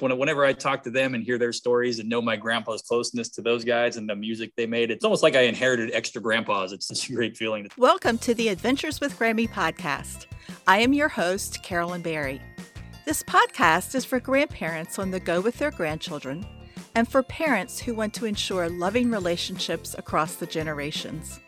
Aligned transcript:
when, 0.00 0.16
whenever 0.18 0.44
I 0.44 0.52
talk 0.52 0.82
to 0.84 0.90
them 0.90 1.14
and 1.14 1.24
hear 1.24 1.38
their 1.38 1.52
stories 1.52 1.98
and 1.98 2.08
know 2.08 2.20
my 2.20 2.36
grandpa's 2.36 2.82
closeness 2.82 3.28
to 3.30 3.42
those 3.42 3.64
guys 3.64 3.96
and 3.96 4.08
the 4.08 4.16
music 4.16 4.52
they 4.56 4.66
made, 4.66 4.90
it's 4.90 5.04
almost 5.04 5.22
like 5.22 5.36
I 5.36 5.42
inherited 5.42 5.90
extra 5.92 6.20
grandpas. 6.20 6.72
It's 6.72 6.86
such 6.86 7.08
a 7.08 7.12
great 7.12 7.36
feeling. 7.36 7.68
Welcome 7.76 8.18
to 8.18 8.34
the 8.34 8.48
Adventures 8.48 9.00
with 9.00 9.18
Grammy 9.18 9.48
podcast. 9.48 10.26
I 10.66 10.78
am 10.78 10.92
your 10.92 11.08
host, 11.08 11.62
Carolyn 11.62 12.02
Berry. 12.02 12.40
This 13.04 13.22
podcast 13.22 13.94
is 13.94 14.04
for 14.04 14.20
grandparents 14.20 14.98
on 14.98 15.10
the 15.10 15.20
go 15.20 15.40
with 15.40 15.58
their 15.58 15.70
grandchildren 15.70 16.44
and 16.94 17.08
for 17.08 17.22
parents 17.22 17.78
who 17.78 17.94
want 17.94 18.14
to 18.14 18.26
ensure 18.26 18.68
loving 18.68 19.10
relationships 19.10 19.94
across 19.98 20.36
the 20.36 20.46
generations. 20.46 21.40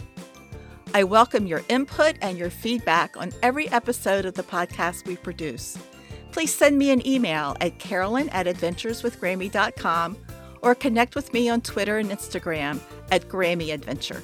I 0.95 1.05
welcome 1.05 1.47
your 1.47 1.63
input 1.69 2.17
and 2.23 2.39
your 2.39 2.51
feedback 2.51 3.17
on 3.17 3.33
every 3.43 3.69
episode 3.71 4.25
of 4.25 4.35
the 4.35 4.43
podcast 4.43 5.07
we 5.07 5.17
produce. 5.17 5.77
Please 6.33 6.55
send 6.55 6.79
me 6.79 6.91
an 6.91 7.07
email 7.07 7.57
at 7.61 7.79
carolyn 7.79 8.29
at 8.31 8.47
adventureswithgrammy.com 8.47 10.17
or 10.63 10.75
connect 10.75 11.15
with 11.15 11.33
me 11.33 11.49
on 11.49 11.61
Twitter 11.61 11.99
and 11.99 12.11
Instagram 12.11 12.81
at 13.11 13.29
Grammy 13.29 13.73
Adventure. 13.73 14.23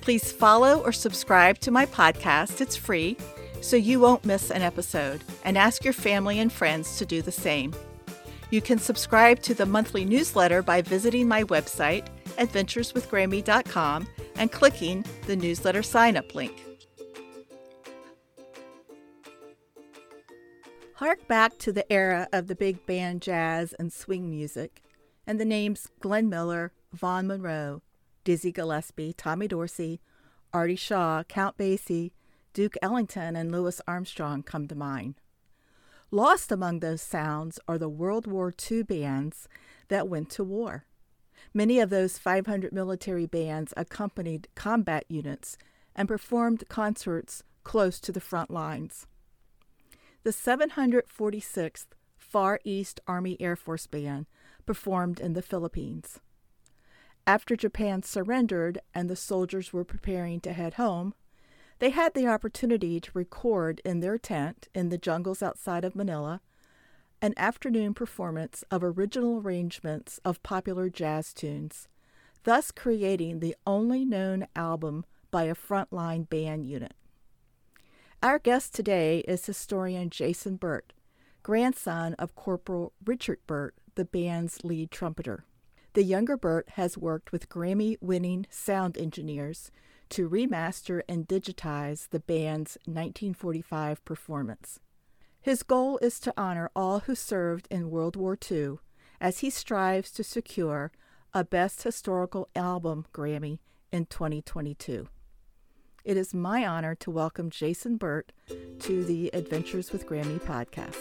Please 0.00 0.30
follow 0.30 0.80
or 0.82 0.92
subscribe 0.92 1.58
to 1.58 1.70
my 1.70 1.86
podcast. 1.86 2.60
It's 2.60 2.76
free, 2.76 3.16
so 3.60 3.76
you 3.76 3.98
won't 3.98 4.24
miss 4.24 4.50
an 4.50 4.62
episode, 4.62 5.24
and 5.44 5.58
ask 5.58 5.82
your 5.82 5.92
family 5.92 6.38
and 6.38 6.52
friends 6.52 6.98
to 6.98 7.06
do 7.06 7.22
the 7.22 7.32
same. 7.32 7.74
You 8.50 8.60
can 8.60 8.78
subscribe 8.78 9.42
to 9.42 9.54
the 9.54 9.66
monthly 9.66 10.04
newsletter 10.04 10.62
by 10.62 10.82
visiting 10.82 11.26
my 11.26 11.42
website, 11.44 12.06
adventureswithgrammy.com, 12.38 14.06
and 14.36 14.52
clicking 14.52 15.04
the 15.26 15.36
newsletter 15.36 15.82
sign 15.82 16.16
up 16.16 16.34
link. 16.34 16.65
Hark 20.96 21.28
back 21.28 21.58
to 21.58 21.72
the 21.72 21.92
era 21.92 22.26
of 22.32 22.46
the 22.46 22.54
big 22.54 22.86
band 22.86 23.20
jazz 23.20 23.74
and 23.74 23.92
swing 23.92 24.30
music, 24.30 24.80
and 25.26 25.38
the 25.38 25.44
names 25.44 25.88
Glenn 26.00 26.30
Miller, 26.30 26.72
Vaughn 26.90 27.26
Monroe, 27.26 27.82
Dizzy 28.24 28.50
Gillespie, 28.50 29.12
Tommy 29.12 29.46
Dorsey, 29.46 30.00
Artie 30.54 30.74
Shaw, 30.74 31.22
Count 31.24 31.58
Basie, 31.58 32.12
Duke 32.54 32.78
Ellington, 32.80 33.36
and 33.36 33.52
Louis 33.52 33.78
Armstrong 33.86 34.42
come 34.42 34.66
to 34.68 34.74
mind. 34.74 35.16
Lost 36.10 36.50
among 36.50 36.80
those 36.80 37.02
sounds 37.02 37.58
are 37.68 37.76
the 37.76 37.90
World 37.90 38.26
War 38.26 38.50
II 38.70 38.82
bands 38.84 39.48
that 39.88 40.08
went 40.08 40.30
to 40.30 40.44
war. 40.44 40.86
Many 41.52 41.78
of 41.78 41.90
those 41.90 42.16
500 42.16 42.72
military 42.72 43.26
bands 43.26 43.74
accompanied 43.76 44.48
combat 44.54 45.04
units 45.10 45.58
and 45.94 46.08
performed 46.08 46.64
concerts 46.70 47.42
close 47.64 48.00
to 48.00 48.12
the 48.12 48.18
front 48.18 48.50
lines. 48.50 49.06
The 50.26 50.32
746th 50.32 51.86
Far 52.18 52.58
East 52.64 52.98
Army 53.06 53.36
Air 53.38 53.54
Force 53.54 53.86
Band 53.86 54.26
performed 54.66 55.20
in 55.20 55.34
the 55.34 55.40
Philippines. 55.40 56.18
After 57.28 57.54
Japan 57.54 58.02
surrendered 58.02 58.80
and 58.92 59.08
the 59.08 59.14
soldiers 59.14 59.72
were 59.72 59.84
preparing 59.84 60.40
to 60.40 60.52
head 60.52 60.74
home, 60.74 61.14
they 61.78 61.90
had 61.90 62.14
the 62.14 62.26
opportunity 62.26 62.98
to 62.98 63.10
record 63.14 63.80
in 63.84 64.00
their 64.00 64.18
tent 64.18 64.66
in 64.74 64.88
the 64.88 64.98
jungles 64.98 65.44
outside 65.44 65.84
of 65.84 65.94
Manila 65.94 66.40
an 67.22 67.32
afternoon 67.36 67.94
performance 67.94 68.64
of 68.68 68.82
original 68.82 69.38
arrangements 69.38 70.18
of 70.24 70.42
popular 70.42 70.90
jazz 70.90 71.32
tunes, 71.32 71.86
thus 72.42 72.72
creating 72.72 73.38
the 73.38 73.54
only 73.64 74.04
known 74.04 74.48
album 74.56 75.04
by 75.30 75.44
a 75.44 75.54
frontline 75.54 76.28
band 76.28 76.66
unit. 76.66 76.94
Our 78.22 78.38
guest 78.38 78.74
today 78.74 79.20
is 79.28 79.44
historian 79.44 80.08
Jason 80.08 80.56
Burt, 80.56 80.94
grandson 81.42 82.14
of 82.14 82.34
Corporal 82.34 82.94
Richard 83.04 83.40
Burt, 83.46 83.74
the 83.94 84.06
band's 84.06 84.64
lead 84.64 84.90
trumpeter. 84.90 85.44
The 85.92 86.02
younger 86.02 86.38
Burt 86.38 86.70
has 86.70 86.96
worked 86.96 87.30
with 87.30 87.50
Grammy 87.50 87.98
winning 88.00 88.46
sound 88.48 88.96
engineers 88.96 89.70
to 90.08 90.30
remaster 90.30 91.02
and 91.06 91.28
digitize 91.28 92.08
the 92.08 92.20
band's 92.20 92.78
1945 92.86 94.02
performance. 94.06 94.80
His 95.42 95.62
goal 95.62 95.98
is 95.98 96.18
to 96.20 96.34
honor 96.38 96.70
all 96.74 97.00
who 97.00 97.14
served 97.14 97.68
in 97.70 97.90
World 97.90 98.16
War 98.16 98.36
II 98.50 98.78
as 99.20 99.40
he 99.40 99.50
strives 99.50 100.10
to 100.12 100.24
secure 100.24 100.90
a 101.34 101.44
Best 101.44 101.82
Historical 101.82 102.48
Album 102.56 103.04
Grammy 103.12 103.58
in 103.92 104.06
2022. 104.06 105.08
It 106.06 106.16
is 106.16 106.32
my 106.32 106.64
honor 106.64 106.94
to 107.00 107.10
welcome 107.10 107.50
Jason 107.50 107.96
Burt 107.96 108.30
to 108.78 109.04
the 109.04 109.28
Adventures 109.34 109.90
with 109.90 110.06
Grammy 110.06 110.38
podcast. 110.38 110.94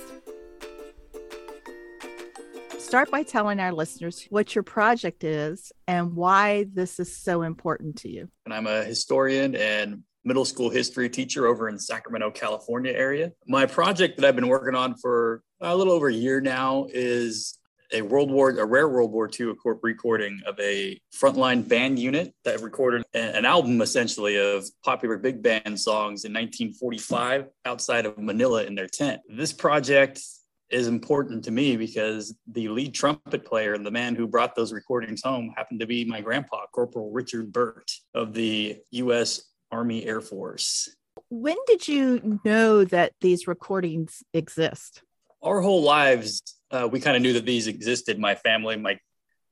Start 2.79 3.11
by 3.11 3.21
telling 3.21 3.59
our 3.59 3.71
listeners 3.71 4.25
what 4.31 4.55
your 4.55 4.63
project 4.63 5.23
is 5.23 5.71
and 5.87 6.15
why 6.15 6.65
this 6.73 6.99
is 6.99 7.15
so 7.15 7.43
important 7.43 7.97
to 7.97 8.09
you. 8.09 8.29
And 8.45 8.53
I'm 8.55 8.65
a 8.65 8.83
historian 8.83 9.55
and 9.55 10.01
middle 10.23 10.43
school 10.43 10.71
history 10.71 11.07
teacher 11.07 11.45
over 11.45 11.69
in 11.69 11.77
Sacramento, 11.77 12.31
California 12.31 12.91
area. 12.91 13.31
My 13.45 13.67
project 13.67 14.17
that 14.17 14.27
I've 14.27 14.35
been 14.35 14.47
working 14.47 14.73
on 14.73 14.95
for 14.95 15.43
a 15.61 15.77
little 15.77 15.93
over 15.93 16.07
a 16.07 16.13
year 16.13 16.41
now 16.41 16.87
is 16.89 17.59
a 17.91 18.01
World 18.01 18.31
War, 18.31 18.49
a 18.51 18.65
rare 18.65 18.87
World 18.87 19.11
War 19.11 19.29
II 19.39 19.53
recording 19.81 20.41
of 20.45 20.59
a 20.59 20.99
frontline 21.13 21.67
band 21.67 21.99
unit 21.99 22.33
that 22.43 22.61
recorded 22.61 23.03
an 23.13 23.45
album 23.45 23.81
essentially 23.81 24.37
of 24.37 24.65
popular 24.83 25.17
big 25.17 25.41
band 25.41 25.79
songs 25.79 26.25
in 26.25 26.33
1945 26.33 27.47
outside 27.65 28.05
of 28.05 28.17
Manila 28.17 28.63
in 28.63 28.75
their 28.75 28.87
tent. 28.87 29.21
This 29.29 29.53
project 29.53 30.21
is 30.69 30.87
important 30.87 31.43
to 31.43 31.51
me 31.51 31.77
because 31.77 32.35
the 32.47 32.67
lead 32.69 32.93
trumpet 32.93 33.45
player 33.45 33.73
and 33.73 33.85
the 33.85 33.91
man 33.91 34.15
who 34.15 34.27
brought 34.27 34.55
those 34.55 34.73
recordings 34.73 35.21
home 35.21 35.53
happened 35.55 35.79
to 35.79 35.87
be 35.87 36.05
my 36.05 36.21
grandpa, 36.21 36.65
Corporal 36.71 37.11
Richard 37.11 37.51
Burt 37.51 37.91
of 38.13 38.33
the 38.33 38.77
U.S. 38.91 39.41
Army 39.71 40.05
Air 40.05 40.21
Force. 40.21 40.89
When 41.29 41.57
did 41.67 41.87
you 41.87 42.39
know 42.43 42.83
that 42.85 43.13
these 43.21 43.47
recordings 43.47 44.23
exist? 44.33 45.03
Our 45.41 45.61
whole 45.61 45.83
lives, 45.83 46.41
uh, 46.71 46.87
we 46.91 46.99
kind 46.99 47.15
of 47.15 47.21
knew 47.21 47.33
that 47.33 47.45
these 47.45 47.67
existed. 47.67 48.19
My 48.19 48.35
family, 48.35 48.77
my 48.77 48.99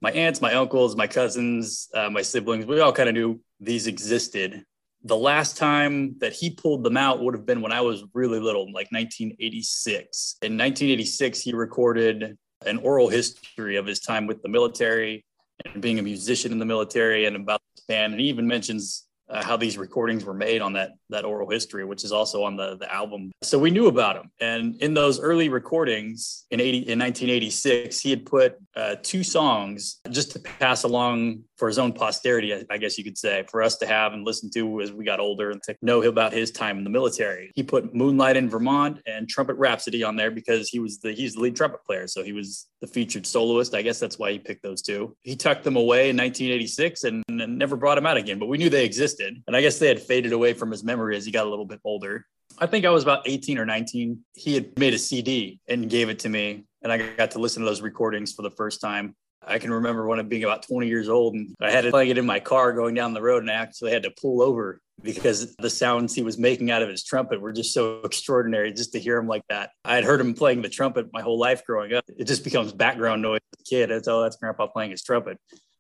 my 0.02 0.12
aunts, 0.12 0.42
my 0.42 0.54
uncles, 0.54 0.98
my 0.98 1.08
cousins, 1.08 1.88
uh, 1.94 2.10
my 2.10 2.22
siblings, 2.22 2.66
we 2.66 2.82
all 2.82 2.92
kind 2.92 3.08
of 3.08 3.16
knew 3.16 3.40
these 3.62 3.88
existed. 3.88 4.66
The 5.06 5.16
last 5.16 5.56
time 5.56 6.18
that 6.20 6.34
he 6.34 6.50
pulled 6.50 6.84
them 6.84 6.98
out 6.98 7.22
would 7.22 7.34
have 7.34 7.46
been 7.46 7.62
when 7.62 7.72
I 7.72 7.80
was 7.80 8.04
really 8.14 8.40
little, 8.40 8.66
like 8.66 8.92
1986. 8.92 10.38
In 10.42 10.58
1986, 10.58 11.40
he 11.40 11.54
recorded 11.54 12.38
an 12.66 12.78
oral 12.80 13.08
history 13.08 13.78
of 13.78 13.86
his 13.86 14.02
time 14.02 14.28
with 14.28 14.42
the 14.42 14.50
military 14.50 15.26
and 15.64 15.82
being 15.82 16.00
a 16.00 16.04
musician 16.04 16.52
in 16.52 16.60
the 16.60 16.66
military 16.66 17.26
and 17.26 17.38
about 17.38 17.62
the 17.78 17.84
band. 17.88 18.14
And 18.14 18.22
he 18.22 18.28
even 18.28 18.46
mentions 18.46 19.06
uh, 19.30 19.44
how 19.44 19.58
these 19.58 19.78
recordings 19.78 20.26
were 20.26 20.34
made 20.34 20.62
on 20.62 20.74
that 20.74 20.92
that 21.10 21.26
oral 21.26 21.50
history, 21.50 21.86
which 21.86 22.04
is 22.04 22.12
also 22.12 22.44
on 22.44 22.56
the 22.56 22.78
the 22.78 22.92
album. 22.94 23.32
So 23.42 23.58
we 23.60 23.72
knew 23.72 23.88
about 23.88 24.18
him, 24.18 24.32
and 24.40 24.76
in 24.82 24.94
those 24.94 25.20
early 25.20 25.50
recordings 25.50 26.46
in 26.52 26.60
eighty 26.60 26.78
in 26.78 27.00
1986, 27.00 28.00
he 28.00 28.10
had 28.10 28.26
put 28.26 28.58
uh, 28.76 28.96
two 29.02 29.24
songs 29.24 30.00
just 30.10 30.32
to 30.32 30.40
pass 30.40 30.84
along 30.84 31.44
for 31.64 31.70
his 31.70 31.80
own 31.80 31.94
posterity, 31.94 32.54
I 32.70 32.78
guess 32.78 32.98
you 32.98 33.06
could 33.06 33.18
say, 33.18 33.46
for 33.50 33.64
us 33.64 33.78
to 33.78 33.86
have 33.86 34.12
and 34.12 34.26
listen 34.26 34.50
to 34.52 34.82
as 34.82 34.92
we 34.92 35.06
got 35.06 35.22
older 35.22 35.52
and 35.52 35.64
to 35.64 35.76
know 35.82 36.04
about 36.04 36.34
his 36.34 36.52
time 36.52 36.78
in 36.78 36.84
the 36.84 36.90
military. 36.90 37.54
He 37.56 37.64
put 37.64 37.96
Moonlight 37.96 38.36
in 38.36 38.50
Vermont 38.50 39.00
and 39.08 39.30
Trumpet 39.30 39.54
Rhapsody 39.54 40.04
on 40.04 40.18
there 40.18 40.30
because 40.30 40.68
he 40.68 40.80
was 40.80 41.00
the 41.00 41.14
he's 41.14 41.36
the 41.36 41.40
lead 41.40 41.56
trumpet 41.56 41.86
player, 41.86 42.06
so 42.06 42.22
he 42.22 42.34
was 42.34 42.68
the 42.82 42.88
featured 42.88 43.26
soloist. 43.26 43.74
I 43.74 43.82
guess 43.82 43.98
that's 43.98 44.20
why 44.20 44.34
he 44.34 44.40
picked 44.40 44.62
those 44.62 44.82
two. 44.82 45.16
He 45.22 45.38
tucked 45.38 45.64
them 45.64 45.78
away 45.78 46.10
in 46.10 46.18
1986 46.18 47.06
and, 47.06 47.24
and 47.30 47.58
never 47.58 47.78
brought 47.78 47.96
them 47.96 48.06
out 48.06 48.18
again, 48.18 48.40
but 48.40 48.48
we 48.48 48.58
knew 48.58 48.70
they 48.70 48.84
existed, 48.84 49.23
and 49.24 49.56
I 49.56 49.62
guess 49.62 49.80
they 49.80 49.88
had 49.88 50.02
faded 50.02 50.34
away 50.34 50.54
from 50.54 50.72
his 50.72 50.84
memory 50.84 51.16
as 51.18 51.26
he 51.26 51.32
got 51.32 51.46
a 51.46 51.50
little 51.50 51.66
bit 51.66 51.80
older. 51.84 52.26
I 52.60 52.68
think 52.68 52.86
I 52.86 52.90
was 52.90 53.04
about 53.04 53.28
18 53.28 53.58
or 53.58 53.66
19. 53.66 54.20
He 54.36 54.54
had 54.54 54.78
made 54.78 54.94
a 54.94 55.00
CD 55.00 55.60
and 55.68 55.90
gave 55.90 56.10
it 56.10 56.20
to 56.20 56.30
me. 56.30 56.66
And 56.82 56.92
I 56.92 56.98
got 57.16 57.32
to 57.32 57.40
listen 57.40 57.64
to 57.64 57.70
those 57.70 57.82
recordings 57.82 58.34
for 58.34 58.42
the 58.42 58.52
first 58.52 58.82
time. 58.82 59.16
I 59.46 59.60
can 59.60 59.74
remember 59.74 60.08
when 60.08 60.20
I 60.20 60.22
being 60.22 60.44
about 60.44 60.68
20 60.68 60.88
years 60.88 61.10
old 61.10 61.34
and 61.34 61.54
I 61.60 61.72
had 61.72 61.82
to 61.82 61.92
play 61.92 62.10
it 62.10 62.18
in 62.18 62.26
my 62.26 62.40
car 62.40 62.72
going 62.74 62.96
down 62.96 63.14
the 63.14 63.22
road 63.22 63.44
and 63.44 63.52
I 63.52 63.56
actually 63.56 63.92
had 63.92 64.04
to 64.04 64.12
pull 64.12 64.42
over 64.42 64.80
because 65.02 65.56
the 65.58 65.70
sounds 65.70 66.14
he 66.14 66.22
was 66.22 66.38
making 66.38 66.72
out 66.72 66.82
of 66.82 66.90
his 66.90 67.04
trumpet 67.04 67.42
were 67.42 67.52
just 67.52 67.74
so 67.74 68.02
extraordinary 68.04 68.72
just 68.72 68.94
to 68.94 69.00
hear 69.00 69.18
him 69.18 69.28
like 69.28 69.44
that. 69.50 69.72
I 69.84 69.96
had 69.96 70.04
heard 70.04 70.22
him 70.22 70.34
playing 70.34 70.62
the 70.62 70.70
trumpet 70.70 71.08
my 71.12 71.22
whole 71.22 71.38
life 71.38 71.66
growing 71.66 71.94
up. 71.94 72.06
It 72.08 72.26
just 72.26 72.44
becomes 72.44 72.72
background 72.72 73.22
noise 73.22 73.42
as 73.54 73.62
a 73.62 73.70
kid. 73.70 73.90
That's, 73.90 74.08
oh, 74.08 74.22
that's 74.22 74.38
grandpa 74.38 74.68
playing 74.68 74.92
his 74.92 75.04
trumpet. 75.04 75.38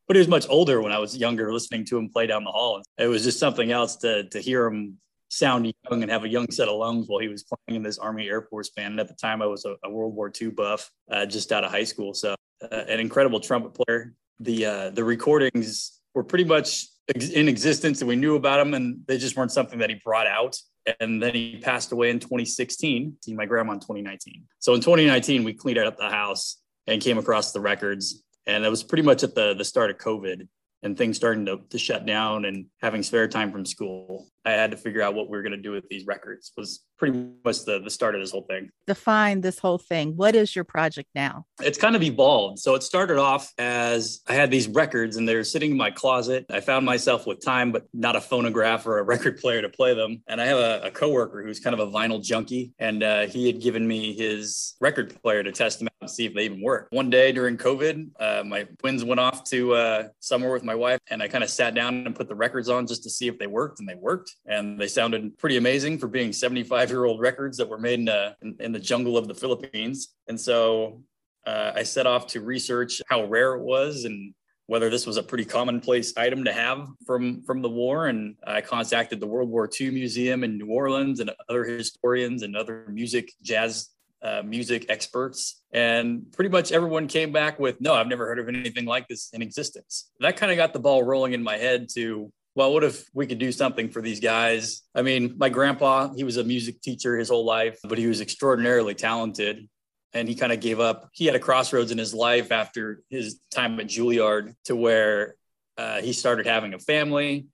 But 0.07 0.15
he 0.15 0.19
was 0.19 0.27
much 0.27 0.47
older 0.49 0.81
when 0.81 0.91
I 0.91 0.99
was 0.99 1.15
younger 1.15 1.53
listening 1.53 1.85
to 1.85 1.97
him 1.97 2.09
play 2.09 2.27
down 2.27 2.43
the 2.43 2.51
hall. 2.51 2.81
It 2.97 3.07
was 3.07 3.23
just 3.23 3.39
something 3.39 3.71
else 3.71 3.95
to, 3.97 4.27
to 4.29 4.39
hear 4.39 4.65
him 4.65 4.97
sound 5.29 5.73
young 5.89 6.01
and 6.01 6.11
have 6.11 6.23
a 6.23 6.29
young 6.29 6.49
set 6.51 6.67
of 6.67 6.75
lungs 6.75 7.07
while 7.07 7.19
he 7.19 7.27
was 7.27 7.43
playing 7.43 7.77
in 7.77 7.83
this 7.83 7.97
Army 7.97 8.29
Air 8.29 8.41
Force 8.41 8.69
band. 8.69 8.93
And 8.93 8.99
at 8.99 9.07
the 9.07 9.15
time, 9.15 9.41
I 9.41 9.45
was 9.45 9.65
a, 9.65 9.75
a 9.83 9.89
World 9.89 10.13
War 10.15 10.31
II 10.39 10.51
buff, 10.51 10.89
uh, 11.11 11.25
just 11.25 11.51
out 11.51 11.63
of 11.63 11.71
high 11.71 11.83
school. 11.83 12.13
So, 12.13 12.35
uh, 12.63 12.83
an 12.87 12.99
incredible 12.99 13.39
trumpet 13.39 13.73
player. 13.73 14.13
The 14.39 14.65
uh, 14.65 14.89
the 14.89 15.03
recordings 15.03 15.99
were 16.13 16.23
pretty 16.23 16.45
much 16.45 16.87
in 17.15 17.47
existence, 17.47 18.01
and 18.01 18.07
we 18.07 18.15
knew 18.15 18.35
about 18.35 18.57
them, 18.57 18.73
and 18.73 18.99
they 19.07 19.17
just 19.17 19.35
weren't 19.35 19.51
something 19.51 19.79
that 19.79 19.89
he 19.89 19.99
brought 20.03 20.27
out. 20.27 20.57
And 20.99 21.21
then 21.21 21.33
he 21.33 21.59
passed 21.61 21.91
away 21.91 22.09
in 22.09 22.19
2016. 22.19 23.17
See 23.21 23.33
my 23.33 23.45
grandma 23.45 23.73
in 23.73 23.79
2019. 23.79 24.43
So 24.59 24.73
in 24.73 24.81
2019, 24.81 25.43
we 25.43 25.53
cleaned 25.53 25.77
out 25.77 25.97
the 25.97 26.09
house 26.09 26.57
and 26.87 27.01
came 27.01 27.17
across 27.17 27.51
the 27.51 27.61
records. 27.61 28.22
And 28.45 28.65
it 28.65 28.69
was 28.69 28.83
pretty 28.83 29.03
much 29.03 29.23
at 29.23 29.35
the 29.35 29.53
the 29.53 29.65
start 29.65 29.91
of 29.91 29.97
COVID 29.97 30.47
and 30.83 30.97
things 30.97 31.15
starting 31.15 31.45
to, 31.45 31.61
to 31.69 31.77
shut 31.77 32.05
down 32.05 32.45
and 32.45 32.65
having 32.81 33.01
spare 33.01 33.27
time 33.27 33.51
from 33.51 33.65
school. 33.65 34.27
I 34.45 34.51
had 34.51 34.71
to 34.71 34.77
figure 34.77 35.01
out 35.01 35.15
what 35.15 35.29
we 35.29 35.37
were 35.37 35.41
going 35.41 35.53
to 35.53 35.61
do 35.61 35.71
with 35.71 35.87
these 35.89 36.05
records 36.05 36.51
was 36.57 36.81
pretty 36.97 37.17
much 37.45 37.63
the, 37.63 37.79
the 37.79 37.89
start 37.89 38.13
of 38.13 38.21
this 38.21 38.31
whole 38.31 38.45
thing. 38.49 38.69
Define 38.85 39.39
this 39.39 39.57
whole 39.57 39.77
thing. 39.77 40.17
What 40.17 40.35
is 40.35 40.53
your 40.53 40.65
project 40.65 41.07
now? 41.15 41.45
It's 41.61 41.77
kind 41.77 41.95
of 41.95 42.03
evolved. 42.03 42.59
So 42.59 42.75
it 42.75 42.83
started 42.83 43.17
off 43.17 43.53
as 43.57 44.19
I 44.27 44.33
had 44.33 44.51
these 44.51 44.67
records 44.67 45.15
and 45.15 45.27
they're 45.27 45.45
sitting 45.45 45.71
in 45.71 45.77
my 45.77 45.91
closet. 45.91 46.45
I 46.49 46.59
found 46.59 46.85
myself 46.85 47.25
with 47.25 47.43
time, 47.43 47.71
but 47.71 47.85
not 47.93 48.17
a 48.17 48.21
phonograph 48.21 48.85
or 48.85 48.99
a 48.99 49.03
record 49.03 49.37
player 49.37 49.61
to 49.61 49.69
play 49.69 49.93
them. 49.93 50.21
And 50.27 50.41
I 50.41 50.45
have 50.45 50.57
a, 50.57 50.81
a 50.83 50.91
coworker 50.91 51.41
who's 51.41 51.61
kind 51.61 51.73
of 51.73 51.79
a 51.79 51.89
vinyl 51.89 52.21
junkie, 52.21 52.73
and 52.79 53.01
uh, 53.01 53.27
he 53.27 53.47
had 53.47 53.61
given 53.61 53.87
me 53.87 54.13
his 54.13 54.75
record 54.81 55.21
player 55.21 55.41
to 55.43 55.53
test 55.53 55.79
them 55.79 55.87
see 56.09 56.25
if 56.25 56.33
they 56.33 56.45
even 56.45 56.61
work. 56.61 56.87
One 56.91 57.09
day 57.09 57.31
during 57.31 57.57
COVID, 57.57 58.09
uh, 58.19 58.43
my 58.45 58.63
twins 58.79 59.03
went 59.03 59.19
off 59.19 59.43
to 59.45 59.73
uh, 59.73 60.07
somewhere 60.19 60.51
with 60.51 60.63
my 60.63 60.75
wife, 60.75 60.99
and 61.09 61.21
I 61.21 61.27
kind 61.27 61.43
of 61.43 61.49
sat 61.49 61.75
down 61.75 62.05
and 62.05 62.15
put 62.15 62.27
the 62.27 62.35
records 62.35 62.69
on 62.69 62.87
just 62.87 63.03
to 63.03 63.09
see 63.09 63.27
if 63.27 63.37
they 63.37 63.47
worked, 63.47 63.79
and 63.79 63.87
they 63.87 63.95
worked 63.95 64.35
and 64.45 64.79
they 64.79 64.87
sounded 64.87 65.37
pretty 65.37 65.57
amazing 65.57 65.97
for 65.97 66.07
being 66.07 66.33
75 66.33 66.89
year 66.89 67.05
old 67.05 67.19
records 67.19 67.57
that 67.57 67.67
were 67.67 67.77
made 67.77 67.99
in, 67.99 68.09
uh, 68.09 68.33
in, 68.41 68.55
in, 68.59 68.71
the 68.71 68.79
jungle 68.79 69.17
of 69.17 69.27
the 69.27 69.33
Philippines. 69.33 70.13
And 70.27 70.39
so 70.39 71.01
uh, 71.45 71.71
I 71.75 71.83
set 71.83 72.07
off 72.07 72.27
to 72.27 72.41
research 72.41 73.01
how 73.07 73.25
rare 73.25 73.55
it 73.55 73.63
was 73.63 74.05
and 74.05 74.33
whether 74.67 74.89
this 74.89 75.05
was 75.05 75.17
a 75.17 75.23
pretty 75.23 75.45
commonplace 75.45 76.15
item 76.17 76.45
to 76.45 76.53
have 76.53 76.87
from 77.05 77.43
from 77.43 77.61
the 77.61 77.69
war. 77.69 78.07
And 78.07 78.35
I 78.45 78.61
contacted 78.61 79.19
the 79.19 79.27
World 79.27 79.49
War 79.49 79.69
II 79.79 79.91
Museum 79.91 80.43
in 80.43 80.57
New 80.57 80.67
Orleans 80.67 81.19
and 81.19 81.31
other 81.49 81.63
historians 81.63 82.43
and 82.43 82.55
other 82.55 82.85
music 82.89 83.31
jazz. 83.41 83.89
Uh, 84.23 84.41
music 84.41 84.85
experts 84.87 85.63
and 85.73 86.31
pretty 86.31 86.49
much 86.49 86.71
everyone 86.71 87.07
came 87.07 87.33
back 87.33 87.59
with 87.59 87.81
no 87.81 87.93
i've 87.93 88.07
never 88.07 88.25
heard 88.25 88.39
of 88.39 88.47
anything 88.47 88.85
like 88.85 89.05
this 89.09 89.29
in 89.33 89.41
existence 89.41 90.11
that 90.21 90.37
kind 90.37 90.49
of 90.49 90.55
got 90.55 90.71
the 90.71 90.79
ball 90.79 91.03
rolling 91.03 91.33
in 91.33 91.43
my 91.43 91.57
head 91.57 91.89
to 91.93 92.31
well, 92.55 92.71
what 92.71 92.83
if 92.83 93.09
we 93.13 93.25
could 93.25 93.39
do 93.39 93.51
something 93.51 93.89
for 93.89 94.01
these 94.01 94.19
guys? 94.19 94.83
I 94.93 95.01
mean, 95.01 95.35
my 95.37 95.49
grandpa, 95.49 96.13
he 96.13 96.23
was 96.23 96.37
a 96.37 96.43
music 96.43 96.81
teacher 96.81 97.17
his 97.17 97.29
whole 97.29 97.45
life, 97.45 97.79
but 97.83 97.97
he 97.97 98.07
was 98.07 98.21
extraordinarily 98.21 98.93
talented. 98.93 99.67
And 100.15 100.29
he 100.29 100.35
kind 100.35 100.51
of 100.51 100.59
gave 100.59 100.79
up. 100.79 101.09
He 101.13 101.25
had 101.25 101.35
a 101.35 101.39
crossroads 101.39 101.91
in 101.91 101.97
his 101.97 102.13
life 102.13 102.51
after 102.51 103.01
his 103.09 103.39
time 103.49 103.79
at 103.79 103.87
Juilliard 103.87 104.53
to 104.65 104.75
where 104.75 105.35
uh, 105.75 106.01
he 106.01 106.13
started 106.13 106.45
having 106.45 106.75
a 106.75 106.79
family 106.79 107.47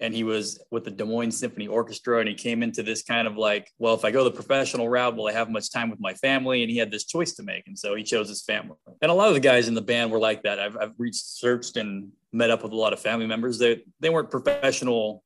and 0.00 0.14
he 0.14 0.24
was 0.24 0.62
with 0.70 0.84
the 0.84 0.90
Des 0.90 1.04
Moines 1.04 1.38
Symphony 1.38 1.68
Orchestra 1.68 2.20
and 2.20 2.28
he 2.28 2.34
came 2.34 2.62
into 2.62 2.82
this 2.82 3.02
kind 3.02 3.26
of 3.26 3.36
like, 3.36 3.70
well, 3.78 3.94
if 3.94 4.04
I 4.04 4.10
go 4.10 4.24
the 4.24 4.30
professional 4.30 4.88
route, 4.88 5.16
will 5.16 5.26
I 5.26 5.32
have 5.32 5.48
much 5.50 5.70
time 5.70 5.90
with 5.90 6.00
my 6.00 6.12
family? 6.14 6.62
And 6.62 6.70
he 6.70 6.76
had 6.76 6.90
this 6.90 7.04
choice 7.04 7.32
to 7.34 7.42
make. 7.42 7.66
And 7.66 7.78
so 7.78 7.94
he 7.94 8.02
chose 8.02 8.28
his 8.28 8.42
family. 8.42 8.76
And 9.00 9.10
a 9.10 9.14
lot 9.14 9.28
of 9.28 9.34
the 9.34 9.40
guys 9.40 9.68
in 9.68 9.74
the 9.74 9.80
band 9.82 10.10
were 10.10 10.18
like 10.18 10.42
that. 10.42 10.58
I've, 10.58 10.76
I've 10.76 10.92
researched 10.98 11.76
and 11.76 12.10
met 12.32 12.50
up 12.50 12.62
with 12.62 12.72
a 12.72 12.76
lot 12.76 12.92
of 12.92 13.00
family 13.00 13.26
members. 13.26 13.58
They, 13.58 13.82
they 14.00 14.10
weren't 14.10 14.30
professional 14.30 15.24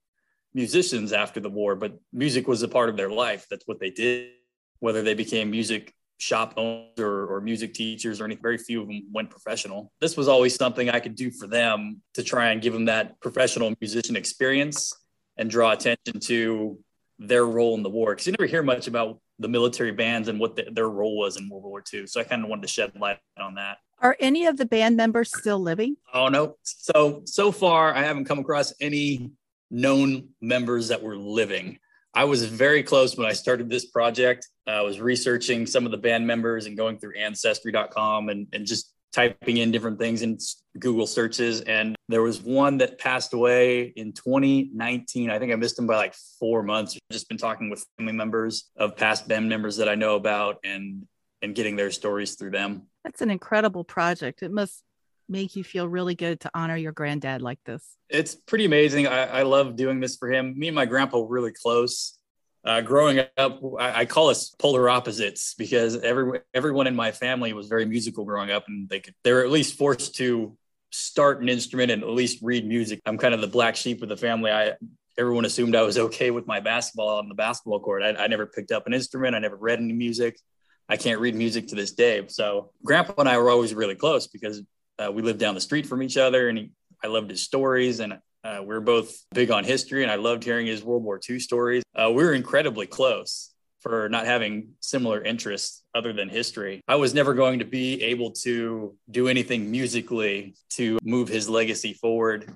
musicians 0.55 1.12
after 1.12 1.40
the 1.40 1.50
war, 1.50 1.75
but 1.75 1.99
music 2.12 2.46
was 2.46 2.62
a 2.62 2.69
part 2.69 2.88
of 2.88 2.96
their 2.96 3.11
life. 3.11 3.46
That's 3.50 3.67
what 3.67 3.81
they 3.81 3.90
did. 3.90 4.31
Whether 4.78 5.02
they 5.02 5.14
became 5.14 5.50
music 5.50 5.94
shop 6.20 6.55
owners 6.56 6.99
or, 6.99 7.26
or, 7.26 7.40
music 7.40 7.72
teachers 7.72 8.20
or 8.20 8.26
anything. 8.26 8.43
Very 8.43 8.58
few 8.58 8.82
of 8.82 8.88
them 8.88 9.02
went 9.11 9.31
professional. 9.31 9.90
This 10.00 10.17
was 10.17 10.28
always 10.28 10.55
something 10.55 10.90
I 10.90 11.00
could 11.00 11.14
do 11.14 11.31
for 11.31 11.46
them 11.46 12.02
to 12.14 12.22
try 12.22 12.50
and 12.50 12.61
give 12.61 12.75
them 12.75 12.84
that 12.84 13.19
professional 13.20 13.72
musician 13.81 14.17
experience 14.17 14.94
and 15.38 15.49
draw 15.49 15.72
attention 15.72 16.20
to 16.20 16.78
their 17.19 17.46
role 17.46 17.75
in 17.75 17.82
the 17.82 17.88
war. 17.88 18.12
Because 18.12 18.26
you 18.26 18.32
never 18.38 18.46
hear 18.46 18.62
much 18.62 18.87
about 18.87 19.19
the 19.38 19.49
military 19.49 19.93
bands 19.93 20.28
and 20.28 20.38
what 20.38 20.56
the, 20.56 20.67
their 20.70 20.90
role 20.90 21.17
was 21.17 21.38
in 21.38 21.49
World 21.49 21.64
War 21.64 21.82
II. 21.93 22.06
So 22.06 22.20
I 22.20 22.25
kind 22.25 22.44
of 22.44 22.50
wanted 22.50 22.62
to 22.62 22.69
shed 22.69 22.93
light 23.00 23.19
on 23.38 23.55
that. 23.55 23.78
Are 24.00 24.17
any 24.20 24.46
of 24.46 24.58
the 24.58 24.67
band 24.67 24.96
members 24.96 25.32
still 25.34 25.58
living? 25.58 25.96
Oh 26.12 26.28
no. 26.28 26.56
So 26.62 27.22
so 27.25 27.52
far 27.52 27.94
I 27.94 28.02
haven't 28.02 28.25
come 28.25 28.38
across 28.38 28.72
any 28.81 29.31
known 29.70 30.28
members 30.40 30.88
that 30.88 31.02
were 31.02 31.17
living. 31.17 31.78
I 32.15 32.25
was 32.25 32.45
very 32.45 32.83
close 32.83 33.17
when 33.17 33.27
I 33.27 33.33
started 33.33 33.71
this 33.71 33.87
project. 33.87 34.49
I 34.67 34.83
was 34.83 35.01
researching 35.01 35.67
some 35.67 35.85
of 35.85 35.93
the 35.93 35.99
band 35.99 36.27
members 36.27 36.67
and 36.67 36.77
going 36.77 36.99
through 36.99 37.17
ancestry.com 37.17 38.29
and, 38.29 38.47
and 38.53 38.67
just 38.67 38.93
typing 39.12 39.57
in 39.57 39.73
different 39.73 39.99
things 39.99 40.23
in 40.23 40.39
Google 40.79 41.07
searches. 41.07 41.61
And 41.62 41.97
there 42.09 42.23
was 42.23 42.41
one 42.41 42.79
that 42.79 42.99
passed 42.99 43.33
away 43.33 43.93
in 43.97 44.12
2019. 44.12 45.31
I 45.31 45.39
think 45.39 45.53
I 45.53 45.57
missed 45.57 45.79
him 45.79 45.87
by 45.87 45.97
like 45.97 46.15
four 46.39 46.62
months. 46.62 46.97
I've 46.97 47.15
just 47.15 47.29
been 47.29 47.39
talking 47.39 47.71
with 47.71 47.85
family 47.97 48.13
members 48.13 48.71
of 48.77 48.97
past 48.97 49.29
band 49.29 49.49
members 49.49 49.77
that 49.79 49.89
I 49.89 49.95
know 49.95 50.17
about 50.17 50.59
and 50.65 51.06
and 51.43 51.55
getting 51.55 51.75
their 51.75 51.91
stories 51.91 52.35
through 52.35 52.51
them. 52.51 52.83
That's 53.03 53.23
an 53.23 53.31
incredible 53.31 53.83
project. 53.83 54.43
It 54.43 54.53
must 54.53 54.83
make 55.31 55.56
you 55.56 55.65
feel 55.65 55.88
really 55.88 56.15
good 56.15 56.41
to 56.41 56.50
honor 56.55 56.77
your 56.77 56.93
granddad 56.93 57.41
like 57.41 57.61
this? 57.65 57.97
It's 58.09 58.35
pretty 58.35 58.65
amazing. 58.65 59.06
I, 59.06 59.27
I 59.27 59.43
love 59.43 59.77
doing 59.77 60.00
this 60.00 60.17
for 60.17 60.31
him. 60.31 60.59
Me 60.59 60.69
and 60.69 60.75
my 60.75 60.87
grandpa 60.87 61.21
were 61.21 61.29
really 61.29 61.53
close. 61.53 62.19
Uh, 62.62 62.82
growing 62.82 63.21
up, 63.38 63.62
I, 63.79 64.00
I, 64.00 64.05
call 64.05 64.29
us 64.29 64.50
polar 64.59 64.91
opposites 64.91 65.55
because 65.55 65.97
every 65.97 66.41
everyone 66.53 66.87
in 66.87 66.94
my 66.94 67.11
family 67.11 67.55
was 67.55 67.69
very 67.69 67.87
musical 67.87 68.27
growing 68.27 68.50
up, 68.50 68.65
and 68.69 68.87
they 68.87 69.00
could 69.00 69.15
they 69.25 69.32
were 69.32 69.43
at 69.43 69.50
least 69.50 69.79
forced 69.79 70.17
to 70.17 70.59
start 70.91 71.41
an 71.41 71.49
instrument 71.49 71.91
and 71.91 72.03
at 72.03 72.09
least 72.11 72.41
read 72.43 72.67
music. 72.67 73.00
I'm 73.06 73.17
kind 73.17 73.32
of 73.32 73.41
the 73.41 73.47
black 73.47 73.77
sheep 73.77 74.03
of 74.03 74.11
the 74.11 74.17
family. 74.17 74.50
I 74.50 74.75
everyone 75.17 75.47
assumed 75.47 75.75
I 75.75 75.82
was 75.82 75.97
okay 75.97 76.31
with 76.31 76.47
my 76.47 76.61
basketball 76.61 77.19
on 77.19 77.31
the 77.31 77.35
basketball 77.35 77.81
court. 77.81 78.03
I, 78.03 78.11
I 78.11 78.27
never 78.27 78.47
picked 78.47 78.73
up 78.73 78.87
an 78.87 78.93
instrument. 78.93 79.35
I 79.35 79.38
never 79.38 79.56
read 79.56 79.79
any 79.79 79.94
music. 79.94 80.38
I 80.87 80.99
can't 80.99 81.21
read 81.21 81.35
music 81.35 81.69
to 81.69 81.77
this 81.77 81.93
day. 81.93 82.25
So 82.29 82.73
grandpa 82.85 83.15
and 83.19 83.29
I 83.29 83.38
were 83.38 83.49
always 83.49 83.73
really 83.73 83.94
close 83.94 84.27
because 84.27 84.62
uh, 85.00 85.11
we 85.11 85.23
lived 85.23 85.38
down 85.38 85.55
the 85.55 85.61
street 85.61 85.87
from 85.87 86.02
each 86.02 86.17
other, 86.17 86.49
and 86.49 86.58
he, 86.58 86.70
I 87.02 87.06
loved 87.06 87.31
his 87.31 87.43
stories, 87.43 88.00
and 88.00 88.19
uh, 88.44 88.62
we 88.64 88.75
are 88.75 88.81
both 88.81 89.17
big 89.32 89.50
on 89.50 89.64
history, 89.64 90.02
and 90.02 90.11
I 90.11 90.17
loved 90.17 90.44
hearing 90.44 90.67
his 90.67 90.82
World 90.82 91.02
War 91.02 91.20
II 91.29 91.38
stories. 91.38 91.82
Uh, 91.94 92.11
we 92.11 92.25
were 92.25 92.35
incredibly 92.35 92.87
close 92.87 93.50
for 93.81 94.08
not 94.11 94.26
having 94.26 94.70
similar 94.81 95.23
interests 95.23 95.82
other 95.94 96.12
than 96.12 96.29
history. 96.29 96.82
I 96.87 96.97
was 96.97 97.14
never 97.14 97.32
going 97.32 97.61
to 97.61 97.64
be 97.64 98.02
able 98.02 98.32
to 98.43 98.94
do 99.11 99.29
anything 99.29 99.70
musically 99.70 100.55
to 100.70 100.99
move 101.03 101.29
his 101.29 101.49
legacy 101.49 101.94
forward 101.94 102.55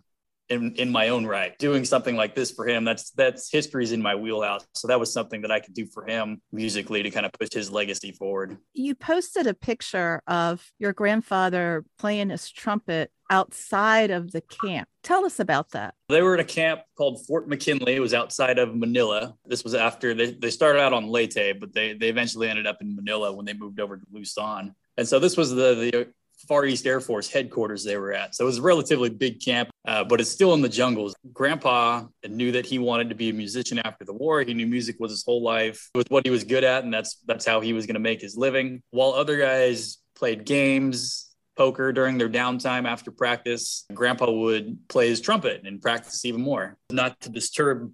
in, 0.49 0.75
in 0.77 0.91
my 0.91 1.09
own 1.09 1.27
right. 1.27 1.59
Doing 1.59 1.85
something 1.85 2.17
like 2.17 2.35
this 2.35 2.51
for 2.51 2.67
him, 2.67 2.85
that's 2.85 3.11
that's 3.13 3.51
history's 3.51 3.93
in 3.93 4.03
my 4.03 4.15
wheelhouse. 4.15 4.67
So 4.75 4.89
that 4.89 5.01
was 5.01 5.13
something 5.13 5.43
that 5.43 5.51
I 5.51 5.61
could 5.61 5.75
do 5.75 5.87
for 5.87 6.05
him 6.07 6.41
musically 6.53 7.03
to 7.03 7.11
kind 7.11 7.27
of 7.27 7.33
push 7.33 7.51
his 7.53 7.71
legacy 7.71 8.13
forward. 8.13 8.59
You 8.73 8.95
posted 8.95 9.47
a 9.47 9.55
picture 9.55 10.23
of 10.27 10.65
your 10.79 10.93
grandfather 10.93 11.85
playing 11.99 12.31
his 12.31 12.51
trumpet 12.51 13.11
outside 13.31 14.11
of 14.11 14.33
the 14.33 14.43
camp. 14.43 14.89
Tell 15.03 15.25
us 15.25 15.41
about 15.41 15.71
that. 15.71 15.95
They 16.09 16.23
were 16.23 16.35
at 16.35 16.41
a 16.41 16.45
camp 16.45 16.83
called 16.97 17.25
Fort 17.27 17.49
McKinley. 17.49 17.95
It 17.95 18.01
was 18.01 18.15
outside 18.15 18.59
of 18.59 18.77
Manila. 18.77 19.35
This 19.47 19.65
was 19.65 19.75
after 19.75 20.15
they, 20.15 20.33
they 20.33 20.51
started 20.51 20.81
out 20.81 20.93
on 20.93 21.09
Leyte, 21.09 21.59
but 21.59 21.73
they, 21.73 21.95
they 21.95 22.09
eventually 22.09 22.49
ended 22.49 22.67
up 22.67 22.83
in 22.83 22.95
Manila 22.95 23.33
when 23.33 23.47
they 23.47 23.55
moved 23.55 23.81
over 23.81 23.97
to 23.97 24.05
Luzon. 24.13 24.75
And 24.97 25.09
so 25.09 25.19
this 25.19 25.37
was 25.37 25.51
the, 25.51 25.75
the 25.75 26.13
Far 26.47 26.65
East 26.67 26.87
Air 26.87 27.01
Force 27.01 27.31
headquarters 27.31 27.85
they 27.85 27.97
were 27.97 28.13
at. 28.13 28.35
So 28.35 28.45
it 28.45 28.47
was 28.47 28.59
a 28.59 28.63
relatively 28.63 29.09
big 29.09 29.41
camp, 29.41 29.71
uh, 29.85 30.05
but 30.05 30.21
it's 30.21 30.31
still 30.31 30.55
in 30.55 30.63
the 30.63 30.69
jungles. 30.69 31.15
Grandpa 31.33 32.05
knew 32.29 32.53
that 32.53 32.67
he 32.67 32.79
wanted 32.79 33.09
to 33.11 33.15
be 33.15 33.31
a 33.31 33.33
musician 33.33 33.79
after 33.85 34.05
the 34.05 34.13
war. 34.13 34.43
He 34.43 34.55
knew 34.55 34.67
music 34.67 34.97
was 34.99 35.11
his 35.11 35.25
whole 35.25 35.43
life. 35.43 35.91
It 35.95 35.99
was 35.99 36.07
what 36.09 36.25
he 36.25 36.31
was 36.31 36.45
good 36.45 36.65
at, 36.65 36.85
and 36.85 36.93
that's 36.93 37.19
that's 37.27 37.45
how 37.45 37.61
he 37.61 37.73
was 37.73 37.87
going 37.87 37.95
to 37.95 38.01
make 38.01 38.21
his 38.21 38.37
living. 38.37 38.83
While 38.91 39.13
other 39.13 39.37
guys 39.39 39.99
played 40.15 40.45
games, 40.45 41.35
poker 41.57 41.93
during 41.93 42.19
their 42.19 42.29
downtime 42.29 42.87
after 42.87 43.11
practice, 43.11 43.85
Grandpa 43.93 44.31
would 44.31 44.79
play 44.89 45.09
his 45.09 45.21
trumpet 45.21 45.63
and 45.65 45.81
practice 45.81 46.25
even 46.25 46.41
more, 46.41 46.77
not 46.91 47.21
to 47.21 47.29
disturb 47.29 47.93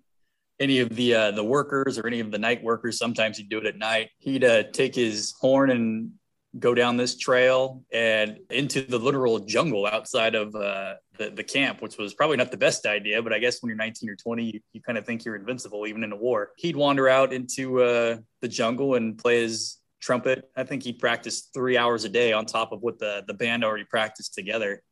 any 0.60 0.80
of 0.80 0.90
the 0.90 1.14
uh, 1.14 1.30
the 1.30 1.44
workers 1.44 1.98
or 1.98 2.06
any 2.06 2.20
of 2.20 2.30
the 2.30 2.38
night 2.38 2.62
workers. 2.62 2.98
Sometimes 2.98 3.38
he'd 3.38 3.48
do 3.48 3.58
it 3.58 3.66
at 3.66 3.76
night. 3.76 4.10
He'd 4.18 4.44
uh, 4.44 4.64
take 4.64 4.94
his 4.94 5.34
horn 5.40 5.70
and 5.70 6.12
go 6.58 6.74
down 6.74 6.96
this 6.96 7.16
trail 7.16 7.82
and 7.92 8.38
into 8.50 8.82
the 8.82 8.98
literal 8.98 9.38
jungle 9.38 9.86
outside 9.86 10.34
of 10.34 10.54
uh, 10.54 10.94
the, 11.16 11.30
the 11.30 11.44
camp, 11.44 11.80
which 11.80 11.96
was 11.96 12.12
probably 12.12 12.36
not 12.36 12.50
the 12.50 12.56
best 12.56 12.86
idea. 12.86 13.22
But 13.22 13.32
I 13.32 13.38
guess 13.38 13.62
when 13.62 13.68
you're 13.68 13.76
19 13.76 14.10
or 14.10 14.16
20, 14.16 14.44
you, 14.44 14.60
you 14.72 14.80
kind 14.80 14.98
of 14.98 15.06
think 15.06 15.24
you're 15.24 15.36
invincible, 15.36 15.86
even 15.86 16.02
in 16.02 16.12
a 16.12 16.16
war. 16.16 16.50
He'd 16.56 16.76
wander 16.76 17.08
out 17.08 17.32
into 17.32 17.82
uh, 17.82 18.16
the 18.40 18.48
jungle 18.48 18.96
and 18.96 19.16
play 19.16 19.42
his 19.42 19.78
trumpet. 20.00 20.50
I 20.56 20.64
think 20.64 20.82
he 20.82 20.92
practiced 20.92 21.54
three 21.54 21.76
hours 21.76 22.04
a 22.04 22.08
day 22.08 22.32
on 22.32 22.46
top 22.46 22.72
of 22.72 22.82
what 22.82 22.98
the, 22.98 23.22
the 23.26 23.34
band 23.34 23.64
already 23.64 23.84
practiced 23.84 24.34
together 24.34 24.82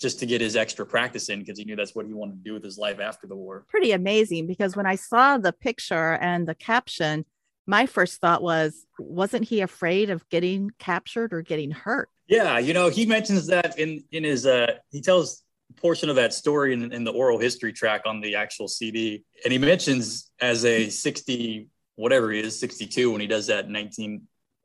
just 0.00 0.20
to 0.20 0.26
get 0.26 0.40
his 0.40 0.54
extra 0.54 0.86
practice 0.86 1.28
in 1.28 1.40
because 1.40 1.58
he 1.58 1.64
knew 1.64 1.74
that's 1.74 1.94
what 1.94 2.06
he 2.06 2.14
wanted 2.14 2.36
to 2.36 2.48
do 2.48 2.54
with 2.54 2.62
his 2.62 2.78
life 2.78 3.00
after 3.00 3.26
the 3.26 3.34
war. 3.34 3.64
Pretty 3.68 3.90
amazing 3.90 4.46
because 4.46 4.76
when 4.76 4.86
I 4.86 4.94
saw 4.94 5.38
the 5.38 5.52
picture 5.52 6.12
and 6.12 6.46
the 6.46 6.54
caption, 6.54 7.24
my 7.68 7.86
first 7.86 8.20
thought 8.20 8.42
was, 8.42 8.86
wasn't 8.98 9.44
he 9.44 9.60
afraid 9.60 10.08
of 10.08 10.26
getting 10.30 10.70
captured 10.78 11.34
or 11.34 11.42
getting 11.42 11.70
hurt? 11.70 12.08
Yeah, 12.26 12.58
you 12.58 12.72
know, 12.72 12.88
he 12.88 13.06
mentions 13.06 13.46
that 13.46 13.78
in 13.78 14.02
in 14.10 14.24
his 14.24 14.46
uh 14.46 14.72
he 14.90 15.00
tells 15.00 15.44
portion 15.76 16.08
of 16.08 16.16
that 16.16 16.32
story 16.32 16.72
in, 16.72 16.92
in 16.92 17.04
the 17.04 17.12
oral 17.12 17.38
history 17.38 17.72
track 17.72 18.02
on 18.06 18.20
the 18.20 18.34
actual 18.34 18.68
CD. 18.68 19.22
And 19.44 19.52
he 19.52 19.58
mentions 19.58 20.30
as 20.40 20.64
a 20.64 20.88
60, 20.88 21.68
whatever 21.96 22.32
he 22.32 22.40
is, 22.40 22.58
62, 22.58 23.12
when 23.12 23.20
he 23.20 23.26
does 23.26 23.46
that 23.48 23.68
19 23.68 24.22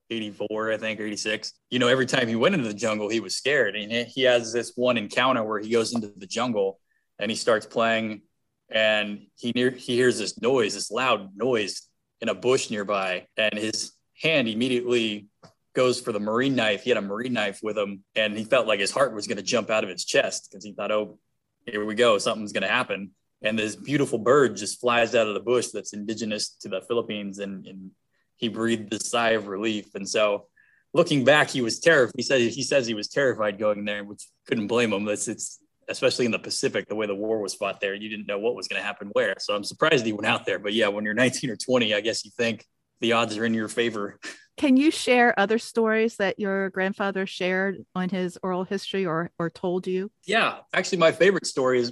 84, 0.09 0.71
I 0.71 0.77
think, 0.77 0.99
or 0.99 1.03
86. 1.03 1.53
You 1.69 1.79
know, 1.79 1.87
every 1.87 2.05
time 2.05 2.27
he 2.27 2.35
went 2.35 2.55
into 2.55 2.67
the 2.67 2.73
jungle, 2.73 3.09
he 3.09 3.19
was 3.19 3.35
scared. 3.35 3.75
And 3.75 4.07
he 4.07 4.21
has 4.23 4.53
this 4.53 4.73
one 4.75 4.97
encounter 4.97 5.43
where 5.43 5.59
he 5.59 5.69
goes 5.69 5.93
into 5.93 6.07
the 6.07 6.27
jungle 6.27 6.79
and 7.19 7.29
he 7.29 7.35
starts 7.35 7.65
playing 7.65 8.21
and 8.69 9.27
he 9.35 9.51
near 9.55 9.71
he 9.71 9.95
hears 9.95 10.19
this 10.19 10.39
noise, 10.41 10.73
this 10.73 10.89
loud 10.89 11.35
noise 11.35 11.87
in 12.23 12.29
a 12.29 12.33
bush 12.33 12.69
nearby, 12.69 13.27
and 13.35 13.53
his 13.53 13.91
hand 14.21 14.47
immediately 14.47 15.27
goes 15.75 15.99
for 15.99 16.13
the 16.13 16.21
marine 16.21 16.55
knife. 16.55 16.83
He 16.83 16.89
had 16.89 16.97
a 16.97 17.01
marine 17.01 17.33
knife 17.33 17.59
with 17.61 17.77
him, 17.77 18.05
and 18.15 18.37
he 18.37 18.45
felt 18.45 18.65
like 18.65 18.79
his 18.79 18.91
heart 18.91 19.13
was 19.13 19.27
going 19.27 19.37
to 19.37 19.43
jump 19.43 19.69
out 19.69 19.83
of 19.83 19.89
its 19.89 20.05
chest 20.05 20.47
because 20.49 20.63
he 20.63 20.71
thought, 20.71 20.89
"Oh, 20.89 21.19
here 21.65 21.85
we 21.85 21.95
go, 21.95 22.17
something's 22.17 22.53
going 22.53 22.63
to 22.63 22.69
happen." 22.69 23.11
And 23.41 23.59
this 23.59 23.75
beautiful 23.75 24.19
bird 24.19 24.55
just 24.55 24.79
flies 24.79 25.15
out 25.15 25.27
of 25.27 25.33
the 25.33 25.41
bush 25.41 25.67
that's 25.73 25.91
indigenous 25.91 26.55
to 26.61 26.69
the 26.69 26.79
Philippines, 26.87 27.39
and, 27.39 27.67
and 27.67 27.91
he 28.37 28.47
breathed 28.47 28.93
a 28.93 29.03
sigh 29.03 29.31
of 29.31 29.47
relief. 29.47 29.93
And 29.93 30.07
so, 30.07 30.47
looking 30.93 31.25
back, 31.25 31.49
he 31.49 31.61
was 31.61 31.81
terrified. 31.81 32.13
He 32.15 32.23
said 32.23 32.39
he 32.39 32.63
says 32.63 32.87
he 32.87 32.93
was 32.93 33.09
terrified 33.09 33.59
going 33.59 33.83
there, 33.83 34.05
which 34.05 34.29
couldn't 34.47 34.67
blame 34.67 34.93
him. 34.93 35.09
It's 35.09 35.27
it's 35.27 35.59
especially 35.87 36.25
in 36.25 36.31
the 36.31 36.39
Pacific, 36.39 36.87
the 36.87 36.95
way 36.95 37.07
the 37.07 37.15
war 37.15 37.39
was 37.39 37.53
fought 37.53 37.79
there, 37.79 37.93
you 37.93 38.09
didn't 38.09 38.27
know 38.27 38.39
what 38.39 38.55
was 38.55 38.67
going 38.67 38.81
to 38.81 38.85
happen 38.85 39.09
where. 39.13 39.35
So 39.39 39.55
I'm 39.55 39.63
surprised 39.63 40.05
he 40.05 40.13
went 40.13 40.27
out 40.27 40.45
there. 40.45 40.59
But 40.59 40.73
yeah, 40.73 40.87
when 40.87 41.05
you're 41.05 41.13
19 41.13 41.49
or 41.49 41.55
20, 41.55 41.93
I 41.93 42.01
guess 42.01 42.25
you 42.25 42.31
think 42.35 42.65
the 43.01 43.13
odds 43.13 43.37
are 43.37 43.45
in 43.45 43.53
your 43.53 43.67
favor. 43.67 44.19
Can 44.57 44.77
you 44.77 44.91
share 44.91 45.37
other 45.39 45.57
stories 45.57 46.17
that 46.17 46.39
your 46.39 46.69
grandfather 46.69 47.25
shared 47.25 47.83
on 47.95 48.09
his 48.09 48.37
oral 48.43 48.63
history 48.63 49.05
or 49.05 49.31
or 49.39 49.49
told 49.49 49.87
you? 49.87 50.11
Yeah, 50.25 50.59
actually, 50.73 50.99
my 50.99 51.11
favorite 51.11 51.47
story 51.47 51.79
is 51.79 51.91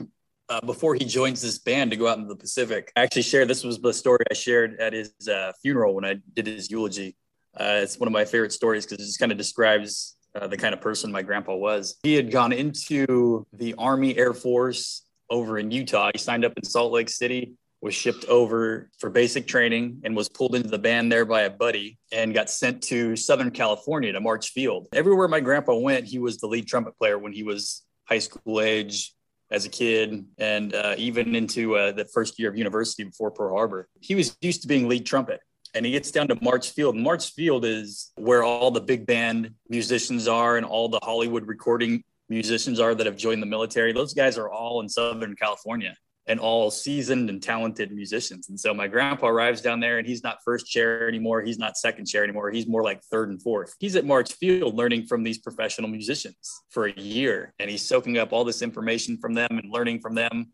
uh, 0.50 0.62
before 0.65 0.93
he 0.95 1.05
joins 1.05 1.41
this 1.41 1.57
band 1.57 1.91
to 1.91 1.98
go 1.98 2.07
out 2.07 2.17
into 2.17 2.29
the 2.29 2.36
Pacific. 2.36 2.91
I 2.95 3.01
actually 3.01 3.24
shared 3.24 3.48
this 3.48 3.63
was 3.63 3.79
the 3.79 3.93
story 3.93 4.24
I 4.29 4.33
shared 4.33 4.79
at 4.79 4.93
his 4.93 5.13
uh, 5.27 5.53
funeral 5.62 5.95
when 5.95 6.05
I 6.05 6.17
did 6.33 6.45
his 6.45 6.69
eulogy. 6.69 7.15
Uh, 7.57 7.79
it's 7.81 8.00
one 8.00 8.07
of 8.07 8.13
my 8.13 8.25
favorite 8.25 8.53
stories 8.53 8.86
because 8.86 9.00
it 9.03 9.07
just 9.07 9.19
kind 9.19 9.31
of 9.31 9.38
describes 9.38 10.15
uh, 10.35 10.47
the 10.47 10.57
kind 10.57 10.73
of 10.73 10.81
person 10.81 11.11
my 11.11 11.21
grandpa 11.21 11.55
was. 11.55 11.95
He 12.03 12.13
had 12.13 12.31
gone 12.31 12.51
into 12.51 13.45
the 13.53 13.73
Army 13.77 14.17
Air 14.17 14.33
Force 14.33 15.05
over 15.29 15.57
in 15.57 15.71
Utah. 15.71 16.11
He 16.13 16.19
signed 16.19 16.45
up 16.45 16.53
in 16.57 16.63
Salt 16.63 16.91
Lake 16.91 17.09
City, 17.09 17.53
was 17.81 17.93
shipped 17.93 18.25
over 18.25 18.89
for 19.00 19.09
basic 19.09 19.47
training, 19.47 20.01
and 20.03 20.15
was 20.15 20.29
pulled 20.29 20.55
into 20.55 20.69
the 20.69 20.79
band 20.79 21.11
there 21.11 21.25
by 21.25 21.41
a 21.41 21.50
buddy 21.50 21.97
and 22.11 22.33
got 22.33 22.50
sent 22.50 22.83
to 22.83 23.15
Southern 23.15 23.51
California 23.51 24.11
to 24.11 24.19
March 24.19 24.50
Field. 24.50 24.88
Everywhere 24.93 25.27
my 25.27 25.39
grandpa 25.39 25.75
went, 25.75 26.05
he 26.05 26.19
was 26.19 26.38
the 26.38 26.47
lead 26.47 26.67
trumpet 26.67 26.97
player 26.97 27.17
when 27.17 27.33
he 27.33 27.43
was 27.43 27.83
high 28.05 28.19
school 28.19 28.61
age, 28.61 29.13
as 29.51 29.65
a 29.65 29.69
kid 29.69 30.25
and 30.38 30.73
uh, 30.73 30.95
even 30.97 31.35
into 31.35 31.75
uh, 31.75 31.91
the 31.91 32.05
first 32.05 32.39
year 32.39 32.50
of 32.50 32.57
university 32.57 33.03
before 33.03 33.29
Pearl 33.31 33.53
Harbor. 33.53 33.88
He 34.00 34.15
was 34.15 34.35
used 34.41 34.61
to 34.61 34.67
being 34.67 34.88
lead 34.88 35.05
trumpet 35.05 35.41
and 35.73 35.85
he 35.85 35.91
gets 35.91 36.11
down 36.11 36.27
to 36.27 36.37
March 36.41 36.71
Field. 36.71 36.95
March 36.95 37.33
Field 37.33 37.65
is 37.65 38.11
where 38.15 38.43
all 38.43 38.71
the 38.71 38.81
big 38.81 39.05
band 39.05 39.53
musicians 39.69 40.27
are 40.27 40.57
and 40.57 40.65
all 40.65 40.89
the 40.89 40.99
Hollywood 41.01 41.47
recording 41.47 42.03
musicians 42.29 42.79
are 42.79 42.95
that 42.95 43.05
have 43.05 43.17
joined 43.17 43.41
the 43.41 43.47
military. 43.47 43.93
Those 43.93 44.13
guys 44.13 44.37
are 44.37 44.49
all 44.49 44.81
in 44.81 44.89
Southern 44.89 45.35
California 45.35 45.95
and 46.27 46.39
all 46.39 46.69
seasoned 46.69 47.29
and 47.29 47.41
talented 47.41 47.91
musicians. 47.91 48.49
And 48.49 48.59
so 48.59 48.73
my 48.73 48.87
grandpa 48.87 49.27
arrives 49.27 49.61
down 49.61 49.79
there 49.79 49.97
and 49.97 50.07
he's 50.07 50.23
not 50.23 50.37
first 50.45 50.67
chair 50.67 51.07
anymore. 51.07 51.41
He's 51.41 51.57
not 51.57 51.77
second 51.77 52.05
chair 52.05 52.23
anymore. 52.23 52.51
He's 52.51 52.67
more 52.67 52.83
like 52.83 53.03
third 53.03 53.29
and 53.29 53.41
fourth. 53.41 53.73
He's 53.79 53.95
at 53.95 54.05
March 54.05 54.33
Field 54.33 54.75
learning 54.75 55.07
from 55.07 55.23
these 55.23 55.39
professional 55.39 55.89
musicians 55.89 56.61
for 56.69 56.85
a 56.85 56.93
year 56.93 57.53
and 57.59 57.69
he's 57.69 57.81
soaking 57.81 58.17
up 58.17 58.33
all 58.33 58.43
this 58.43 58.61
information 58.61 59.17
from 59.17 59.33
them 59.33 59.49
and 59.51 59.71
learning 59.71 59.99
from 59.99 60.15
them 60.15 60.51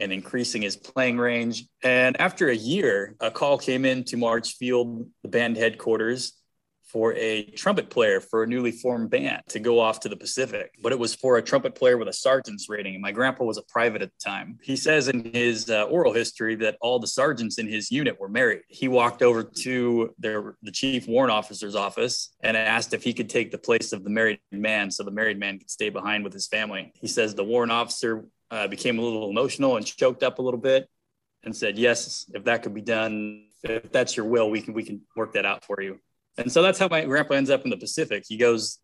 and 0.00 0.12
increasing 0.12 0.62
his 0.62 0.76
playing 0.76 1.18
range. 1.18 1.64
And 1.82 2.20
after 2.20 2.48
a 2.48 2.56
year, 2.56 3.16
a 3.20 3.30
call 3.30 3.58
came 3.58 3.84
in 3.84 4.04
to 4.04 4.16
March 4.16 4.56
Field, 4.56 5.08
the 5.22 5.28
band 5.28 5.56
headquarters, 5.56 6.40
for 6.90 7.14
a 7.14 7.44
trumpet 7.52 7.88
player 7.88 8.20
for 8.20 8.42
a 8.42 8.46
newly 8.46 8.72
formed 8.72 9.10
band 9.10 9.42
to 9.48 9.60
go 9.60 9.78
off 9.78 10.00
to 10.00 10.08
the 10.08 10.16
Pacific. 10.16 10.72
But 10.82 10.92
it 10.92 10.98
was 10.98 11.14
for 11.14 11.36
a 11.36 11.42
trumpet 11.42 11.74
player 11.74 11.96
with 11.96 12.08
a 12.08 12.12
sergeant's 12.12 12.68
rating. 12.68 12.94
And 12.94 13.02
my 13.02 13.12
grandpa 13.12 13.44
was 13.44 13.58
a 13.58 13.62
private 13.62 14.02
at 14.02 14.10
the 14.10 14.30
time. 14.30 14.58
He 14.62 14.76
says 14.76 15.08
in 15.08 15.30
his 15.32 15.70
uh, 15.70 15.84
oral 15.84 16.12
history 16.12 16.56
that 16.56 16.76
all 16.80 16.98
the 16.98 17.06
sergeants 17.06 17.58
in 17.58 17.68
his 17.68 17.90
unit 17.90 18.18
were 18.18 18.28
married. 18.28 18.62
He 18.68 18.88
walked 18.88 19.22
over 19.22 19.44
to 19.44 20.14
their, 20.18 20.56
the 20.62 20.72
chief 20.72 21.06
warrant 21.06 21.32
officer's 21.32 21.76
office 21.76 22.34
and 22.40 22.56
asked 22.56 22.92
if 22.92 23.04
he 23.04 23.12
could 23.12 23.30
take 23.30 23.50
the 23.50 23.58
place 23.58 23.92
of 23.92 24.02
the 24.02 24.10
married 24.10 24.40
man 24.50 24.90
so 24.90 25.04
the 25.04 25.10
married 25.10 25.38
man 25.38 25.58
could 25.58 25.70
stay 25.70 25.90
behind 25.90 26.24
with 26.24 26.32
his 26.32 26.48
family. 26.48 26.92
He 26.94 27.06
says 27.06 27.34
the 27.34 27.44
warrant 27.44 27.72
officer 27.72 28.24
uh, 28.50 28.68
became 28.68 28.98
a 28.98 29.02
little 29.02 29.30
emotional 29.30 29.76
and 29.76 29.86
choked 29.86 30.22
up 30.22 30.38
a 30.38 30.42
little 30.42 30.60
bit 30.60 30.88
and 31.44 31.54
said, 31.54 31.78
"Yes, 31.78 32.30
if 32.34 32.44
that 32.44 32.62
could 32.62 32.74
be 32.74 32.82
done, 32.82 33.46
if 33.62 33.90
that's 33.92 34.16
your 34.16 34.26
will, 34.26 34.50
we 34.50 34.60
can 34.60 34.74
we 34.74 34.82
can 34.82 35.02
work 35.16 35.32
that 35.34 35.46
out 35.46 35.64
for 35.64 35.80
you." 35.80 35.98
And 36.38 36.50
so 36.50 36.62
that's 36.62 36.78
how 36.78 36.88
my 36.88 37.04
grandpa 37.04 37.34
ends 37.34 37.50
up 37.50 37.64
in 37.64 37.70
the 37.70 37.76
Pacific. 37.76 38.24
He 38.26 38.36
goes 38.36 38.78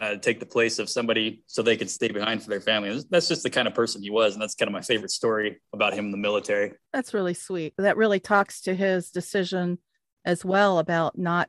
uh, 0.00 0.16
take 0.16 0.40
the 0.40 0.46
place 0.46 0.78
of 0.78 0.88
somebody 0.88 1.42
so 1.46 1.62
they 1.62 1.76
could 1.76 1.90
stay 1.90 2.08
behind 2.08 2.42
for 2.42 2.50
their 2.50 2.60
family. 2.60 3.00
That's 3.10 3.28
just 3.28 3.42
the 3.42 3.50
kind 3.50 3.66
of 3.66 3.74
person 3.74 4.02
he 4.02 4.10
was, 4.10 4.34
and 4.34 4.42
that's 4.42 4.54
kind 4.54 4.68
of 4.68 4.72
my 4.72 4.82
favorite 4.82 5.10
story 5.10 5.60
about 5.72 5.94
him 5.94 6.06
in 6.06 6.10
the 6.10 6.18
military. 6.18 6.74
That's 6.92 7.14
really 7.14 7.34
sweet. 7.34 7.74
That 7.78 7.96
really 7.96 8.20
talks 8.20 8.60
to 8.62 8.74
his 8.74 9.10
decision 9.10 9.78
as 10.24 10.44
well 10.44 10.78
about 10.78 11.16
not 11.16 11.48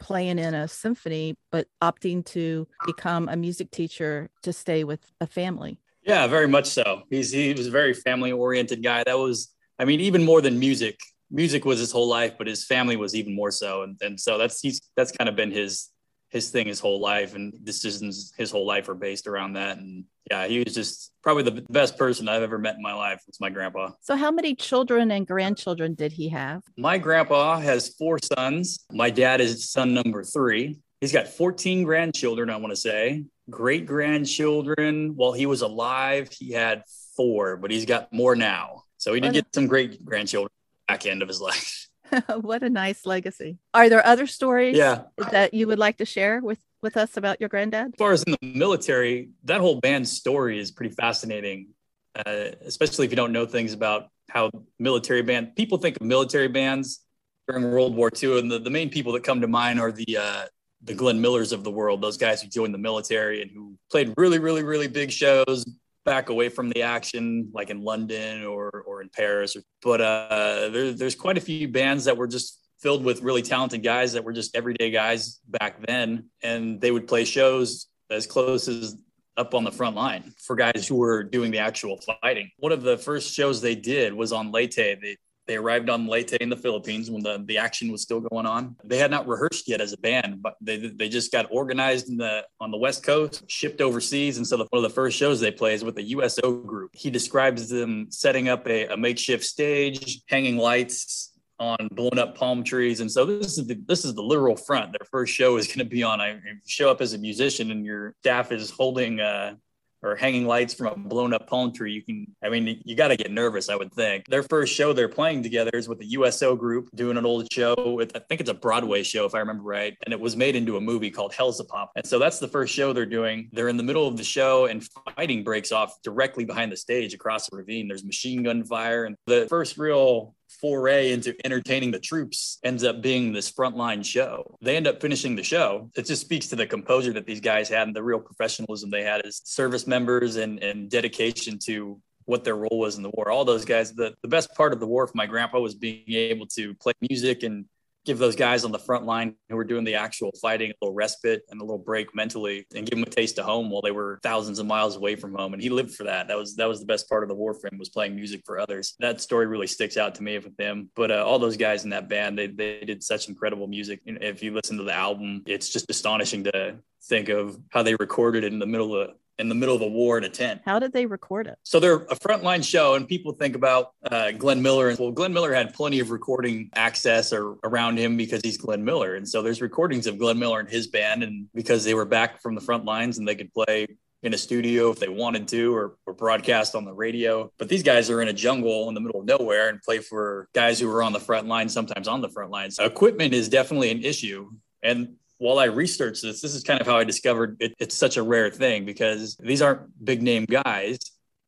playing 0.00 0.38
in 0.38 0.52
a 0.52 0.68
symphony, 0.68 1.36
but 1.50 1.68
opting 1.82 2.24
to 2.26 2.68
become 2.84 3.28
a 3.28 3.36
music 3.36 3.70
teacher 3.70 4.28
to 4.42 4.52
stay 4.52 4.84
with 4.84 5.00
a 5.20 5.26
family. 5.26 5.78
Yeah, 6.06 6.28
very 6.28 6.46
much 6.46 6.66
so. 6.66 7.02
He's 7.10 7.32
he 7.32 7.52
was 7.52 7.66
a 7.66 7.70
very 7.70 7.92
family 7.92 8.30
oriented 8.30 8.82
guy. 8.82 9.02
That 9.04 9.18
was, 9.18 9.52
I 9.78 9.84
mean, 9.84 10.00
even 10.00 10.24
more 10.24 10.40
than 10.40 10.58
music. 10.58 10.98
Music 11.32 11.64
was 11.64 11.80
his 11.80 11.90
whole 11.90 12.06
life, 12.06 12.34
but 12.38 12.46
his 12.46 12.64
family 12.64 12.96
was 12.96 13.16
even 13.16 13.34
more 13.34 13.50
so. 13.50 13.82
And 13.82 13.96
and 14.00 14.18
so 14.18 14.38
that's 14.38 14.60
he's 14.60 14.80
that's 14.96 15.10
kind 15.10 15.28
of 15.28 15.34
been 15.34 15.50
his 15.50 15.90
his 16.30 16.50
thing 16.50 16.68
his 16.68 16.78
whole 16.78 17.00
life, 17.00 17.34
and 17.34 17.52
decisions 17.64 18.32
his 18.38 18.52
whole 18.52 18.64
life 18.64 18.88
are 18.88 18.94
based 18.94 19.26
around 19.26 19.54
that. 19.54 19.78
And 19.78 20.04
yeah, 20.30 20.46
he 20.46 20.62
was 20.62 20.74
just 20.74 21.12
probably 21.24 21.42
the 21.42 21.64
best 21.70 21.98
person 21.98 22.28
I've 22.28 22.42
ever 22.42 22.58
met 22.58 22.76
in 22.76 22.82
my 22.82 22.94
life. 22.94 23.20
It's 23.26 23.40
my 23.40 23.50
grandpa. 23.50 23.90
So, 24.00 24.14
how 24.14 24.30
many 24.30 24.54
children 24.54 25.10
and 25.10 25.26
grandchildren 25.26 25.94
did 25.94 26.12
he 26.12 26.28
have? 26.28 26.62
My 26.76 26.98
grandpa 26.98 27.58
has 27.58 27.88
four 27.96 28.20
sons. 28.22 28.78
My 28.92 29.10
dad 29.10 29.40
is 29.40 29.68
son 29.68 29.92
number 29.92 30.22
three. 30.22 30.78
He's 31.00 31.12
got 31.12 31.26
14 31.26 31.82
grandchildren, 31.82 32.48
I 32.48 32.56
want 32.56 32.70
to 32.70 32.76
say 32.76 33.24
great 33.50 33.86
grandchildren. 33.86 35.16
While 35.16 35.32
he 35.32 35.46
was 35.46 35.62
alive, 35.62 36.30
he 36.32 36.52
had 36.52 36.82
four, 37.16 37.56
but 37.56 37.70
he's 37.70 37.86
got 37.86 38.12
more 38.12 38.36
now. 38.36 38.82
So 38.98 39.14
he 39.14 39.20
did 39.20 39.32
get 39.32 39.46
some 39.54 39.66
great 39.66 40.04
grandchildren 40.04 40.50
back 40.88 41.06
end 41.06 41.22
of 41.22 41.28
his 41.28 41.40
life. 41.40 41.88
what 42.40 42.62
a 42.62 42.70
nice 42.70 43.04
legacy. 43.04 43.58
Are 43.74 43.88
there 43.88 44.04
other 44.04 44.26
stories 44.26 44.76
yeah. 44.76 45.02
that 45.32 45.54
you 45.54 45.66
would 45.66 45.78
like 45.78 45.98
to 45.98 46.04
share 46.04 46.40
with, 46.40 46.58
with 46.82 46.96
us 46.96 47.16
about 47.16 47.40
your 47.40 47.48
granddad? 47.48 47.88
As 47.88 47.98
far 47.98 48.12
as 48.12 48.22
in 48.22 48.36
the 48.40 48.54
military, 48.54 49.30
that 49.44 49.60
whole 49.60 49.80
band 49.80 50.08
story 50.08 50.58
is 50.58 50.70
pretty 50.70 50.94
fascinating, 50.94 51.68
uh, 52.14 52.50
especially 52.64 53.06
if 53.06 53.12
you 53.12 53.16
don't 53.16 53.32
know 53.32 53.46
things 53.46 53.72
about 53.72 54.08
how 54.28 54.50
military 54.78 55.22
band 55.22 55.56
people 55.56 55.78
think 55.78 55.96
of 55.96 56.02
military 56.02 56.48
bands 56.48 57.00
during 57.48 57.64
World 57.64 57.94
War 57.94 58.10
II. 58.22 58.38
And 58.38 58.50
the, 58.50 58.58
the 58.58 58.70
main 58.70 58.90
people 58.90 59.12
that 59.12 59.24
come 59.24 59.40
to 59.40 59.48
mind 59.48 59.80
are 59.80 59.92
the 59.92 60.16
uh, 60.16 60.44
the 60.86 60.94
Glenn 60.94 61.20
Millers 61.20 61.52
of 61.52 61.64
the 61.64 61.70
world, 61.70 62.00
those 62.00 62.16
guys 62.16 62.40
who 62.40 62.48
joined 62.48 62.72
the 62.72 62.78
military 62.78 63.42
and 63.42 63.50
who 63.50 63.76
played 63.90 64.14
really, 64.16 64.38
really, 64.38 64.62
really 64.62 64.88
big 64.88 65.10
shows 65.10 65.64
back 66.04 66.28
away 66.28 66.48
from 66.48 66.70
the 66.70 66.82
action, 66.82 67.50
like 67.52 67.70
in 67.70 67.82
London 67.82 68.44
or 68.44 68.70
or 68.86 69.02
in 69.02 69.08
Paris. 69.08 69.56
But 69.82 70.00
uh, 70.00 70.68
there, 70.70 70.92
there's 70.92 71.16
quite 71.16 71.36
a 71.36 71.40
few 71.40 71.68
bands 71.68 72.04
that 72.04 72.16
were 72.16 72.28
just 72.28 72.60
filled 72.80 73.04
with 73.04 73.22
really 73.22 73.42
talented 73.42 73.82
guys 73.82 74.12
that 74.12 74.22
were 74.24 74.32
just 74.32 74.54
everyday 74.54 74.90
guys 74.90 75.40
back 75.48 75.84
then, 75.86 76.30
and 76.42 76.80
they 76.80 76.90
would 76.90 77.08
play 77.08 77.24
shows 77.24 77.88
as 78.10 78.26
close 78.26 78.68
as 78.68 78.96
up 79.36 79.54
on 79.54 79.64
the 79.64 79.72
front 79.72 79.96
line 79.96 80.32
for 80.38 80.56
guys 80.56 80.86
who 80.86 80.94
were 80.94 81.22
doing 81.22 81.50
the 81.50 81.58
actual 81.58 82.00
fighting. 82.22 82.48
One 82.58 82.72
of 82.72 82.82
the 82.82 82.96
first 82.96 83.34
shows 83.34 83.60
they 83.60 83.74
did 83.74 84.14
was 84.14 84.32
on 84.32 84.52
Leyte. 84.52 84.76
They 84.76 85.16
they 85.46 85.56
arrived 85.56 85.88
on 85.88 86.06
Leyte 86.06 86.32
in 86.34 86.48
the 86.48 86.56
Philippines 86.56 87.10
when 87.10 87.22
the, 87.22 87.42
the 87.46 87.58
action 87.58 87.92
was 87.92 88.02
still 88.02 88.20
going 88.20 88.46
on. 88.46 88.76
They 88.84 88.98
had 88.98 89.10
not 89.10 89.26
rehearsed 89.26 89.68
yet 89.68 89.80
as 89.80 89.92
a 89.92 89.98
band, 89.98 90.42
but 90.42 90.54
they, 90.60 90.76
they 90.76 91.08
just 91.08 91.30
got 91.30 91.46
organized 91.50 92.08
in 92.08 92.16
the 92.16 92.44
on 92.60 92.70
the 92.70 92.76
West 92.76 93.04
Coast, 93.04 93.44
shipped 93.48 93.80
overseas. 93.80 94.38
And 94.38 94.46
so 94.46 94.56
the, 94.56 94.66
one 94.70 94.84
of 94.84 94.90
the 94.90 94.94
first 94.94 95.16
shows 95.16 95.40
they 95.40 95.52
play 95.52 95.74
is 95.74 95.84
with 95.84 95.94
the 95.94 96.02
USO 96.02 96.52
group. 96.52 96.90
He 96.94 97.10
describes 97.10 97.68
them 97.68 98.08
setting 98.10 98.48
up 98.48 98.66
a, 98.66 98.86
a 98.86 98.96
makeshift 98.96 99.44
stage, 99.44 100.20
hanging 100.28 100.56
lights, 100.56 101.32
on 101.58 101.88
blown 101.92 102.18
up 102.18 102.36
palm 102.36 102.62
trees. 102.62 103.00
And 103.00 103.10
so 103.10 103.24
this 103.24 103.58
is 103.58 103.66
the, 103.66 103.80
this 103.86 104.04
is 104.04 104.14
the 104.14 104.22
literal 104.22 104.56
front. 104.56 104.92
Their 104.92 105.06
first 105.10 105.32
show 105.32 105.56
is 105.56 105.66
going 105.66 105.78
to 105.78 105.84
be 105.84 106.02
on. 106.02 106.20
I 106.20 106.38
show 106.66 106.90
up 106.90 107.00
as 107.00 107.14
a 107.14 107.18
musician 107.18 107.70
and 107.70 107.84
your 107.84 108.14
staff 108.20 108.52
is 108.52 108.70
holding 108.70 109.20
uh, 109.20 109.54
or 110.02 110.16
hanging 110.16 110.46
lights 110.46 110.74
from 110.74 110.86
a 110.86 110.96
blown 110.96 111.32
up 111.32 111.46
palm 111.46 111.72
tree, 111.72 111.92
you 111.92 112.02
can, 112.02 112.26
I 112.42 112.48
mean, 112.48 112.80
you 112.84 112.94
got 112.94 113.08
to 113.08 113.16
get 113.16 113.30
nervous, 113.30 113.68
I 113.68 113.76
would 113.76 113.92
think. 113.92 114.26
Their 114.28 114.42
first 114.42 114.74
show 114.74 114.92
they're 114.92 115.08
playing 115.08 115.42
together 115.42 115.70
is 115.74 115.88
with 115.88 115.98
the 115.98 116.06
USO 116.06 116.56
group 116.56 116.88
doing 116.94 117.16
an 117.16 117.26
old 117.26 117.50
show 117.52 117.74
with, 117.96 118.14
I 118.14 118.20
think 118.20 118.40
it's 118.40 118.50
a 118.50 118.54
Broadway 118.54 119.02
show, 119.02 119.24
if 119.24 119.34
I 119.34 119.38
remember 119.38 119.64
right. 119.64 119.96
And 120.04 120.12
it 120.12 120.20
was 120.20 120.36
made 120.36 120.56
into 120.56 120.76
a 120.76 120.80
movie 120.80 121.10
called 121.10 121.32
Hellzapopp. 121.32 121.88
And 121.96 122.06
so 122.06 122.18
that's 122.18 122.38
the 122.38 122.48
first 122.48 122.74
show 122.74 122.92
they're 122.92 123.06
doing. 123.06 123.48
They're 123.52 123.68
in 123.68 123.76
the 123.76 123.82
middle 123.82 124.06
of 124.06 124.16
the 124.16 124.24
show 124.24 124.66
and 124.66 124.86
fighting 125.16 125.44
breaks 125.44 125.72
off 125.72 126.00
directly 126.02 126.44
behind 126.44 126.72
the 126.72 126.76
stage 126.76 127.14
across 127.14 127.48
the 127.48 127.56
ravine. 127.56 127.88
There's 127.88 128.04
machine 128.04 128.42
gun 128.42 128.64
fire. 128.64 129.04
And 129.04 129.16
the 129.26 129.46
first 129.48 129.78
real 129.78 130.34
foray 130.66 131.12
into 131.12 131.32
entertaining 131.44 131.92
the 131.92 132.00
troops 132.00 132.58
ends 132.64 132.82
up 132.82 133.00
being 133.00 133.32
this 133.32 133.52
frontline 133.52 134.04
show. 134.04 134.58
They 134.60 134.76
end 134.76 134.88
up 134.88 135.00
finishing 135.00 135.36
the 135.36 135.44
show. 135.44 135.90
It 135.94 136.06
just 136.06 136.22
speaks 136.22 136.48
to 136.48 136.56
the 136.56 136.66
composure 136.66 137.12
that 137.12 137.24
these 137.24 137.40
guys 137.40 137.68
had 137.68 137.86
and 137.86 137.94
the 137.94 138.02
real 138.02 138.18
professionalism 138.18 138.90
they 138.90 139.04
had 139.04 139.24
as 139.24 139.42
service 139.44 139.86
members 139.86 140.34
and, 140.34 140.60
and 140.60 140.90
dedication 140.90 141.60
to 141.66 142.00
what 142.24 142.42
their 142.42 142.56
role 142.56 142.80
was 142.80 142.96
in 142.96 143.04
the 143.04 143.10
war. 143.10 143.30
All 143.30 143.44
those 143.44 143.64
guys, 143.64 143.92
the, 143.92 144.12
the 144.22 144.28
best 144.28 144.52
part 144.56 144.72
of 144.72 144.80
the 144.80 144.88
war 144.88 145.06
for 145.06 145.12
my 145.14 145.26
grandpa 145.26 145.60
was 145.60 145.76
being 145.76 146.02
able 146.08 146.46
to 146.46 146.74
play 146.74 146.94
music 147.08 147.44
and 147.44 147.64
give 148.06 148.18
those 148.18 148.36
guys 148.36 148.64
on 148.64 148.72
the 148.72 148.78
front 148.78 149.04
line 149.04 149.34
who 149.48 149.56
were 149.56 149.64
doing 149.64 149.84
the 149.84 149.96
actual 149.96 150.30
fighting 150.40 150.70
a 150.70 150.74
little 150.80 150.94
respite 150.94 151.42
and 151.50 151.60
a 151.60 151.64
little 151.64 151.78
break 151.78 152.14
mentally 152.14 152.64
and 152.74 152.86
give 152.86 152.98
them 152.98 153.02
a 153.02 153.14
taste 153.14 153.38
of 153.38 153.44
home 153.44 153.68
while 153.68 153.82
they 153.82 153.90
were 153.90 154.20
thousands 154.22 154.58
of 154.58 154.66
miles 154.66 154.96
away 154.96 155.16
from 155.16 155.34
home. 155.34 155.52
And 155.52 155.60
he 155.60 155.68
lived 155.68 155.94
for 155.94 156.04
that. 156.04 156.28
That 156.28 156.36
was 156.38 156.56
that 156.56 156.68
was 156.68 156.80
the 156.80 156.86
best 156.86 157.08
part 157.08 157.24
of 157.24 157.28
the 157.28 157.34
war 157.34 157.52
for 157.52 157.66
him 157.66 157.78
was 157.78 157.88
playing 157.88 158.14
music 158.14 158.42
for 158.46 158.58
others. 158.58 158.94
That 159.00 159.20
story 159.20 159.46
really 159.46 159.66
sticks 159.66 159.96
out 159.96 160.14
to 160.14 160.22
me 160.22 160.38
with 160.38 160.56
them. 160.56 160.88
But 160.94 161.10
uh, 161.10 161.24
all 161.26 161.38
those 161.38 161.56
guys 161.56 161.84
in 161.84 161.90
that 161.90 162.08
band 162.08 162.38
they, 162.38 162.46
they 162.46 162.80
did 162.84 163.02
such 163.02 163.28
incredible 163.28 163.66
music. 163.66 164.00
If 164.06 164.42
you 164.42 164.54
listen 164.54 164.78
to 164.78 164.84
the 164.84 164.94
album 164.94 165.42
it's 165.46 165.68
just 165.68 165.90
astonishing 165.90 166.44
to 166.44 166.76
think 167.04 167.28
of 167.28 167.58
how 167.70 167.82
they 167.82 167.94
recorded 167.96 168.44
it 168.44 168.52
in 168.52 168.58
the 168.58 168.66
middle 168.66 168.94
of 168.96 169.10
in 169.38 169.48
the 169.48 169.54
middle 169.54 169.74
of 169.74 169.82
a 169.82 169.86
war 169.86 170.18
in 170.18 170.24
a 170.24 170.28
tent. 170.28 170.62
How 170.64 170.78
did 170.78 170.92
they 170.92 171.06
record 171.06 171.46
it? 171.46 171.58
So 171.62 171.80
they're 171.80 171.96
a 171.96 172.16
frontline 172.16 172.64
show, 172.64 172.94
and 172.94 173.06
people 173.06 173.32
think 173.32 173.54
about 173.54 173.92
uh, 174.10 174.32
Glenn 174.32 174.62
Miller. 174.62 174.94
Well, 174.98 175.12
Glenn 175.12 175.32
Miller 175.32 175.52
had 175.52 175.74
plenty 175.74 176.00
of 176.00 176.10
recording 176.10 176.70
access 176.74 177.32
or 177.32 177.56
around 177.64 177.98
him 177.98 178.16
because 178.16 178.40
he's 178.42 178.56
Glenn 178.56 178.84
Miller, 178.84 179.14
and 179.14 179.28
so 179.28 179.42
there's 179.42 179.60
recordings 179.60 180.06
of 180.06 180.18
Glenn 180.18 180.38
Miller 180.38 180.60
and 180.60 180.68
his 180.68 180.86
band, 180.86 181.22
and 181.22 181.48
because 181.54 181.84
they 181.84 181.94
were 181.94 182.04
back 182.04 182.40
from 182.40 182.54
the 182.54 182.60
front 182.60 182.84
lines 182.84 183.18
and 183.18 183.26
they 183.26 183.34
could 183.34 183.52
play 183.52 183.86
in 184.22 184.34
a 184.34 184.38
studio 184.38 184.90
if 184.90 184.98
they 184.98 185.08
wanted 185.08 185.46
to 185.46 185.74
or, 185.74 185.96
or 186.06 186.12
broadcast 186.12 186.74
on 186.74 186.84
the 186.84 186.92
radio. 186.92 187.50
But 187.58 187.68
these 187.68 187.82
guys 187.82 188.10
are 188.10 188.20
in 188.20 188.28
a 188.28 188.32
jungle 188.32 188.88
in 188.88 188.94
the 188.94 189.00
middle 189.00 189.20
of 189.20 189.26
nowhere 189.26 189.68
and 189.68 189.80
play 189.80 189.98
for 189.98 190.48
guys 190.52 190.80
who 190.80 190.90
are 190.90 191.02
on 191.02 191.12
the 191.12 191.20
front 191.20 191.46
line, 191.46 191.68
sometimes 191.68 192.08
on 192.08 192.22
the 192.22 192.28
front 192.28 192.50
lines. 192.50 192.78
Equipment 192.78 193.34
is 193.34 193.48
definitely 193.48 193.90
an 193.90 194.02
issue. 194.02 194.50
And 194.82 195.16
while 195.38 195.58
I 195.58 195.64
researched 195.64 196.22
this, 196.22 196.40
this 196.40 196.54
is 196.54 196.62
kind 196.62 196.80
of 196.80 196.86
how 196.86 196.96
I 196.96 197.04
discovered 197.04 197.56
it, 197.60 197.74
it's 197.78 197.94
such 197.94 198.16
a 198.16 198.22
rare 198.22 198.50
thing 198.50 198.84
because 198.84 199.36
these 199.36 199.62
aren't 199.62 200.04
big 200.04 200.22
name 200.22 200.44
guys 200.44 200.98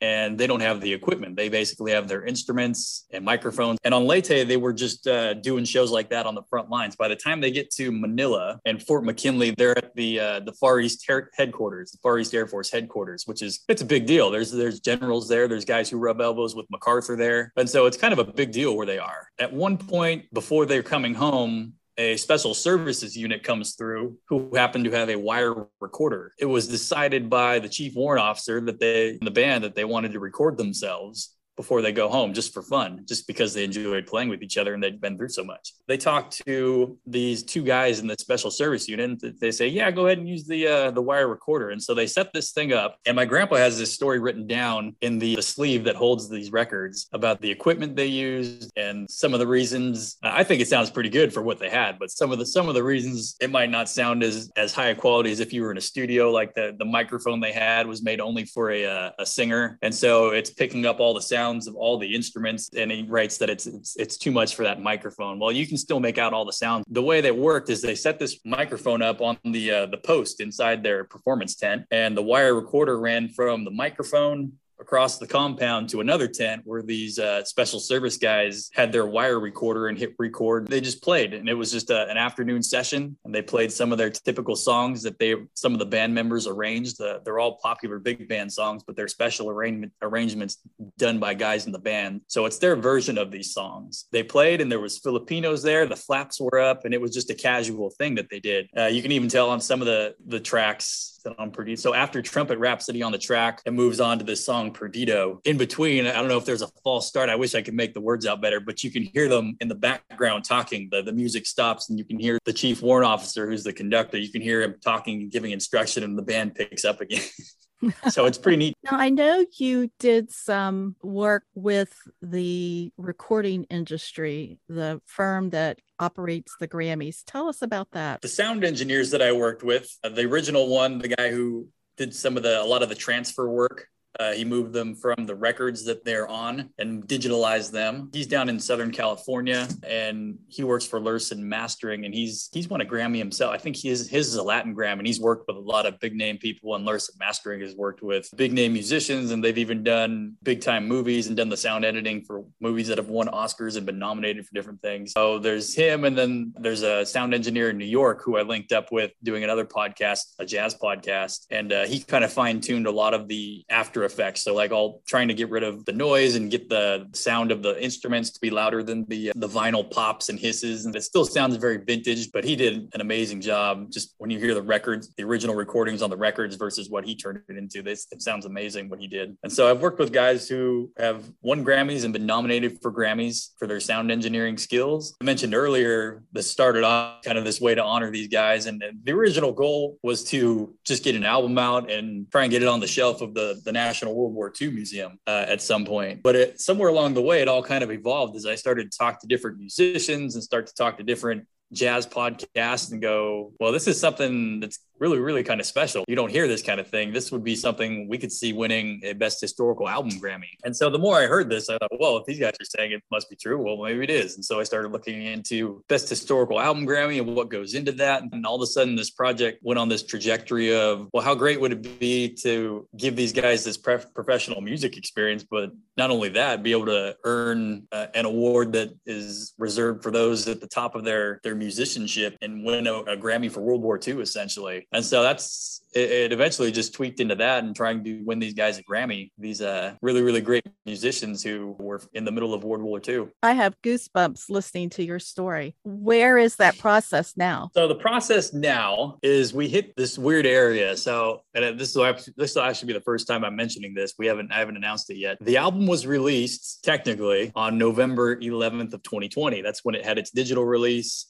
and 0.01 0.39
they 0.39 0.47
don't 0.47 0.61
have 0.61 0.81
the 0.81 0.93
equipment. 0.93 1.37
They 1.37 1.49
basically 1.49 1.93
have 1.93 2.09
their 2.09 2.25
instruments 2.25 3.07
and 3.11 3.25
microphones. 3.25 3.79
And 3.85 3.93
on 3.93 4.07
Leyte, 4.07 4.47
they 4.47 4.57
were 4.57 4.73
just 4.73 5.07
uh, 5.07 5.35
doing 5.35 5.65
shows 5.65 5.91
like 5.91 6.11
that 6.11 6.27
on 6.27 6.35
the 6.35 6.43
front 6.43 6.71
lines. 6.71 6.97
By 6.97 7.09
the 7.09 7.17
time 7.17 7.41
they 7.41 7.51
get 7.51 7.71
to 7.73 7.91
Manila 7.91 8.61
and 8.65 8.83
Fort 8.83 9.05
McKinley, 9.05 9.55
they're 9.57 9.77
at 9.77 9.95
the 9.95 10.21
uh, 10.21 10.41
the 10.41 10.53
Far 10.53 10.81
East 10.81 11.05
Her- 11.09 11.31
headquarters, 11.35 11.91
the 11.91 11.99
Far 11.99 12.19
East 12.19 12.35
Air 12.35 12.47
Force 12.47 12.71
headquarters, 12.71 13.27
which 13.27 13.43
is 13.43 13.65
it's 13.69 13.83
a 13.83 13.87
big 13.87 14.07
deal. 14.07 14.31
There's 14.31 14.53
there's 14.53 14.81
generals 14.81 15.29
there. 15.29 15.49
There's 15.49 15.65
guys 15.65 15.91
who 15.91 15.99
rub 15.99 16.21
elbows 16.21 16.55
with 16.55 16.67
MacArthur 16.71 17.17
there, 17.17 17.53
and 17.57 17.69
so 17.69 17.87
it's 17.87 17.97
kind 17.97 18.13
of 18.13 18.19
a 18.19 18.25
big 18.25 18.53
deal 18.53 18.77
where 18.77 18.87
they 18.87 18.99
are. 18.99 19.29
At 19.39 19.53
one 19.53 19.79
point 19.79 20.33
before 20.33 20.67
they're 20.67 20.83
coming 20.83 21.15
home, 21.15 21.75
a 21.99 22.17
special 22.17 22.55
services 22.55 23.17
unit 23.17 23.43
comes 23.43 23.75
through 23.75 24.17
who 24.29 24.55
happened 24.55 24.85
to 24.85 24.93
have 24.93 25.11
a 25.11 25.17
wire 25.17 25.67
recorder. 25.81 26.33
It 26.39 26.47
was 26.47 26.69
decided 26.69 27.29
by 27.29 27.59
the 27.59 27.69
chief 27.69 27.97
warrant 27.97 28.25
officer 28.25 28.61
that 28.63 28.79
they, 28.79 29.19
the 29.21 29.33
band, 29.33 29.65
that 29.65 29.75
they 29.75 29.85
wanted 29.85 30.13
to 30.13 30.21
record 30.21 30.57
themselves 30.57 31.35
before 31.59 31.83
they 31.83 31.91
go 31.91 32.09
home 32.09 32.33
just 32.33 32.55
for 32.55 32.63
fun, 32.63 33.05
just 33.05 33.27
because 33.27 33.53
they 33.53 33.65
enjoyed 33.65 34.07
playing 34.07 34.29
with 34.29 34.45
each 34.45 34.57
other 34.57 34.75
and 34.75 34.83
they'd 34.83 35.01
been 35.01 35.19
through 35.19 35.29
so 35.29 35.43
much. 35.43 35.73
They 35.89 35.97
talked 35.97 36.41
to 36.47 36.97
these 37.05 37.43
two 37.43 37.65
guys 37.65 37.99
in 37.99 38.07
the 38.07 38.15
special 38.17 38.53
service 38.53 38.89
unit. 38.89 39.21
And 39.25 39.35
they 39.41 39.51
say, 39.51 39.67
"Yeah, 39.67 39.91
go 39.91 40.07
ahead 40.07 40.19
and 40.19 40.29
use 40.29 40.47
the 40.47 40.69
uh, 40.69 40.91
the 40.93 41.03
wire 41.03 41.27
recorder." 41.27 41.71
And 41.71 41.83
so 41.83 41.95
they 41.95 42.07
set 42.07 42.33
this 42.33 42.53
thing 42.53 42.73
up. 42.73 42.99
And 43.07 43.17
my 43.17 43.25
grandpa 43.25 43.57
has 43.57 43.77
this 43.77 43.93
story 43.93 44.21
written 44.21 44.47
down 44.47 44.95
in 45.01 45.19
the, 45.19 45.35
the 45.35 45.43
sleeve 45.43 45.83
that 45.85 45.97
holds 45.97 46.29
these 46.29 46.53
records 46.53 47.09
about 47.13 47.41
the 47.41 47.51
equipment 47.51 47.97
they 47.97 48.07
used 48.07 48.71
and 48.77 49.11
some 49.11 49.35
of 49.35 49.41
the 49.41 49.47
reasons. 49.47 50.17
I 50.23 50.45
think 50.45 50.63
it 50.63 50.69
sounds 50.69 50.91
pretty 50.91 51.11
good 51.11 51.35
for 51.35 51.43
what 51.43 51.59
they 51.59 51.71
had, 51.71 51.99
but 51.99 52.13
some 52.13 52.31
of 52.31 52.39
the 52.39 52.47
some 52.47 52.69
of 52.69 52.75
the 52.75 52.85
reasons 52.85 53.35
it 53.41 53.51
might 53.51 53.71
not 53.71 53.89
sound 53.89 54.23
as 54.23 54.49
as 54.57 54.73
high 54.73 54.91
a 54.91 54.95
quality 54.95 55.33
as 55.33 55.41
if 55.41 55.53
you 55.53 55.63
were 55.63 55.73
in 55.73 55.79
a 55.79 55.89
studio. 55.93 56.31
Like 56.31 56.55
the 56.55 56.77
the 56.79 56.85
microphone 56.85 57.41
they 57.41 57.53
had 57.53 57.89
was 57.89 58.01
made 58.01 58.21
only 58.21 58.45
for 58.45 58.71
a 58.71 58.87
uh, 58.87 59.11
a 59.19 59.27
singer, 59.27 59.77
and 59.83 59.93
so 59.93 60.29
it's 60.29 60.51
picking 60.51 60.87
up 60.87 61.01
all 61.01 61.15
the 61.15 61.23
sound 61.23 61.48
sounds 61.49 61.67
of 61.67 61.75
all 61.77 61.99
the 61.99 62.15
instruments 62.15 62.69
and 62.77 62.91
he 62.91 63.03
writes 63.03 63.39
that 63.39 63.51
it's, 63.51 63.67
it's 63.67 63.97
it's 63.97 64.17
too 64.17 64.31
much 64.31 64.55
for 64.55 64.65
that 64.65 64.81
microphone. 64.83 65.39
Well 65.39 65.53
you 65.53 65.67
can 65.67 65.77
still 65.77 66.01
make 66.01 66.19
out 66.19 66.33
all 66.33 66.45
the 66.45 66.53
sounds. 66.53 66.85
The 66.89 67.03
way 67.03 67.21
they 67.21 67.31
worked 67.31 67.71
is 67.71 67.81
they 67.81 67.95
set 67.95 68.19
this 68.19 68.39
microphone 68.45 69.03
up 69.03 69.21
on 69.21 69.39
the 69.45 69.71
uh, 69.71 69.87
the 69.87 69.99
post 69.99 70.41
inside 70.41 70.83
their 70.83 71.05
performance 71.05 71.55
tent 71.55 71.87
and 71.91 72.17
the 72.17 72.23
wire 72.23 72.55
recorder 72.55 72.99
ran 73.01 73.29
from 73.29 73.65
the 73.65 73.71
microphone 73.71 74.53
across 74.81 75.19
the 75.19 75.27
compound 75.27 75.89
to 75.91 76.01
another 76.01 76.29
tent 76.29 76.63
where 76.65 76.83
these 76.83 77.19
uh, 77.19 77.45
special 77.45 77.81
service 77.81 78.17
guys 78.17 78.71
had 78.73 78.93
their 78.93 79.07
wire 79.07 79.41
recorder 79.41 79.89
and 79.89 79.99
hit 79.99 80.15
record. 80.19 80.69
They 80.69 80.81
just 80.81 81.03
played, 81.03 81.35
and 81.35 81.49
it 81.49 81.55
was 81.55 81.71
just 81.71 81.91
a, 81.91 82.09
an 82.09 82.17
afternoon 82.17 82.63
session. 82.63 83.17
And 83.25 83.35
they 83.35 83.43
played 83.43 83.73
some 83.73 83.93
of 83.93 83.99
their 83.99 84.11
typical 84.11 84.57
songs 84.57 85.03
that 85.03 85.19
they 85.19 85.35
some 85.55 85.73
of 85.73 85.79
the 85.79 85.87
band 85.87 86.15
members 86.15 86.47
arranged. 86.47 87.01
Uh, 87.01 87.21
they're 87.25 87.39
all 87.39 87.57
popular 87.57 87.99
big 87.99 88.29
band 88.29 88.53
songs, 88.53 88.83
but 88.85 88.97
they're 88.97 89.09
special 89.09 89.51
arrangement 89.51 89.93
arrangements 90.03 90.59
done 90.97 91.19
by 91.19 91.35
guys 91.35 91.67
in 91.67 91.73
the 91.73 91.79
band. 91.79 92.21
So 92.27 92.47
it's 92.47 92.59
their 92.59 92.77
version 92.77 93.19
of 93.19 93.31
these 93.31 93.53
songs. 93.53 94.07
They 94.13 94.23
played, 94.23 94.61
and 94.61 94.71
there 94.71 94.81
was 94.81 94.99
Filipinos 94.99 95.63
there. 95.63 95.87
The 95.87 95.97
flaps 95.97 96.41
were 96.41 96.59
up, 96.59 96.85
and 96.85 96.95
it 96.95 97.01
was 97.01 97.13
just 97.13 97.31
a 97.31 97.35
casual 97.35 97.91
thing 97.91 98.15
that 98.17 98.31
they 98.31 98.41
did. 98.41 98.69
Uh, 98.77 98.87
you 98.87 99.03
can 99.03 99.13
even 99.13 99.29
tell 99.29 99.51
on 99.51 99.61
some 99.61 99.81
of 99.81 99.87
the 99.87 100.15
the 100.27 100.41
tracks 100.41 101.18
on 101.39 101.51
Perdido. 101.51 101.81
So 101.81 101.95
after 101.95 102.23
Trumpet 102.23 102.59
Rhapsody 102.59 103.03
on 103.03 103.13
the 103.13 103.19
track, 103.19 103.63
it 103.67 103.73
moves 103.73 104.01
on 104.01 104.19
to 104.19 104.25
this 104.25 104.45
song 104.45 104.73
Perdido. 104.73 105.41
In 105.45 105.57
between, 105.57 106.07
I 106.07 106.13
don't 106.13 106.29
know 106.29 106.39
if 106.39 106.45
there's 106.45 106.63
a 106.63 106.69
false 106.85 107.07
start. 107.07 107.29
I 107.29 107.37
wish 107.37 107.55
I 107.55 107.63
could 107.63 107.75
make 107.75 107.95
the 107.95 108.01
words 108.01 108.27
out 108.27 108.41
better, 108.41 108.61
but 108.61 108.83
you 108.83 108.91
can 108.91 109.03
hear 109.03 109.29
them 109.29 109.57
in 109.61 109.69
the 109.69 109.75
background 109.75 110.45
talking. 110.45 110.89
The, 110.91 111.03
the 111.03 111.13
music 111.13 111.47
stops 111.47 111.91
and 111.91 111.99
you 111.99 112.05
can 112.05 112.19
hear 112.19 112.39
the 112.45 112.53
chief 112.53 112.83
warrant 112.83 113.07
officer, 113.07 113.49
who's 113.49 113.65
the 113.65 113.73
conductor. 113.73 114.19
You 114.19 114.31
can 114.31 114.43
hear 114.43 114.63
him 114.63 114.77
talking 114.83 115.23
and 115.23 115.31
giving 115.31 115.53
instruction, 115.53 116.05
and 116.05 116.17
the 116.17 116.23
band 116.23 116.55
picks 116.55 116.85
up 116.85 117.01
again. 117.01 117.23
so 118.11 118.27
it's 118.27 118.39
pretty 118.39 118.57
neat. 118.57 118.75
Now, 118.91 118.99
I 118.99 119.11
know 119.11 119.45
you 119.59 119.91
did 119.99 120.31
some 120.31 120.97
work 121.03 121.45
with 121.55 121.95
the 122.23 122.91
recording 122.97 123.65
industry, 123.65 124.59
the 124.69 125.03
firm 125.05 125.51
that 125.51 125.79
operates 125.99 126.55
the 126.59 126.69
Grammys. 126.69 127.23
Tell 127.27 127.49
us 127.49 127.61
about 127.61 127.91
that. 127.93 128.23
The 128.23 128.29
sound 128.29 128.65
engineers 128.65 129.11
that 129.11 129.21
I 129.21 129.33
worked 129.33 129.63
with, 129.63 129.95
uh, 130.03 130.09
the 130.09 130.25
original 130.25 130.69
one, 130.69 130.99
the 130.99 131.09
guy 131.09 131.31
who 131.31 131.69
did 131.99 132.15
some 132.15 132.37
of 132.37 132.43
the 132.43 132.63
a 132.63 132.65
lot 132.65 132.83
of 132.83 132.89
the 132.89 132.95
transfer 132.95 133.49
work 133.49 133.89
uh, 134.19 134.33
he 134.33 134.45
moved 134.45 134.73
them 134.73 134.95
from 134.95 135.27
the 135.27 135.35
records 135.35 135.85
that 135.85 136.05
they're 136.05 136.29
on 136.29 136.71
and 136.79 137.07
digitalized 137.07 137.71
them. 137.71 138.11
He's 138.13 138.27
down 138.27 138.49
in 138.49 138.59
Southern 138.59 138.91
California 138.91 139.69
and 139.85 140.39
he 140.49 140.65
works 140.65 140.87
for 140.87 141.01
Lurssen 141.01 141.39
Mastering 141.39 142.05
and 142.05 142.15
he's 142.15 142.49
he's 142.53 142.69
won 142.69 142.81
a 142.81 142.85
Grammy 142.85 143.19
himself. 143.19 143.53
I 143.55 143.59
think 143.59 143.77
his 143.77 144.09
his 144.09 144.29
is 144.29 144.35
a 144.35 144.43
Latin 144.43 144.75
Grammy 144.75 144.99
and 144.99 145.07
he's 145.07 145.21
worked 145.21 145.47
with 145.47 145.57
a 145.57 145.61
lot 145.61 145.87
of 145.87 146.01
big 146.01 146.15
name 146.15 146.39
people 146.39 146.75
and 146.75 146.87
Lurssen 146.87 147.19
Mastering 147.19 147.61
has 147.61 147.75
worked 147.75 148.03
with 148.03 148.29
big 148.37 148.53
name 148.53 148.73
musicians 148.73 149.31
and 149.31 149.43
they've 149.43 149.59
even 149.59 149.85
done 149.85 150.35
big 150.43 150.61
time 150.61 150.89
movies 150.89 151.29
and 151.29 151.37
done 151.37 151.49
the 151.49 151.57
sound 151.57 151.85
editing 151.85 152.23
for 152.25 152.45
movies 152.61 152.89
that 152.89 152.99
have 152.99 153.09
won 153.09 153.29
Oscars 153.29 153.77
and 153.77 153.87
been 153.87 153.99
nominated 153.99 154.47
for 154.47 154.55
different 154.55 154.83
things. 154.83 155.13
So 155.13 155.39
there's 155.39 155.75
him 155.75 156.05
and 156.05 156.19
then 156.19 156.53
there's 156.59 156.83
a 156.83 157.07
sound 157.07 157.35
engineer 157.35 157.71
in 157.71 157.79
New 157.79 157.85
York 157.85 158.23
who 158.25 158.37
I 158.37 158.43
linked 158.43 158.73
up 158.73 158.91
with 158.91 159.13
doing 159.23 159.45
another 159.45 159.65
podcast, 159.65 160.35
a 160.39 160.45
jazz 160.45 160.75
podcast, 160.75 161.47
and 161.51 161.73
uh, 161.73 161.87
he 161.87 162.01
kind 162.01 162.25
of 162.25 162.33
fine 162.33 162.61
tuned 162.61 162.87
a 162.87 162.91
lot 162.91 163.15
of 163.15 163.29
the 163.29 163.65
after 163.99 164.05
effects. 164.05 164.43
So 164.43 164.55
like 164.55 164.71
all 164.71 165.03
trying 165.07 165.29
to 165.29 165.35
get 165.35 165.51
rid 165.51 165.63
of 165.63 165.85
the 165.85 165.93
noise 165.93 166.37
and 166.37 166.51
get 166.51 166.69
the 166.69 167.09
sound 167.13 167.51
of 167.51 167.63
the 167.63 167.83
instruments 167.83 168.31
to 168.31 168.41
be 168.41 168.51
louder 168.51 168.83
than 168.83 169.05
the 169.09 169.31
uh, 169.31 169.33
the 169.37 169.49
vinyl 169.49 169.89
pops 169.89 170.29
and 170.29 170.39
hisses. 170.39 170.87
And 170.87 170.95
it 170.95 171.03
still 171.03 171.25
sounds 171.25 171.57
very 171.57 171.79
vintage, 171.79 172.31
but 172.33 172.45
he 172.45 172.57
did 172.57 172.89
an 172.95 173.01
amazing 173.01 173.41
job. 173.41 173.91
Just 173.91 174.15
when 174.19 174.31
you 174.31 174.39
hear 174.39 174.55
the 174.55 174.63
records, 174.63 175.13
the 175.17 175.25
original 175.25 175.55
recordings 175.55 176.03
on 176.03 176.11
the 176.11 176.17
records 176.17 176.57
versus 176.57 176.89
what 176.89 177.05
he 177.05 177.15
turned 177.15 177.41
it 177.49 177.57
into, 177.57 177.83
this 177.83 178.07
it 178.11 178.23
sounds 178.23 178.47
amazing 178.47 178.89
what 178.89 179.01
he 179.01 179.09
did. 179.09 179.37
And 179.43 179.53
so 179.53 179.69
I've 179.69 179.81
worked 179.81 179.99
with 179.99 180.13
guys 180.13 180.49
who 180.49 180.91
have 180.99 181.25
won 181.43 181.65
Grammys 181.65 182.05
and 182.05 182.13
been 182.13 182.27
nominated 182.27 182.81
for 182.83 182.93
Grammys 182.93 183.51
for 183.59 183.67
their 183.67 183.81
sound 183.81 184.11
engineering 184.11 184.59
skills. 184.59 185.17
I 185.21 185.25
mentioned 185.25 185.55
earlier 185.55 186.23
this 186.33 186.51
started 186.51 186.85
off 186.85 187.23
kind 187.23 187.39
of 187.39 187.45
this 187.45 187.61
way 187.61 187.75
to 187.75 187.83
honor 187.83 188.11
these 188.11 188.29
guys. 188.29 188.67
And 188.67 188.83
the 189.05 189.13
original 189.13 189.53
goal 189.53 189.99
was 190.03 190.25
to 190.25 190.75
just 190.85 191.03
get 191.05 191.17
an 191.17 191.25
album 191.25 191.59
out 191.59 191.91
and 191.91 192.31
try 192.31 192.43
and 192.45 192.51
get 192.51 192.63
it 192.63 192.69
on 192.69 192.81
the 192.81 192.87
shelf 192.87 193.21
of 193.21 193.35
the, 193.35 193.61
the 193.65 193.73
National 193.73 193.88
National 193.89 194.15
World 194.15 194.35
War 194.35 194.53
II 194.61 194.71
Museum 194.71 195.19
uh, 195.27 195.47
at 195.49 195.63
some 195.63 195.85
point. 195.87 196.23
But 196.23 196.37
it, 196.37 196.61
somewhere 196.61 196.91
along 196.91 197.15
the 197.15 197.23
way, 197.23 197.41
it 197.41 197.49
all 197.49 197.63
kind 197.63 197.83
of 197.83 197.91
evolved 197.91 198.37
as 198.37 198.45
I 198.45 198.55
started 198.55 198.93
to 198.93 198.99
talk 198.99 199.21
to 199.23 199.27
different 199.27 199.59
musicians 199.59 200.35
and 200.35 200.45
start 200.45 200.67
to 200.67 200.75
talk 200.75 200.99
to 200.99 201.03
different 201.03 201.47
jazz 201.73 202.07
podcasts 202.07 202.93
and 202.93 203.01
go, 203.01 203.53
well, 203.59 203.73
this 203.73 203.87
is 203.87 203.99
something 203.99 204.61
that's 204.61 204.79
really, 205.01 205.19
really 205.19 205.43
kind 205.43 205.61
of 205.61 205.67
special. 205.67 206.05
You 206.09 206.17
don't 206.17 206.31
hear 206.31 206.49
this 206.49 206.63
kind 206.63 206.81
of 206.81 206.89
thing. 206.89 207.13
This 207.13 207.31
would 207.33 207.45
be 207.45 207.57
something 207.57 208.09
we 208.09 208.19
could 208.19 208.33
see 208.33 208.53
winning 208.53 209.01
a 209.05 209.13
best 209.13 209.41
historical 209.41 209.89
album 209.89 210.13
Grammy. 210.13 210.57
And 210.65 210.77
so 210.77 210.91
the 210.91 210.99
more 210.99 211.17
I 211.17 211.27
heard 211.27 211.51
this, 211.51 211.69
I 211.69 211.79
thought, 211.79 211.91
well, 211.99 212.17
if 212.17 212.27
these 212.27 212.39
guys 212.39 212.55
are 212.61 212.65
saying 212.65 212.93
it 212.93 213.03
must 213.11 213.31
be 213.31 213.37
true, 213.37 213.63
well, 213.63 213.77
maybe 213.83 214.05
it 214.05 214.11
is. 214.11 214.37
And 214.37 214.45
so 214.45 214.61
I 214.61 214.65
started 214.65 214.93
looking 214.93 215.23
into 215.23 215.83
best 215.89 216.09
historical 216.09 216.61
album 216.61 216.87
Grammy 216.87 217.19
and 217.19 217.35
what 217.35 217.51
goes 217.51 217.75
into 217.75 217.93
that. 217.93 218.23
And 218.33 218.45
all 218.47 218.57
of 218.57 218.63
a 218.63 218.67
sudden, 218.67 218.97
this 218.97 219.11
project 219.11 219.61
went 219.63 219.79
on 219.79 219.89
this 219.89 220.05
trajectory 220.05 220.75
of, 220.75 221.09
well, 221.13 221.23
how 221.23 221.35
great 221.35 221.61
would 221.61 221.73
it 221.73 221.99
be 221.99 222.35
to 222.43 222.87
give 222.97 223.17
these 223.17 223.33
guys 223.33 223.65
this 223.65 223.77
pre- 223.77 223.99
professional 224.15 224.61
music 224.61 224.97
experience, 224.97 225.45
but 225.45 225.71
not 225.97 226.11
only 226.11 226.31
that, 226.31 226.63
be 226.63 226.73
able 226.73 226.87
to 226.87 227.17
earn 227.25 227.87
uh, 227.93 228.07
an 228.15 228.25
award 228.25 228.73
that 228.73 228.91
is 229.07 229.55
reserved 229.59 230.03
for 230.03 230.11
those 230.11 230.47
at 230.49 230.61
the 230.61 230.67
top 230.67 230.95
of 230.95 231.05
their 231.05 231.41
their 231.43 231.55
musicianship 231.55 232.37
and 232.43 232.65
win 232.65 232.87
a, 232.87 232.95
a 232.95 233.17
Grammy 233.17 233.51
for 233.51 233.61
World 233.61 233.83
War 233.83 233.99
II, 234.05 234.21
essentially. 234.21 234.87
And 234.93 235.05
so 235.05 235.23
that's 235.23 235.83
it, 235.95 236.11
it, 236.11 236.33
eventually 236.33 236.71
just 236.71 236.95
tweaked 236.95 237.21
into 237.21 237.35
that 237.37 237.65
and 237.65 237.75
trying 237.75 238.05
to 238.05 238.23
win 238.25 238.39
these 238.39 238.55
guys 238.55 238.79
a 238.79 238.83
Grammy. 238.83 239.31
These 239.39 239.61
uh, 239.61 239.95
really, 240.03 240.23
really 240.23 240.41
great 240.41 240.67
musicians 240.87 241.43
who 241.43 241.77
were 241.79 242.01
in 242.13 242.25
the 242.25 242.33
middle 242.33 242.55
of 242.55 242.65
World 242.65 242.83
War 242.83 243.01
II. 243.07 243.29
I 243.43 243.53
have 243.53 243.75
goosebumps 243.83 244.51
listening 244.51 244.91
to 244.91 245.05
your 245.05 245.19
story. 245.19 245.75
Where 245.85 246.39
is 246.39 246.57
that 246.57 246.79
process 246.79 247.37
now? 247.37 247.71
So 247.75 247.89
the 247.89 247.95
process 247.95 248.53
now 248.53 249.19
is 249.23 249.55
we 249.55 249.69
hit 249.69 249.97
this 249.97 250.19
weird 250.19 250.47
area. 250.47 250.97
So 250.97 251.43
and 251.55 251.79
this 251.79 251.95
will 251.95 252.15
this 252.37 252.55
will 252.55 252.63
actually 252.63 252.89
be 252.89 252.93
the 252.95 253.01
first 253.01 253.27
time 253.27 253.45
I'm 253.45 253.57
mentioning 253.57 253.95
this. 253.95 254.15
We 254.19 254.27
haven't 254.27 254.53
I 254.53 254.59
haven't 254.59 254.77
announced 254.77 255.11
it 255.11 255.17
yet. 255.17 255.39
The 255.41 255.57
album 255.57 255.87
was 255.87 256.07
released 256.07 256.85
technically 256.85 257.53
on 257.55 257.79
November 257.79 258.37
11th 258.37 258.93
of 258.93 259.03
2020. 259.03 259.63
That's 259.63 259.85
when 259.85 259.95
it 259.95 260.05
had 260.05 260.19
its 260.19 260.31
digital 260.31 260.65
release 260.65 261.27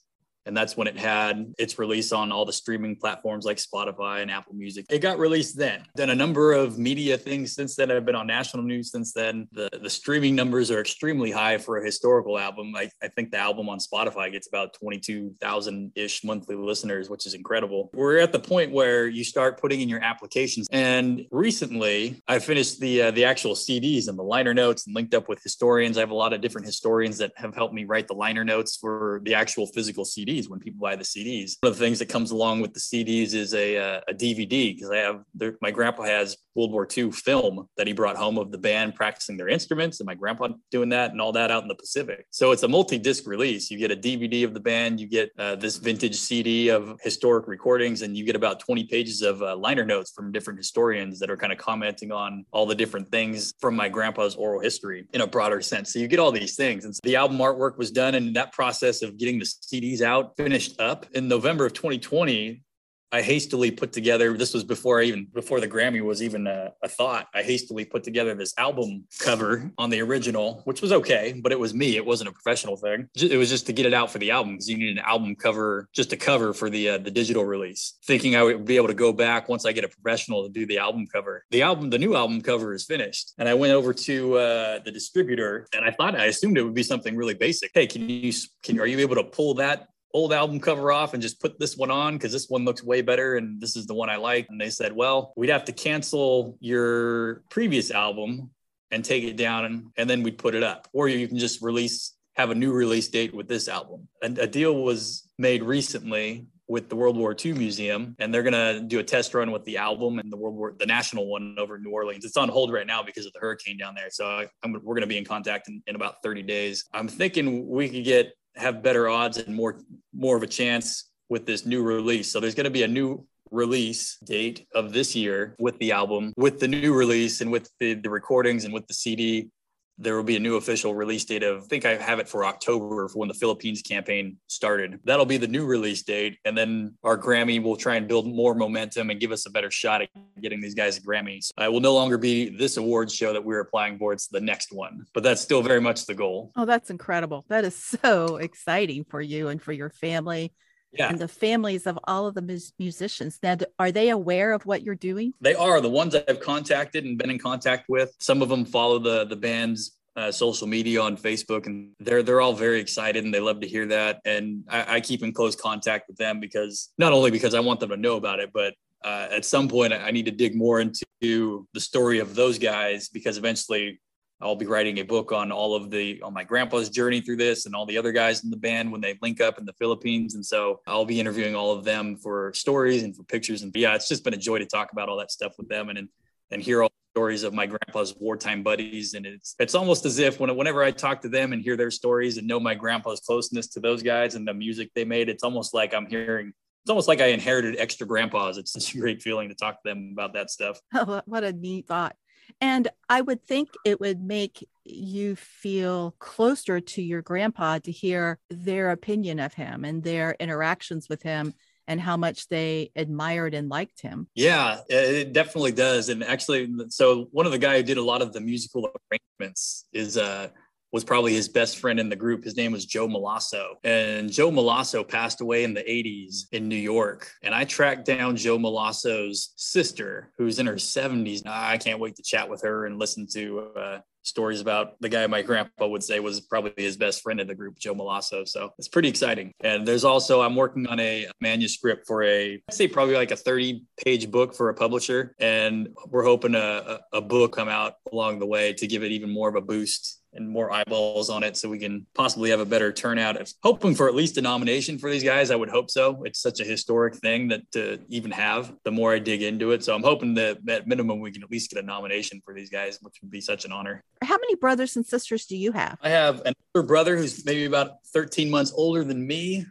and 0.49 0.57
that's 0.57 0.79
when 0.79 0.89
it 0.89 0.97
had 0.97 1.55
its 1.59 1.79
release 1.79 2.11
on 2.11 2.33
all 2.33 2.47
the 2.47 2.53
streaming 2.55 2.97
platforms 2.97 3.45
like 3.45 3.59
Spotify 3.59 4.23
and 4.23 4.31
Apple 4.31 4.55
Music. 4.55 4.87
It 4.89 5.01
got 5.01 5.19
released 5.19 5.59
then. 5.59 5.85
Then 5.95 6.09
a 6.09 6.15
number 6.15 6.53
of 6.55 6.79
media 6.79 7.19
things 7.19 7.53
since 7.55 7.77
then 7.77 7.91
have 7.91 8.07
been 8.07 8.15
on 8.15 8.27
national 8.27 8.63
news 8.65 8.91
since 8.91 9.13
then. 9.13 9.47
The 9.53 9.69
the 9.83 9.91
streaming 9.91 10.35
numbers 10.35 10.71
are 10.71 10.81
extremely 10.81 11.31
high 11.31 11.59
for 11.59 11.77
a 11.77 11.85
historical 11.85 12.39
album. 12.39 12.75
I, 12.75 12.91
I 13.03 13.09
think 13.09 13.31
the 13.31 13.37
album 13.37 13.69
on 13.69 13.79
Spotify 13.79 14.33
gets 14.33 14.49
about 14.49 14.73
22,000 14.73 15.93
ish 15.95 16.25
monthly 16.25 16.57
listeners, 16.57 17.11
which 17.11 17.27
is 17.27 17.35
incredible. 17.35 17.91
We're 17.93 18.19
at 18.19 18.33
the 18.33 18.41
point 18.41 18.73
where 18.73 19.07
you 19.07 19.25
start 19.25 19.61
putting 19.61 19.83
in 19.83 19.89
your 19.89 20.01
applications. 20.01 20.67
And 20.73 21.27
recently 21.31 22.23
I 22.27 22.39
finished 22.39 22.81
the 22.81 23.03
uh, 23.03 23.11
the 23.11 23.27
actual 23.27 23.55
CDs 23.55 24.09
and 24.09 24.19
the 24.19 24.23
liner 24.23 24.55
notes 24.55 24.87
and 24.87 24.97
linked 24.97 25.13
up 25.13 25.29
with 25.29 25.43
historians. 25.43 25.99
I 25.99 26.01
have 26.01 26.11
a 26.11 26.15
lot 26.15 26.33
of 26.33 26.41
different 26.41 26.67
historians 26.67 27.19
that 27.19 27.33
have 27.37 27.55
helped 27.55 27.75
me 27.75 27.85
write 27.85 28.09
the 28.09 28.15
liner 28.15 28.45
notes 28.45 28.79
for 28.79 29.21
the 29.25 29.35
actual 29.35 29.67
physical 29.67 30.07
CDs 30.07 30.38
CDs 30.39 30.49
when 30.49 30.61
people 30.61 30.81
buy 30.81 30.97
the 30.97 31.05
CDs. 31.05 31.57
One 31.61 31.73
of 31.73 31.79
the 31.79 31.85
things 31.85 31.99
that 31.99 32.09
comes 32.09 32.31
along 32.31 32.61
with 32.61 32.75
the 32.75 32.81
CDs 32.81 33.35
is 33.35 33.55
a, 33.55 33.77
uh, 33.77 34.01
a 34.09 34.15
DVD 34.15 34.75
because 34.75 34.91
I 34.91 34.99
have 34.99 35.23
my 35.61 35.71
grandpa 35.71 36.05
has 36.05 36.37
World 36.55 36.73
War 36.73 36.89
II 36.97 37.13
film 37.13 37.69
that 37.77 37.87
he 37.87 37.93
brought 37.93 38.17
home 38.17 38.37
of 38.37 38.51
the 38.51 38.59
band 38.59 38.97
practicing 38.97 39.37
their 39.37 39.49
instruments 39.49 40.01
and 40.01 40.07
my 40.07 40.15
grandpa 40.15 40.49
doing 40.73 40.89
that 40.89 41.13
and 41.13 41.21
all 41.21 41.31
that 41.33 41.53
out 41.53 41.63
in 41.63 41.69
the 41.69 41.75
Pacific. 41.75 42.27
So 42.31 42.51
it's 42.51 42.65
a 42.65 42.69
multi-disc 42.69 43.27
release. 43.27 43.71
You 43.71 43.79
get 43.79 43.93
a 43.93 43.97
DVD 43.97 44.45
of 44.45 44.55
the 44.55 44.61
band, 44.61 44.99
you 44.99 45.07
get 45.07 45.31
uh, 45.39 45.55
this 45.55 45.77
vintage 45.77 46.17
CD 46.17 46.69
of 46.69 46.99
historic 47.03 47.47
recordings, 47.47 48.03
and 48.03 48.17
you 48.17 48.25
get 48.25 48.35
about 48.35 48.59
20 48.59 48.85
pages 48.85 49.23
of 49.23 49.41
uh, 49.41 49.57
liner 49.57 49.85
notes 49.85 50.11
from 50.11 50.33
different 50.33 50.59
historians 50.59 51.21
that 51.21 51.31
are 51.31 51.37
kind 51.37 51.53
of 51.53 51.59
commenting 51.59 52.11
on 52.11 52.45
all 52.51 52.67
the 52.67 52.75
different 52.75 53.09
things 53.13 53.55
from 53.61 53.77
my 53.77 53.89
grandpa's 53.89 54.35
oral 54.35 54.61
history 54.61 55.07
in 55.13 55.21
a 55.21 55.27
broader 55.27 55.61
sense. 55.61 55.93
So 55.93 56.01
you 56.01 56.09
get 56.09 56.19
all 56.19 56.33
these 56.33 56.57
things. 56.57 56.85
And 56.85 56.95
so 56.95 57.01
the 57.05 57.15
album 57.15 57.39
artwork 57.39 57.79
was 57.79 57.93
done, 57.93 58.17
and 58.17 58.35
that 58.35 58.53
process 58.53 59.03
of 59.03 59.17
getting 59.17 59.39
the 59.39 59.45
CDs 59.45 60.01
out 60.01 60.28
finished 60.37 60.81
up 60.81 61.07
in 61.15 61.29
November 61.29 61.67
of 61.67 61.73
2020. 61.75 62.63
I 63.11 63.23
hastily 63.23 63.71
put 63.71 63.93
together. 63.93 64.37
This 64.37 64.53
was 64.53 64.65
before 64.65 65.01
I 65.01 65.05
even 65.05 65.27
before 65.33 65.61
the 65.61 65.69
Grammy 65.69 66.03
was 66.03 66.23
even 66.23 66.47
a, 66.47 66.73
a, 66.83 66.89
thought. 66.89 67.29
I 67.35 67.43
hastily 67.43 67.87
put 67.87 68.05
together 68.05 68.35
this 68.35 68.53
album 68.59 69.05
cover 69.21 69.71
on 69.79 69.89
the 69.89 70.01
original, 70.03 70.61
which 70.65 70.83
was 70.83 70.93
okay, 70.93 71.41
but 71.43 71.51
it 71.51 71.59
was 71.59 71.73
me. 71.73 71.97
It 71.97 72.05
wasn't 72.05 72.29
a 72.29 72.33
professional 72.33 72.77
thing. 72.77 73.09
It 73.17 73.39
was 73.39 73.49
just 73.49 73.67
to 73.67 73.73
get 73.73 73.87
it 73.87 73.95
out 73.95 74.11
for 74.11 74.19
the 74.19 74.31
album 74.31 74.55
because 74.55 74.69
you 74.69 74.77
need 74.77 74.99
an 74.99 75.05
album 75.05 75.37
cover, 75.37 75.89
just 75.95 76.13
a 76.13 76.17
cover 76.17 76.53
for 76.53 76.69
the 76.69 76.91
uh, 76.91 76.99
the 76.99 77.11
digital 77.11 77.45
release. 77.47 77.95
Thinking 78.05 78.37
I 78.37 78.43
would 78.43 78.67
be 78.67 78.77
able 78.77 78.89
to 78.89 78.95
go 78.95 79.13
back 79.13 79.49
once 79.49 79.65
I 79.65 79.73
get 79.73 79.85
a 79.85 79.89
professional 79.89 80.43
to 80.43 80.51
do 80.51 80.67
the 80.67 80.79
album 80.79 81.07
cover. 81.07 81.45
The 81.51 81.63
album, 81.63 81.89
the 81.89 81.99
new 81.99 82.15
album 82.15 82.43
cover 82.43 82.75
is 82.75 82.85
finished, 82.85 83.33
and 83.39 83.49
I 83.49 83.55
went 83.55 83.73
over 83.73 83.95
to 83.95 84.35
uh, 84.35 84.79
the 84.85 84.91
distributor, 84.93 85.67
and 85.75 85.83
I 85.83 85.93
thought 85.93 86.15
I 86.15 86.27
assumed 86.27 86.59
it 86.59 86.63
would 86.63 86.75
be 86.75 86.83
something 86.83 87.17
really 87.17 87.35
basic. 87.35 87.71
Hey, 87.73 87.87
can 87.87 88.07
you 88.09 88.33
can 88.63 88.79
are 88.81 88.87
you 88.87 88.99
able 88.99 89.15
to 89.15 89.25
pull 89.25 89.55
that 89.55 89.89
old 90.15 90.33
album 90.33 90.61
cover 90.61 90.91
off 90.91 91.15
and 91.15 91.23
just 91.23 91.41
put 91.41 91.59
this 91.59 91.77
one 91.77 91.91
on 91.91 92.15
because 92.15 92.33
this 92.33 92.49
one 92.49 92.65
looks 92.65 92.83
way 92.83 93.03
better 93.03 93.37
and 93.37 93.61
this 93.61 93.77
is 93.77 93.87
the 93.87 93.95
one 93.95 94.09
I 94.09 94.17
like. 94.17 94.47
And 94.49 94.61
they 94.61 94.71
said, 94.71 94.93
well, 94.93 95.33
we'd 95.37 95.51
have 95.51 95.65
to 95.67 95.73
cancel 95.73 96.57
your 96.61 97.43
previous 97.51 97.91
album 97.91 98.51
and 98.91 99.05
take 99.05 99.25
it 99.25 99.37
down 99.37 99.65
and, 99.65 99.87
and 99.97 100.09
then 100.09 100.23
we'd 100.23 100.39
put 100.39 100.55
it 100.55 100.63
up. 100.63 100.89
Or 100.93 101.09
you 101.09 101.29
can 101.29 101.39
just 101.39 101.61
release, 101.61 102.15
have 102.37 102.51
a 102.51 102.55
new 102.55 102.73
release 102.73 103.09
date 103.09 103.35
with 103.35 103.49
this 103.49 103.69
album. 103.69 104.09
And 104.23 104.39
a 104.39 104.47
deal 104.47 104.83
was 104.83 105.29
made 105.39 105.63
recently 105.63 106.47
with 106.69 106.91
the 106.91 106.97
World 106.97 107.17
War 107.17 107.35
II 107.35 107.55
Museum, 107.55 108.15
and 108.19 108.33
they're 108.33 108.43
gonna 108.43 108.81
do 108.81 108.99
a 108.99 109.03
test 109.03 109.33
run 109.33 109.51
with 109.51 109.65
the 109.65 109.79
album 109.79 110.19
and 110.19 110.31
the 110.31 110.37
World 110.37 110.55
War, 110.55 110.75
the 110.79 110.85
national 110.85 111.27
one 111.27 111.57
over 111.59 111.77
in 111.77 111.83
New 111.83 111.91
Orleans. 111.91 112.27
It's 112.27 112.37
on 112.37 112.51
hold 112.51 112.71
right 112.71 112.87
now 112.87 113.03
because 113.03 113.25
of 113.25 113.33
the 113.33 113.39
hurricane 113.41 113.79
down 113.79 113.95
there. 113.95 114.11
So 114.11 114.27
I, 114.27 114.49
we're 114.83 114.95
gonna 114.95 115.07
be 115.07 115.17
in 115.17 115.25
contact 115.25 115.69
in, 115.69 115.83
in 115.87 115.97
about 115.97 116.23
30 116.23 116.43
days. 116.43 116.85
I'm 116.93 117.09
thinking 117.09 117.67
we 117.67 117.89
could 117.89 118.05
get 118.05 118.35
have 118.59 118.83
better 118.83 119.09
odds 119.09 119.39
and 119.39 119.55
more 119.55 119.81
more 120.13 120.37
of 120.37 120.43
a 120.43 120.47
chance 120.47 121.11
with 121.29 121.47
this 121.47 121.67
new 121.67 121.83
release. 121.83 122.31
So 122.31 122.41
there's 122.41 122.55
going 122.55 122.65
to 122.65 122.71
be 122.71 122.83
a 122.83 122.89
new 122.89 123.27
release 123.51 124.19
date 124.25 124.67
of 124.75 124.93
this 124.93 125.15
year 125.15 125.55
with 125.59 125.79
the 125.79 125.93
album, 125.93 126.33
with 126.37 126.61
the 126.61 126.69
new 126.69 126.93
release 126.95 127.41
and 127.41 127.51
with 127.51 127.71
the, 127.81 127.95
the 127.95 128.11
recordings 128.11 128.65
and 128.65 128.75
with 128.75 128.87
the 128.87 128.95
CD 128.95 129.51
there 129.99 130.17
will 130.17 130.23
be 130.23 130.37
a 130.37 130.41
new 130.41 130.57
official 130.57 130.95
release 130.95 131.25
date 131.25 131.43
of, 131.43 131.65
I 131.65 131.67
think 131.67 131.85
I 131.85 131.97
have 131.97 132.21
it 132.21 132.29
for 132.29 132.45
October 132.45 133.09
for 133.09 133.19
when 133.19 133.29
the 133.29 133.35
Philippines 133.35 133.83
campaign 133.83 134.37
started. 134.47 135.01
That'll 135.05 135.27
be 135.27 135.37
the 135.37 135.49
new 135.49 135.67
release 135.67 136.03
date. 136.03 136.39
And 136.45 136.57
then 136.57 136.95
our 137.03 137.19
Grammy 137.19 137.63
will 137.63 137.77
try 137.77 137.97
and 137.97 138.07
build 138.07 138.27
more 138.27 138.55
momentum 138.55 139.11
and 139.11 139.19
give 139.21 139.33
us 139.33 139.47
a 139.47 139.51
better 139.51 139.71
shot 139.71 140.03
at 140.03 140.09
getting 140.41 140.61
these 140.61 140.75
guys 140.75 141.01
Grammys. 141.01 141.51
Uh, 141.61 141.65
it 141.65 141.73
will 141.73 141.81
no 141.81 141.95
longer 141.95 142.17
be 142.17 142.49
this 142.49 142.77
awards 142.77 143.15
show 143.15 143.33
that 143.33 143.45
we're 143.45 143.61
applying 143.61 143.99
for. 143.99 144.13
It's 144.13 144.29
the 144.29 144.41
next 144.41 144.73
one, 144.73 145.05
but 145.15 145.23
that's 145.23 145.41
still 145.41 145.63
very 145.63 145.81
much 145.81 146.07
the 146.07 146.15
goal. 146.15 146.53
Oh, 146.57 146.65
that's 146.65 146.91
incredible. 146.91 147.45
That 147.49 147.65
is 147.65 147.75
so 147.75 148.37
exciting 148.37 149.05
for 149.05 149.21
you 149.21 149.49
and 149.49 149.61
for 149.61 149.73
your 149.73 149.91
family 149.91 150.53
yeah. 150.93 151.09
and 151.09 151.19
the 151.19 151.29
families 151.29 151.87
of 151.87 151.99
all 152.05 152.27
of 152.27 152.35
the 152.35 152.43
mus- 152.43 152.73
musicians. 152.79 153.39
Now, 153.43 153.57
are 153.79 153.93
they 153.93 154.11
aware 154.11 154.53
of 154.53 154.67
what 154.67 154.83
you're 154.83 154.95
doing? 154.95 155.35
They 155.41 155.55
are. 155.55 155.81
The 155.81 155.91
ones 155.91 156.15
I've 156.15 156.41
contacted 156.41 157.05
and 157.05 157.19
been 157.19 157.31
in 157.31 157.39
contact 157.39 157.89
with. 157.89 158.15
Some 158.19 158.43
of 158.43 158.49
them 158.49 158.65
follow 158.65 158.99
the 158.99 159.25
the 159.25 159.37
band's 159.37 159.99
uh, 160.17 160.33
social 160.33 160.67
media 160.67 161.01
on 161.01 161.17
Facebook, 161.17 161.67
and 161.67 161.93
they're 162.01 162.23
they're 162.23 162.41
all 162.41 162.53
very 162.53 162.81
excited 162.81 163.25
and 163.25 163.33
they 163.33 163.41
love 163.41 163.61
to 163.61 163.69
hear 163.69 163.87
that. 163.87 164.21
And 164.25 164.65
I, 164.69 164.97
I, 164.97 165.01
keep 165.01 165.23
in 165.23 165.33
close 165.33 165.55
contact 165.55 166.09
with 166.09 166.17
them 166.17 166.41
because 166.41 166.91
not 166.99 167.13
only 167.13 167.31
because 167.31 167.55
I 167.55 167.61
want 167.61 167.79
them 167.79 167.91
to 167.91 167.97
know 167.97 168.17
about 168.17 168.41
it, 168.41 168.51
but 168.53 168.75
uh, 169.05 169.29
at 169.31 169.45
some 169.45 169.69
point 169.69 169.93
I 169.93 170.11
need 170.11 170.25
to 170.25 170.33
dig 170.33 170.57
more 170.57 170.81
into 170.81 171.69
the 171.73 171.81
story 171.81 172.19
of 172.19 172.35
those 172.35 172.59
guys 172.59 173.09
because 173.09 173.39
eventually 173.39 174.01
I'll 174.41 174.57
be 174.57 174.67
writing 174.67 174.99
a 174.99 175.03
book 175.03 175.33
on 175.33 175.51
all 175.51 175.75
of 175.75 175.91
the 175.91 176.21
on 176.23 176.33
my 176.33 176.45
grandpa's 176.45 176.89
journey 176.89 177.21
through 177.21 177.37
this 177.37 177.67
and 177.67 177.75
all 177.75 177.87
the 177.87 177.99
other 177.99 178.13
guys 178.13 178.45
in 178.45 178.51
the 178.51 178.57
band 178.57 178.93
when 178.93 179.01
they 179.01 179.19
link 179.21 179.41
up 179.41 179.59
in 179.59 179.65
the 179.65 179.73
Philippines. 179.73 180.35
And 180.35 180.47
so 180.47 180.81
I'll 180.87 181.05
be 181.05 181.19
interviewing 181.19 181.57
all 181.57 181.73
of 181.73 181.85
them 181.85 182.17
for 182.17 182.53
stories 182.55 183.03
and 183.03 183.17
for 183.17 183.25
pictures. 183.25 183.63
And 183.63 183.75
yeah, 183.75 183.95
it's 183.95 184.09
just 184.09 184.23
been 184.23 184.35
a 184.35 184.39
joy 184.39 184.59
to 184.59 184.67
talk 184.67 184.93
about 184.93 185.09
all 185.09 185.19
that 185.19 185.33
stuff 185.33 185.55
with 185.59 185.69
them 185.69 185.89
and 185.89 186.09
and, 186.51 186.63
hear 186.63 186.83
all 186.83 186.89
the 186.89 187.19
stories 187.19 187.43
of 187.43 187.53
my 187.53 187.67
grandpa's 187.67 188.15
wartime 188.19 188.63
buddies. 188.63 189.15
And 189.15 189.27
it's 189.27 189.57
it's 189.59 189.75
almost 189.75 190.07
as 190.07 190.19
if 190.19 190.39
when, 190.39 190.55
whenever 190.57 190.83
I 190.83 190.93
talk 190.93 191.21
to 191.23 191.29
them 191.29 191.53
and 191.53 191.61
hear 191.61 191.77
their 191.77 191.91
stories 191.91 192.39
and 192.39 192.47
know 192.47 192.61
my 192.61 192.75
grandpa's 192.75 193.21
closeness 193.21 193.67
to 193.69 193.81
those 193.81 194.03
guys 194.03 194.35
and 194.37 194.47
the 194.47 194.55
music 194.55 194.91
they 194.95 195.05
made, 195.05 195.29
it's 195.29 195.43
almost 195.43 195.75
like 195.75 195.95
I'm 195.95 196.07
hearing 196.07 196.53
it's 196.85 196.91
almost 196.91 197.09
like 197.09 197.21
I 197.21 197.27
inherited 197.27 197.77
extra 197.79 198.07
grandpas. 198.07 198.57
It's 198.57 198.73
such 198.73 198.95
a 198.95 198.99
great 198.99 199.21
feeling 199.21 199.49
to 199.51 199.55
talk 199.55 199.83
to 199.83 199.89
them 199.89 200.11
about 200.13 200.33
that 200.35 200.51
stuff. 200.51 200.81
What 201.27 201.45
a 201.45 201.53
neat 201.53 201.87
thought. 201.87 202.17
And 202.61 202.89
I 203.09 203.21
would 203.21 203.45
think 203.45 203.71
it 203.85 204.01
would 204.01 204.23
make 204.23 204.67
you 204.85 205.37
feel 205.37 206.15
closer 206.19 206.81
to 206.81 207.03
your 207.03 207.23
grandpa 207.23 207.79
to 207.81 207.93
hear 207.93 208.39
their 208.51 208.91
opinion 208.91 209.39
of 209.39 209.55
him 209.55 209.85
and 209.85 210.03
their 210.03 210.35
interactions 210.41 211.09
with 211.09 211.23
him 211.23 211.55
and 211.87 212.01
how 212.01 212.17
much 212.17 212.49
they 212.49 212.91
admired 212.97 213.55
and 213.55 213.69
liked 213.69 214.03
him. 214.03 214.29
Yeah, 214.35 214.81
it 214.89 215.33
definitely 215.33 215.73
does. 215.73 216.11
And 216.11 216.23
actually, 216.23 216.71
so 216.91 217.29
one 217.33 217.47
of 217.47 217.53
the 217.53 217.59
guy 217.59 217.79
who 217.79 217.83
did 217.83 217.97
a 217.97 218.03
lot 218.03 218.23
of 218.23 218.33
the 218.33 218.41
musical 218.41 218.91
arrangements 219.11 219.87
is 219.93 220.17
uh 220.17 220.49
was 220.93 221.05
probably 221.05 221.35
his 221.35 221.49
best 221.49 221.79
friend 221.79 222.01
in 222.01 222.09
the 222.09 222.17
group. 222.17 222.45
His 222.45 222.57
name 222.57 222.73
was 222.73 222.87
Joe 222.87 223.09
Malasso. 223.09 223.75
And 223.85 224.33
Joe 224.33 224.51
Malasso 224.51 225.07
passed 225.07 225.41
away 225.41 225.65
in 225.65 225.75
the 225.75 225.83
80s 225.83 226.47
in 226.53 226.69
New 226.69 226.77
York. 226.77 227.31
And 227.43 227.55
I 227.55 227.65
tracked 227.65 228.07
down 228.07 228.37
Joe 228.37 228.59
Malasso's 228.59 229.53
sister, 229.57 230.31
who's 230.39 230.59
in 230.59 230.67
her 230.67 230.75
70s. 230.75 231.43
I 231.47 231.77
can't 231.77 232.01
wait 232.01 232.17
to 232.17 232.23
chat 232.23 232.49
with 232.49 232.63
her 232.63 232.87
and 232.87 232.99
listen 232.99 233.27
to 233.33 233.71
uh, 233.77 233.99
stories 234.23 234.61
about 234.61 235.01
the 235.01 235.09
guy 235.09 235.27
my 235.27 235.43
grandpa 235.43 235.87
would 235.87 236.03
say 236.03 236.21
was 236.21 236.41
probably 236.41 236.73
his 236.77 236.97
best 236.97 237.23
friend 237.23 237.41
in 237.41 237.47
the 237.47 237.55
group, 237.55 237.79
Joe 237.79 237.95
Malasso. 237.95 238.47
So 238.47 238.73
it's 238.79 238.89
pretty 238.89 239.09
exciting. 239.09 239.53
And 239.61 239.87
there's 239.87 240.05
also, 240.05 240.41
I'm 240.41 240.55
working 240.55 240.87
on 240.87 241.01
a 241.01 241.27
manuscript 241.41 242.07
for 242.07 242.23
a, 242.23 242.63
I'd 242.69 242.75
say 242.75 242.89
probably 242.89 243.15
like 243.15 243.31
a 243.31 243.37
30 243.37 243.85
page 244.03 244.31
book 244.31 244.55
for 244.55 244.69
a 244.69 244.75
publisher. 244.75 245.35
And 245.39 245.89
we're 246.09 246.25
hoping 246.25 246.55
a, 246.55 247.01
a 247.13 247.21
book 247.21 247.57
come 247.57 247.69
out 247.69 247.95
along 248.13 248.39
the 248.39 248.47
way 248.47 248.73
to 248.75 248.87
give 248.87 249.03
it 249.03 249.13
even 249.13 249.31
more 249.31 249.49
of 249.49 249.55
a 249.55 249.61
boost 249.61 250.21
and 250.35 250.49
more 250.49 250.71
eyeballs 250.71 251.31
on 251.31 251.43
it 251.43 251.57
so 251.57 251.69
we 251.69 251.79
can 251.79 252.07
possibly 252.15 252.51
have 252.51 252.61
a 252.61 252.67
better 252.67 252.93
turnout. 252.93 253.37
hoping 253.63 253.95
for 253.95 254.09
at 254.09 254.15
least 254.15 254.37
a 254.37 254.43
nomination 254.43 254.99
for 254.99 255.11
these 255.11 255.25
guys. 255.25 255.51
I 255.51 255.57
would 255.57 255.71
hope 255.71 255.91
so. 255.91 256.23
It's 256.25 256.41
such 256.41 256.61
a 256.61 256.65
historic 256.65 257.17
thing 257.17 257.49
that 257.49 257.71
to 257.73 257.99
even 258.09 258.31
have 258.31 258.75
the 258.85 258.91
more 258.91 259.13
I 259.13 259.19
dig 259.19 259.43
into 259.43 259.73
it. 259.73 259.85
So 259.85 259.95
I'm 259.95 260.03
hoping 260.03 260.35
that 260.35 260.59
at 260.69 260.87
minimum 260.87 261.21
we 261.21 261.33
can 261.33 261.43
at 261.43 261.51
least 261.51 261.71
get 261.71 261.83
a 261.83 261.87
nomination 261.87 262.41
for 262.45 262.55
these 262.55 262.71
guys, 262.71 262.99
which 263.03 263.15
would 263.23 263.31
be 263.31 263.41
such 263.41 263.65
an 263.65 263.73
honor. 263.73 264.05
How 264.23 264.37
many 264.37 264.55
brothers 264.55 264.97
and 264.97 265.07
sisters 265.07 265.47
do 265.47 265.57
you 265.57 265.73
have? 265.73 265.99
I 266.03 266.11
have 266.11 266.43
an 266.45 266.55
older 266.75 266.87
brother 266.87 267.17
who's 267.17 267.45
maybe 267.45 267.65
about 267.65 268.05
13 268.13 268.51
months 268.51 268.73
older 268.75 269.05
than 269.05 269.27
me. 269.27 269.67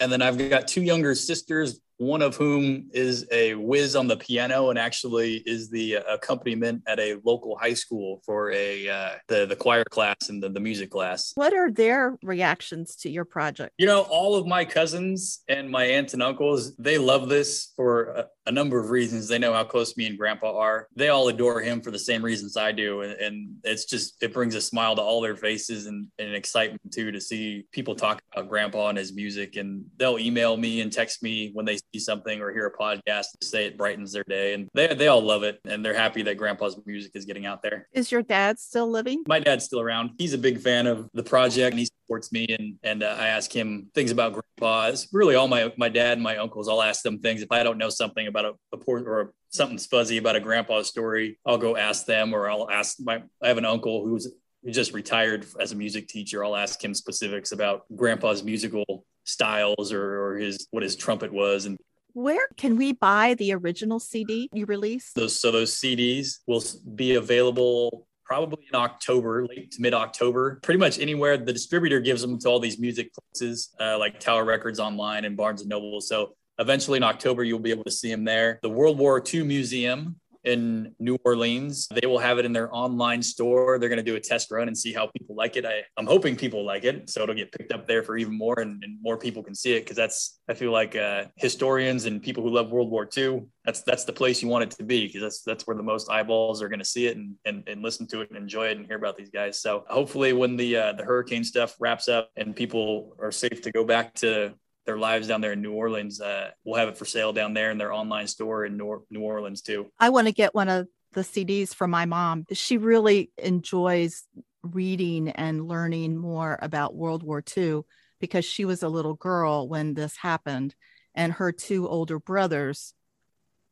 And 0.00 0.12
then 0.12 0.20
I've 0.20 0.50
got 0.50 0.68
two 0.68 0.82
younger 0.82 1.14
sisters, 1.14 1.80
one 2.02 2.20
of 2.20 2.34
whom 2.34 2.88
is 2.92 3.26
a 3.30 3.54
whiz 3.54 3.94
on 3.94 4.08
the 4.08 4.16
piano 4.16 4.70
and 4.70 4.78
actually 4.78 5.36
is 5.46 5.70
the 5.70 5.98
uh, 5.98 6.02
accompaniment 6.14 6.82
at 6.88 6.98
a 6.98 7.16
local 7.24 7.56
high 7.56 7.74
school 7.74 8.20
for 8.26 8.50
a 8.50 8.88
uh, 8.88 9.10
the 9.28 9.46
the 9.46 9.54
choir 9.54 9.84
class 9.84 10.28
and 10.28 10.42
the, 10.42 10.48
the 10.48 10.58
music 10.58 10.90
class. 10.90 11.32
What 11.36 11.54
are 11.54 11.70
their 11.70 12.18
reactions 12.22 12.96
to 12.96 13.08
your 13.08 13.24
project? 13.24 13.72
You 13.78 13.86
know, 13.86 14.02
all 14.02 14.34
of 14.34 14.46
my 14.46 14.64
cousins 14.64 15.42
and 15.48 15.70
my 15.70 15.84
aunts 15.84 16.12
and 16.12 16.22
uncles, 16.22 16.76
they 16.76 16.98
love 16.98 17.28
this 17.28 17.72
for 17.76 18.26
a, 18.41 18.41
a 18.46 18.52
number 18.52 18.78
of 18.78 18.90
reasons. 18.90 19.28
They 19.28 19.38
know 19.38 19.52
how 19.52 19.64
close 19.64 19.96
me 19.96 20.06
and 20.06 20.18
grandpa 20.18 20.56
are. 20.56 20.88
They 20.96 21.08
all 21.08 21.28
adore 21.28 21.60
him 21.60 21.80
for 21.80 21.90
the 21.90 21.98
same 21.98 22.24
reasons 22.24 22.56
I 22.56 22.72
do. 22.72 23.02
And, 23.02 23.12
and 23.12 23.56
it's 23.64 23.84
just, 23.84 24.22
it 24.22 24.32
brings 24.32 24.54
a 24.54 24.60
smile 24.60 24.96
to 24.96 25.02
all 25.02 25.20
their 25.20 25.36
faces 25.36 25.86
and, 25.86 26.08
and 26.18 26.34
excitement 26.34 26.92
too 26.92 27.12
to 27.12 27.20
see 27.20 27.64
people 27.72 27.94
talk 27.94 28.20
about 28.32 28.48
grandpa 28.48 28.88
and 28.88 28.98
his 28.98 29.14
music. 29.14 29.56
And 29.56 29.84
they'll 29.96 30.18
email 30.18 30.56
me 30.56 30.80
and 30.80 30.92
text 30.92 31.22
me 31.22 31.50
when 31.52 31.64
they 31.64 31.78
see 31.92 32.00
something 32.00 32.40
or 32.40 32.52
hear 32.52 32.66
a 32.66 32.76
podcast 32.76 33.26
to 33.40 33.46
say 33.46 33.66
it 33.66 33.78
brightens 33.78 34.12
their 34.12 34.24
day. 34.28 34.54
And 34.54 34.68
they, 34.74 34.94
they 34.94 35.08
all 35.08 35.22
love 35.22 35.42
it. 35.42 35.60
And 35.64 35.84
they're 35.84 35.94
happy 35.94 36.22
that 36.22 36.36
grandpa's 36.36 36.78
music 36.86 37.12
is 37.14 37.24
getting 37.24 37.46
out 37.46 37.62
there. 37.62 37.88
Is 37.92 38.10
your 38.10 38.22
dad 38.22 38.58
still 38.58 38.90
living? 38.90 39.22
My 39.26 39.38
dad's 39.38 39.64
still 39.64 39.80
around. 39.80 40.10
He's 40.18 40.34
a 40.34 40.38
big 40.38 40.58
fan 40.60 40.86
of 40.86 41.08
the 41.14 41.22
project 41.22 41.72
and 41.72 41.80
he 41.80 41.88
supports 42.12 42.32
me. 42.32 42.46
And, 42.58 42.78
and 42.82 43.02
uh, 43.02 43.16
I 43.18 43.28
ask 43.28 43.54
him 43.54 43.90
things 43.94 44.10
about 44.10 44.32
grandpa. 44.32 44.88
It's 44.88 45.08
really 45.12 45.34
all 45.34 45.48
my, 45.48 45.72
my 45.76 45.88
dad 45.88 46.14
and 46.14 46.22
my 46.22 46.36
uncles. 46.36 46.68
I'll 46.68 46.82
ask 46.82 47.02
them 47.02 47.18
things. 47.20 47.42
If 47.42 47.50
I 47.50 47.62
don't 47.62 47.78
know 47.78 47.88
something 47.88 48.26
about 48.26 48.44
a, 48.44 48.52
a 48.72 48.76
port 48.76 49.06
or 49.06 49.32
something's 49.48 49.86
fuzzy 49.86 50.18
about 50.18 50.36
a 50.36 50.40
grandpa 50.40 50.82
story, 50.82 51.38
I'll 51.46 51.58
go 51.58 51.76
ask 51.76 52.04
them 52.06 52.34
or 52.34 52.50
I'll 52.50 52.70
ask 52.70 52.98
my, 53.00 53.22
I 53.42 53.48
have 53.48 53.58
an 53.58 53.64
uncle 53.64 54.04
who's 54.06 54.30
who 54.62 54.70
just 54.70 54.92
retired 54.92 55.44
as 55.58 55.72
a 55.72 55.74
music 55.74 56.06
teacher. 56.06 56.44
I'll 56.44 56.54
ask 56.54 56.82
him 56.84 56.94
specifics 56.94 57.50
about 57.50 57.84
grandpa's 57.96 58.44
musical 58.44 59.04
styles 59.24 59.92
or, 59.92 60.22
or 60.22 60.36
his 60.36 60.68
what 60.70 60.82
his 60.82 60.94
trumpet 60.96 61.32
was 61.32 61.66
and 61.66 61.78
where 62.14 62.46
can 62.58 62.76
we 62.76 62.92
buy 62.92 63.34
the 63.34 63.54
original 63.54 63.98
CD 63.98 64.50
you 64.52 64.66
released? 64.66 65.14
Those 65.14 65.40
so 65.40 65.50
those 65.50 65.74
CDs 65.74 66.40
will 66.46 66.62
be 66.94 67.14
available 67.14 68.06
probably 68.32 68.64
in 68.66 68.74
October, 68.74 69.44
late 69.46 69.70
to 69.72 69.82
mid 69.82 69.92
October. 69.92 70.58
Pretty 70.62 70.78
much 70.78 70.98
anywhere 70.98 71.36
the 71.36 71.52
distributor 71.52 72.00
gives 72.00 72.22
them 72.22 72.38
to 72.38 72.48
all 72.48 72.58
these 72.58 72.78
music 72.78 73.10
places 73.12 73.74
uh, 73.78 73.98
like 73.98 74.18
Tower 74.18 74.46
Records 74.46 74.80
online 74.80 75.26
and 75.26 75.36
Barnes 75.36 75.60
and 75.60 75.68
Noble. 75.68 76.00
So 76.00 76.34
eventually 76.58 76.96
in 76.96 77.02
October 77.02 77.44
you'll 77.44 77.58
be 77.58 77.72
able 77.72 77.84
to 77.84 77.90
see 77.90 78.10
them 78.10 78.24
there. 78.24 78.58
The 78.62 78.70
World 78.70 78.96
War 78.96 79.22
II 79.22 79.44
Museum 79.44 80.16
in 80.44 80.94
New 80.98 81.18
Orleans. 81.24 81.88
They 81.88 82.06
will 82.06 82.18
have 82.18 82.38
it 82.38 82.44
in 82.44 82.52
their 82.52 82.74
online 82.74 83.22
store. 83.22 83.78
They're 83.78 83.88
going 83.88 84.04
to 84.04 84.10
do 84.10 84.16
a 84.16 84.20
test 84.20 84.50
run 84.50 84.68
and 84.68 84.76
see 84.76 84.92
how 84.92 85.06
people 85.06 85.34
like 85.34 85.56
it. 85.56 85.64
I, 85.64 85.82
I'm 85.96 86.06
hoping 86.06 86.36
people 86.36 86.64
like 86.64 86.84
it. 86.84 87.10
So 87.10 87.22
it'll 87.22 87.34
get 87.34 87.52
picked 87.52 87.72
up 87.72 87.86
there 87.86 88.02
for 88.02 88.16
even 88.16 88.36
more 88.36 88.58
and, 88.60 88.82
and 88.82 88.98
more 89.02 89.16
people 89.16 89.42
can 89.42 89.54
see 89.54 89.74
it 89.74 89.80
because 89.80 89.96
that's, 89.96 90.40
I 90.48 90.54
feel 90.54 90.72
like 90.72 90.96
uh, 90.96 91.24
historians 91.36 92.06
and 92.06 92.22
people 92.22 92.42
who 92.42 92.50
love 92.50 92.70
World 92.70 92.90
War 92.90 93.08
II, 93.16 93.44
that's 93.64 93.82
that's 93.82 94.04
the 94.04 94.12
place 94.12 94.42
you 94.42 94.48
want 94.48 94.64
it 94.64 94.70
to 94.72 94.82
be 94.82 95.06
because 95.06 95.22
that's 95.22 95.42
that's 95.42 95.66
where 95.66 95.76
the 95.76 95.82
most 95.82 96.10
eyeballs 96.10 96.62
are 96.62 96.68
going 96.68 96.80
to 96.80 96.84
see 96.84 97.06
it 97.06 97.16
and, 97.16 97.36
and 97.44 97.62
and 97.68 97.82
listen 97.82 98.06
to 98.08 98.20
it 98.20 98.28
and 98.30 98.36
enjoy 98.36 98.66
it 98.66 98.76
and 98.76 98.86
hear 98.86 98.96
about 98.96 99.16
these 99.16 99.30
guys. 99.30 99.60
So 99.60 99.84
hopefully 99.88 100.32
when 100.32 100.56
the 100.56 100.76
uh, 100.76 100.92
the 100.94 101.04
hurricane 101.04 101.44
stuff 101.44 101.76
wraps 101.78 102.08
up 102.08 102.30
and 102.36 102.56
people 102.56 103.16
are 103.20 103.30
safe 103.30 103.62
to 103.62 103.70
go 103.70 103.84
back 103.84 104.14
to 104.14 104.54
their 104.86 104.98
lives 104.98 105.28
down 105.28 105.40
there 105.40 105.52
in 105.52 105.62
New 105.62 105.72
Orleans. 105.72 106.20
Uh, 106.20 106.50
we'll 106.64 106.78
have 106.78 106.88
it 106.88 106.96
for 106.96 107.04
sale 107.04 107.32
down 107.32 107.54
there 107.54 107.70
in 107.70 107.78
their 107.78 107.92
online 107.92 108.26
store 108.26 108.64
in 108.64 108.76
New, 108.76 109.04
New 109.10 109.20
Orleans 109.20 109.62
too. 109.62 109.90
I 109.98 110.10
want 110.10 110.26
to 110.26 110.32
get 110.32 110.54
one 110.54 110.68
of 110.68 110.88
the 111.12 111.20
CDs 111.20 111.74
for 111.74 111.86
my 111.86 112.06
mom. 112.06 112.46
She 112.52 112.78
really 112.78 113.30
enjoys 113.36 114.24
reading 114.62 115.28
and 115.28 115.66
learning 115.66 116.16
more 116.16 116.58
about 116.62 116.94
World 116.94 117.22
War 117.22 117.42
II 117.56 117.82
because 118.20 118.44
she 118.44 118.64
was 118.64 118.82
a 118.82 118.88
little 118.88 119.14
girl 119.14 119.68
when 119.68 119.94
this 119.94 120.16
happened, 120.16 120.74
and 121.14 121.32
her 121.32 121.52
two 121.52 121.88
older 121.88 122.18
brothers 122.18 122.94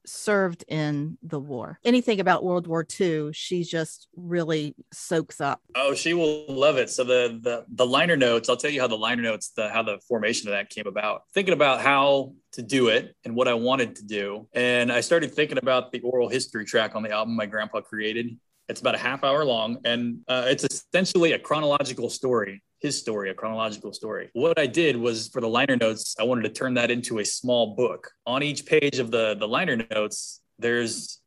served 0.06 0.64
in 0.68 1.18
the 1.22 1.38
war. 1.38 1.78
Anything 1.84 2.20
about 2.20 2.44
World 2.44 2.66
War 2.66 2.86
II, 3.00 3.32
she 3.32 3.64
just 3.64 4.08
really 4.16 4.74
soaks 4.92 5.40
up. 5.40 5.60
Oh, 5.74 5.94
she 5.94 6.14
will 6.14 6.46
love 6.48 6.76
it. 6.76 6.90
So 6.90 7.04
the 7.04 7.38
the 7.42 7.64
the 7.74 7.86
liner 7.86 8.16
notes, 8.16 8.48
I'll 8.48 8.56
tell 8.56 8.70
you 8.70 8.80
how 8.80 8.86
the 8.86 8.96
liner 8.96 9.22
notes, 9.22 9.50
the 9.56 9.68
how 9.68 9.82
the 9.82 9.98
formation 10.08 10.48
of 10.48 10.52
that 10.52 10.70
came 10.70 10.86
about. 10.86 11.22
Thinking 11.34 11.54
about 11.54 11.80
how 11.80 12.34
to 12.52 12.62
do 12.62 12.88
it 12.88 13.14
and 13.24 13.34
what 13.34 13.48
I 13.48 13.54
wanted 13.54 13.96
to 13.96 14.04
do, 14.04 14.48
and 14.52 14.90
I 14.92 15.00
started 15.00 15.34
thinking 15.34 15.58
about 15.58 15.92
the 15.92 16.00
oral 16.00 16.28
history 16.28 16.64
track 16.64 16.94
on 16.94 17.02
the 17.02 17.10
album 17.10 17.36
my 17.36 17.46
grandpa 17.46 17.80
created. 17.80 18.38
It's 18.68 18.80
about 18.80 18.94
a 18.94 18.98
half 18.98 19.24
hour 19.24 19.44
long, 19.44 19.78
and 19.84 20.20
uh, 20.28 20.44
it's 20.46 20.64
essentially 20.64 21.32
a 21.32 21.38
chronological 21.38 22.08
story 22.08 22.62
his 22.81 22.99
story, 22.99 23.31
a 23.31 23.35
chronological 23.35 23.93
story. 23.93 24.31
What 24.33 24.59
I 24.59 24.66
did 24.66 24.97
was 24.97 25.29
for 25.29 25.40
the 25.40 25.49
liner 25.49 25.77
notes, 25.77 26.16
I 26.19 26.25
wanted 26.25 26.43
to 26.43 26.51
turn 26.51 26.75
that 26.75 26.90
into 26.90 27.19
a 27.19 27.25
small 27.25 27.75
book. 27.75 28.11
On 28.27 28.43
each 28.43 28.66
page 28.66 28.99
of 28.99 29.11
the, 29.11 29.37
the 29.38 29.47
liner 29.47 29.77
notes, 29.90 30.40
there's 30.59 31.21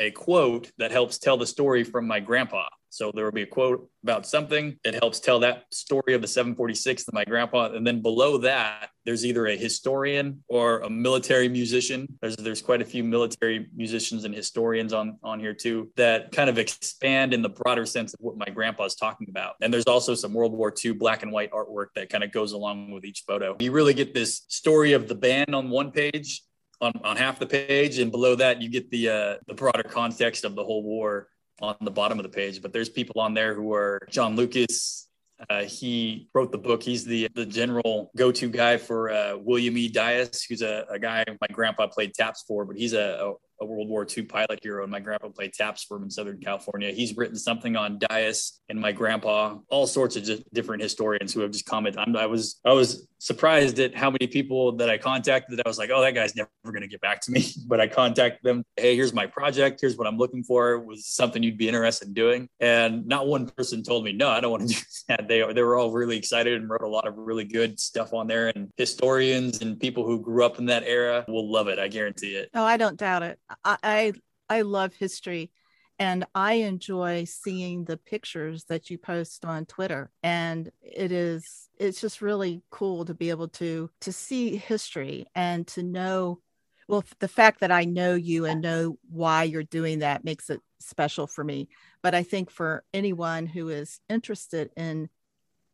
a 0.00 0.10
quote 0.10 0.70
that 0.78 0.90
helps 0.90 1.18
tell 1.18 1.36
the 1.36 1.46
story 1.46 1.84
from 1.84 2.06
my 2.06 2.20
grandpa. 2.20 2.68
So 2.94 3.10
there 3.12 3.24
will 3.24 3.32
be 3.32 3.42
a 3.42 3.46
quote 3.46 3.90
about 4.04 4.24
something. 4.24 4.78
It 4.84 4.94
helps 4.94 5.18
tell 5.18 5.40
that 5.40 5.64
story 5.72 6.14
of 6.14 6.22
the 6.22 6.28
746 6.28 7.02
that 7.02 7.12
my 7.12 7.24
grandpa. 7.24 7.72
And 7.72 7.84
then 7.84 8.02
below 8.02 8.38
that, 8.38 8.90
there's 9.04 9.26
either 9.26 9.46
a 9.48 9.56
historian 9.56 10.44
or 10.46 10.78
a 10.78 10.88
military 10.88 11.48
musician. 11.48 12.06
There's 12.22 12.36
there's 12.36 12.62
quite 12.62 12.80
a 12.82 12.84
few 12.84 13.02
military 13.02 13.66
musicians 13.74 14.24
and 14.24 14.32
historians 14.32 14.92
on 14.92 15.18
on 15.24 15.40
here 15.40 15.54
too 15.54 15.90
that 15.96 16.30
kind 16.30 16.48
of 16.48 16.56
expand 16.56 17.34
in 17.34 17.42
the 17.42 17.48
broader 17.48 17.84
sense 17.84 18.14
of 18.14 18.20
what 18.20 18.38
my 18.38 18.46
grandpa 18.46 18.84
is 18.84 18.94
talking 18.94 19.26
about. 19.28 19.56
And 19.60 19.74
there's 19.74 19.86
also 19.86 20.14
some 20.14 20.32
World 20.32 20.52
War 20.52 20.72
II 20.72 20.92
black 20.92 21.24
and 21.24 21.32
white 21.32 21.50
artwork 21.50 21.86
that 21.96 22.10
kind 22.10 22.22
of 22.22 22.30
goes 22.30 22.52
along 22.52 22.92
with 22.92 23.04
each 23.04 23.24
photo. 23.26 23.56
You 23.58 23.72
really 23.72 23.94
get 23.94 24.14
this 24.14 24.42
story 24.46 24.92
of 24.92 25.08
the 25.08 25.16
band 25.16 25.52
on 25.52 25.68
one 25.68 25.90
page. 25.90 26.42
On, 26.80 26.92
on 27.04 27.16
half 27.16 27.38
the 27.38 27.46
page 27.46 27.98
and 27.98 28.10
below 28.10 28.34
that 28.34 28.60
you 28.60 28.68
get 28.68 28.90
the 28.90 29.08
uh, 29.08 29.34
the 29.46 29.54
broader 29.54 29.84
context 29.84 30.44
of 30.44 30.56
the 30.56 30.64
whole 30.64 30.82
war 30.82 31.28
on 31.60 31.76
the 31.80 31.90
bottom 31.90 32.18
of 32.18 32.22
the 32.22 32.28
page, 32.28 32.62
but 32.62 32.72
there's 32.72 32.88
people 32.88 33.20
on 33.20 33.34
there 33.34 33.54
who 33.54 33.72
are 33.72 34.06
John 34.10 34.36
Lukacs. 34.36 35.06
Uh, 35.50 35.62
he 35.64 36.28
wrote 36.34 36.52
the 36.52 36.58
book. 36.58 36.82
He's 36.82 37.04
the 37.04 37.28
the 37.34 37.44
general 37.44 38.10
go-to 38.16 38.48
guy 38.48 38.76
for 38.76 39.10
uh, 39.10 39.36
William 39.36 39.76
E. 39.76 39.90
Dyess, 39.90 40.44
who's 40.48 40.62
a, 40.62 40.86
a, 40.88 40.98
guy 40.98 41.24
my 41.40 41.46
grandpa 41.52 41.88
played 41.88 42.14
taps 42.14 42.44
for, 42.46 42.64
but 42.64 42.76
he's 42.76 42.92
a, 42.92 43.34
a 43.64 43.66
World 43.66 43.88
War 43.88 44.06
II 44.06 44.24
pilot 44.24 44.60
hero, 44.62 44.82
and 44.82 44.92
my 44.92 45.00
grandpa 45.00 45.28
played 45.28 45.52
taps 45.52 45.84
for 45.84 45.96
him 45.96 46.04
in 46.04 46.10
Southern 46.10 46.38
California. 46.38 46.92
He's 46.92 47.16
written 47.16 47.36
something 47.36 47.76
on 47.76 47.98
Dyess 47.98 48.58
and 48.68 48.80
my 48.80 48.92
grandpa, 48.92 49.56
all 49.68 49.86
sorts 49.86 50.16
of 50.16 50.28
different 50.52 50.82
historians 50.82 51.32
who 51.32 51.40
have 51.40 51.50
just 51.50 51.66
commented. 51.66 52.00
I'm, 52.00 52.16
I 52.16 52.26
was 52.26 52.60
I 52.64 52.72
was 52.72 53.06
surprised 53.18 53.78
at 53.78 53.96
how 53.96 54.10
many 54.10 54.26
people 54.26 54.76
that 54.76 54.90
I 54.90 54.98
contacted. 54.98 55.58
That 55.58 55.66
I 55.66 55.68
was 55.68 55.78
like, 55.78 55.90
oh, 55.92 56.02
that 56.02 56.14
guy's 56.14 56.36
never 56.36 56.50
going 56.64 56.82
to 56.82 56.88
get 56.88 57.00
back 57.00 57.20
to 57.22 57.32
me. 57.32 57.46
but 57.66 57.80
I 57.80 57.86
contacted 57.86 58.40
them. 58.42 58.64
Hey, 58.76 58.94
here's 58.94 59.14
my 59.14 59.26
project. 59.26 59.80
Here's 59.80 59.96
what 59.96 60.06
I'm 60.06 60.18
looking 60.18 60.44
for. 60.44 60.78
Was 60.80 61.06
something 61.06 61.42
you'd 61.42 61.58
be 61.58 61.68
interested 61.68 62.08
in 62.08 62.14
doing? 62.14 62.48
And 62.60 63.06
not 63.06 63.26
one 63.26 63.46
person 63.46 63.82
told 63.82 64.04
me 64.04 64.12
no. 64.12 64.28
I 64.28 64.40
don't 64.40 64.50
want 64.50 64.68
to 64.68 64.74
do 64.74 64.80
that. 65.08 65.28
They 65.28 65.52
they 65.52 65.62
were 65.62 65.76
all 65.76 65.90
really 65.90 66.16
excited 66.16 66.60
and 66.60 66.68
wrote 66.68 66.82
a 66.82 66.88
lot 66.88 67.08
of 67.08 67.16
really 67.16 67.44
good 67.44 67.80
stuff 67.80 68.12
on 68.12 68.26
there. 68.26 68.52
And 68.54 68.70
historians 68.76 69.62
and 69.62 69.80
people 69.80 70.04
who 70.04 70.20
grew 70.20 70.44
up 70.44 70.58
in 70.58 70.66
that 70.66 70.84
era 70.84 71.24
will 71.28 71.50
love 71.50 71.68
it. 71.68 71.78
I 71.78 71.88
guarantee 71.88 72.36
it. 72.36 72.50
Oh, 72.54 72.64
I 72.64 72.76
don't 72.76 72.98
doubt 72.98 73.22
it. 73.22 73.38
I, 73.64 74.12
I, 74.48 74.62
love 74.62 74.94
history 74.94 75.50
and 75.98 76.26
I 76.34 76.54
enjoy 76.54 77.24
seeing 77.24 77.84
the 77.84 77.96
pictures 77.96 78.64
that 78.64 78.90
you 78.90 78.98
post 78.98 79.44
on 79.44 79.66
Twitter. 79.66 80.10
And 80.22 80.70
it 80.82 81.12
is, 81.12 81.68
it's 81.78 82.00
just 82.00 82.22
really 82.22 82.62
cool 82.70 83.04
to 83.04 83.14
be 83.14 83.30
able 83.30 83.48
to, 83.48 83.90
to 84.00 84.12
see 84.12 84.56
history 84.56 85.26
and 85.34 85.66
to 85.68 85.82
know 85.82 86.40
well, 86.86 87.04
the 87.18 87.28
fact 87.28 87.60
that 87.60 87.70
I 87.70 87.84
know 87.84 88.14
you 88.14 88.44
and 88.44 88.60
know 88.60 88.98
why 89.08 89.44
you're 89.44 89.62
doing 89.62 90.00
that 90.00 90.24
makes 90.24 90.50
it 90.50 90.60
special 90.80 91.26
for 91.26 91.42
me. 91.42 91.68
But 92.02 92.14
I 92.14 92.22
think 92.22 92.50
for 92.50 92.84
anyone 92.92 93.46
who 93.46 93.70
is 93.70 94.00
interested 94.08 94.70
in 94.76 95.08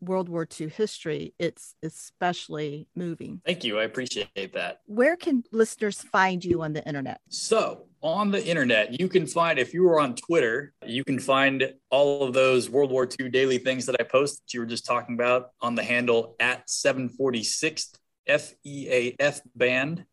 World 0.01 0.29
War 0.29 0.47
II 0.59 0.69
history, 0.69 1.35
it's 1.39 1.75
especially 1.83 2.89
moving. 2.95 3.41
Thank 3.45 3.65
you. 3.65 3.79
I 3.79 3.85
appreciate 3.85 4.55
that. 4.55 4.81
Where 4.87 5.17
can 5.17 5.45
listeners 5.53 6.01
find 6.01 6.45
you 6.45 6.63
on 6.63 6.73
the 6.73 6.87
internet? 6.87 7.21
So, 7.29 7.85
on 8.03 8.31
the 8.31 8.45
internet, 8.45 8.99
you 8.99 9.09
can 9.09 9.27
find, 9.27 9.59
if 9.59 9.75
you 9.75 9.83
were 9.83 10.01
on 10.01 10.15
Twitter, 10.15 10.73
you 10.87 11.05
can 11.05 11.19
find 11.19 11.75
all 11.91 12.23
of 12.23 12.33
those 12.33 12.71
World 12.71 12.91
War 12.91 13.07
II 13.21 13.29
daily 13.29 13.59
things 13.59 13.85
that 13.87 13.97
I 14.01 14.05
post 14.05 14.43
that 14.43 14.55
you 14.55 14.61
were 14.61 14.67
just 14.67 14.87
talking 14.87 15.15
about 15.15 15.51
on 15.61 15.75
the 15.75 15.83
handle 15.83 16.35
at 16.41 16.67
746th 16.67 17.95
FEAF 18.27 19.41
band. 19.55 20.05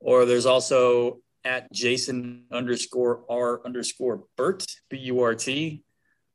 Or 0.00 0.24
there's 0.26 0.46
also 0.46 1.20
at 1.44 1.72
Jason 1.72 2.44
underscore 2.52 3.24
R 3.30 3.64
underscore 3.64 4.24
Burt, 4.36 4.66
B 4.90 4.98
U 4.98 5.20
R 5.20 5.34
T 5.34 5.84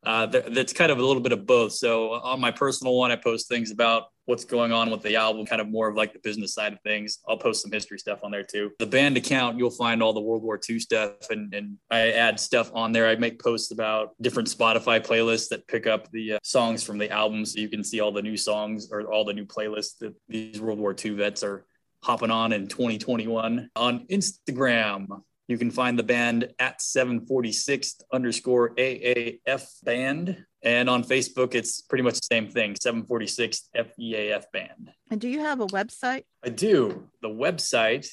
uh, 0.06 0.26
that's 0.28 0.74
kind 0.74 0.92
of 0.92 1.00
a 1.00 1.06
little 1.06 1.22
bit 1.22 1.32
of 1.32 1.46
both. 1.46 1.74
So 1.74 2.14
on 2.14 2.40
my 2.40 2.52
personal 2.52 2.96
one, 2.96 3.12
I 3.12 3.16
post 3.16 3.48
things 3.48 3.72
about 3.72 4.06
what's 4.26 4.44
going 4.44 4.72
on 4.72 4.90
with 4.90 5.02
the 5.04 5.16
album, 5.16 5.46
kind 5.46 5.62
of 5.62 5.70
more 5.70 5.88
of 5.88 5.96
like 5.96 6.14
the 6.14 6.20
business 6.20 6.54
side 6.54 6.74
of 6.74 6.82
things. 6.82 7.20
I'll 7.28 7.38
post 7.38 7.62
some 7.62 7.72
history 7.72 8.00
stuff 8.00 8.20
on 8.24 8.32
there 8.32 8.44
too. 8.44 8.72
The 8.80 8.86
band 8.86 9.18
account, 9.18 9.58
you'll 9.58 9.70
find 9.70 10.02
all 10.02 10.14
the 10.14 10.22
World 10.22 10.44
War 10.44 10.60
II 10.68 10.80
stuff, 10.80 11.30
and, 11.30 11.54
and 11.54 11.78
I 11.92 12.12
add 12.12 12.40
stuff 12.40 12.72
on 12.74 12.92
there. 12.92 13.08
I 13.08 13.16
make 13.16 13.42
posts 13.42 13.72
about 13.72 14.14
different 14.22 14.50
Spotify 14.50 15.06
playlists 15.06 15.50
that 15.50 15.68
pick 15.68 15.88
up 15.88 16.10
the 16.12 16.34
uh, 16.34 16.40
songs 16.44 16.84
from 16.84 16.98
the 16.98 17.10
album, 17.10 17.46
so 17.46 17.60
you 17.60 17.70
can 17.70 17.84
see 17.84 18.00
all 18.00 18.12
the 18.12 18.22
new 18.22 18.38
songs 18.38 18.90
or 18.92 19.04
all 19.04 19.26
the 19.26 19.34
new 19.34 19.46
playlists 19.46 19.98
that 20.00 20.16
these 20.28 20.60
World 20.60 20.80
War 20.80 20.96
II 21.04 21.12
vets 21.12 21.44
are 21.44 21.66
hopping 22.04 22.32
on 22.32 22.52
in 22.52 22.68
2021 22.68 23.70
on 23.76 24.08
Instagram. 24.08 25.08
You 25.48 25.58
can 25.58 25.70
find 25.70 25.98
the 25.98 26.04
band 26.04 26.50
at 26.58 26.82
746 26.82 28.02
underscore 28.12 28.74
AAF 28.76 29.68
band. 29.84 30.44
And 30.64 30.90
on 30.90 31.04
Facebook, 31.04 31.54
it's 31.54 31.82
pretty 31.82 32.04
much 32.04 32.16
the 32.16 32.28
same 32.32 32.48
thing 32.48 32.76
746 32.82 33.70
FEAF 33.76 34.46
band. 34.52 34.92
And 35.12 35.22
do 35.22 35.28
you 35.28 35.42
have 35.42 35.60
a 35.60 35.68
website? 35.68 36.24
I 36.44 36.50
do. 36.50 37.08
The 37.22 37.30
website 37.30 38.08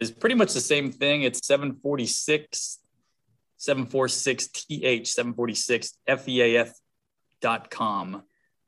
is 0.00 0.10
pretty 0.10 0.34
much 0.34 0.54
the 0.54 0.60
same 0.60 0.90
thing. 0.90 1.22
It's 1.22 1.46
746 1.46 2.78
746th 3.58 5.06
746 5.06 5.98
feaf.com. 6.08 6.72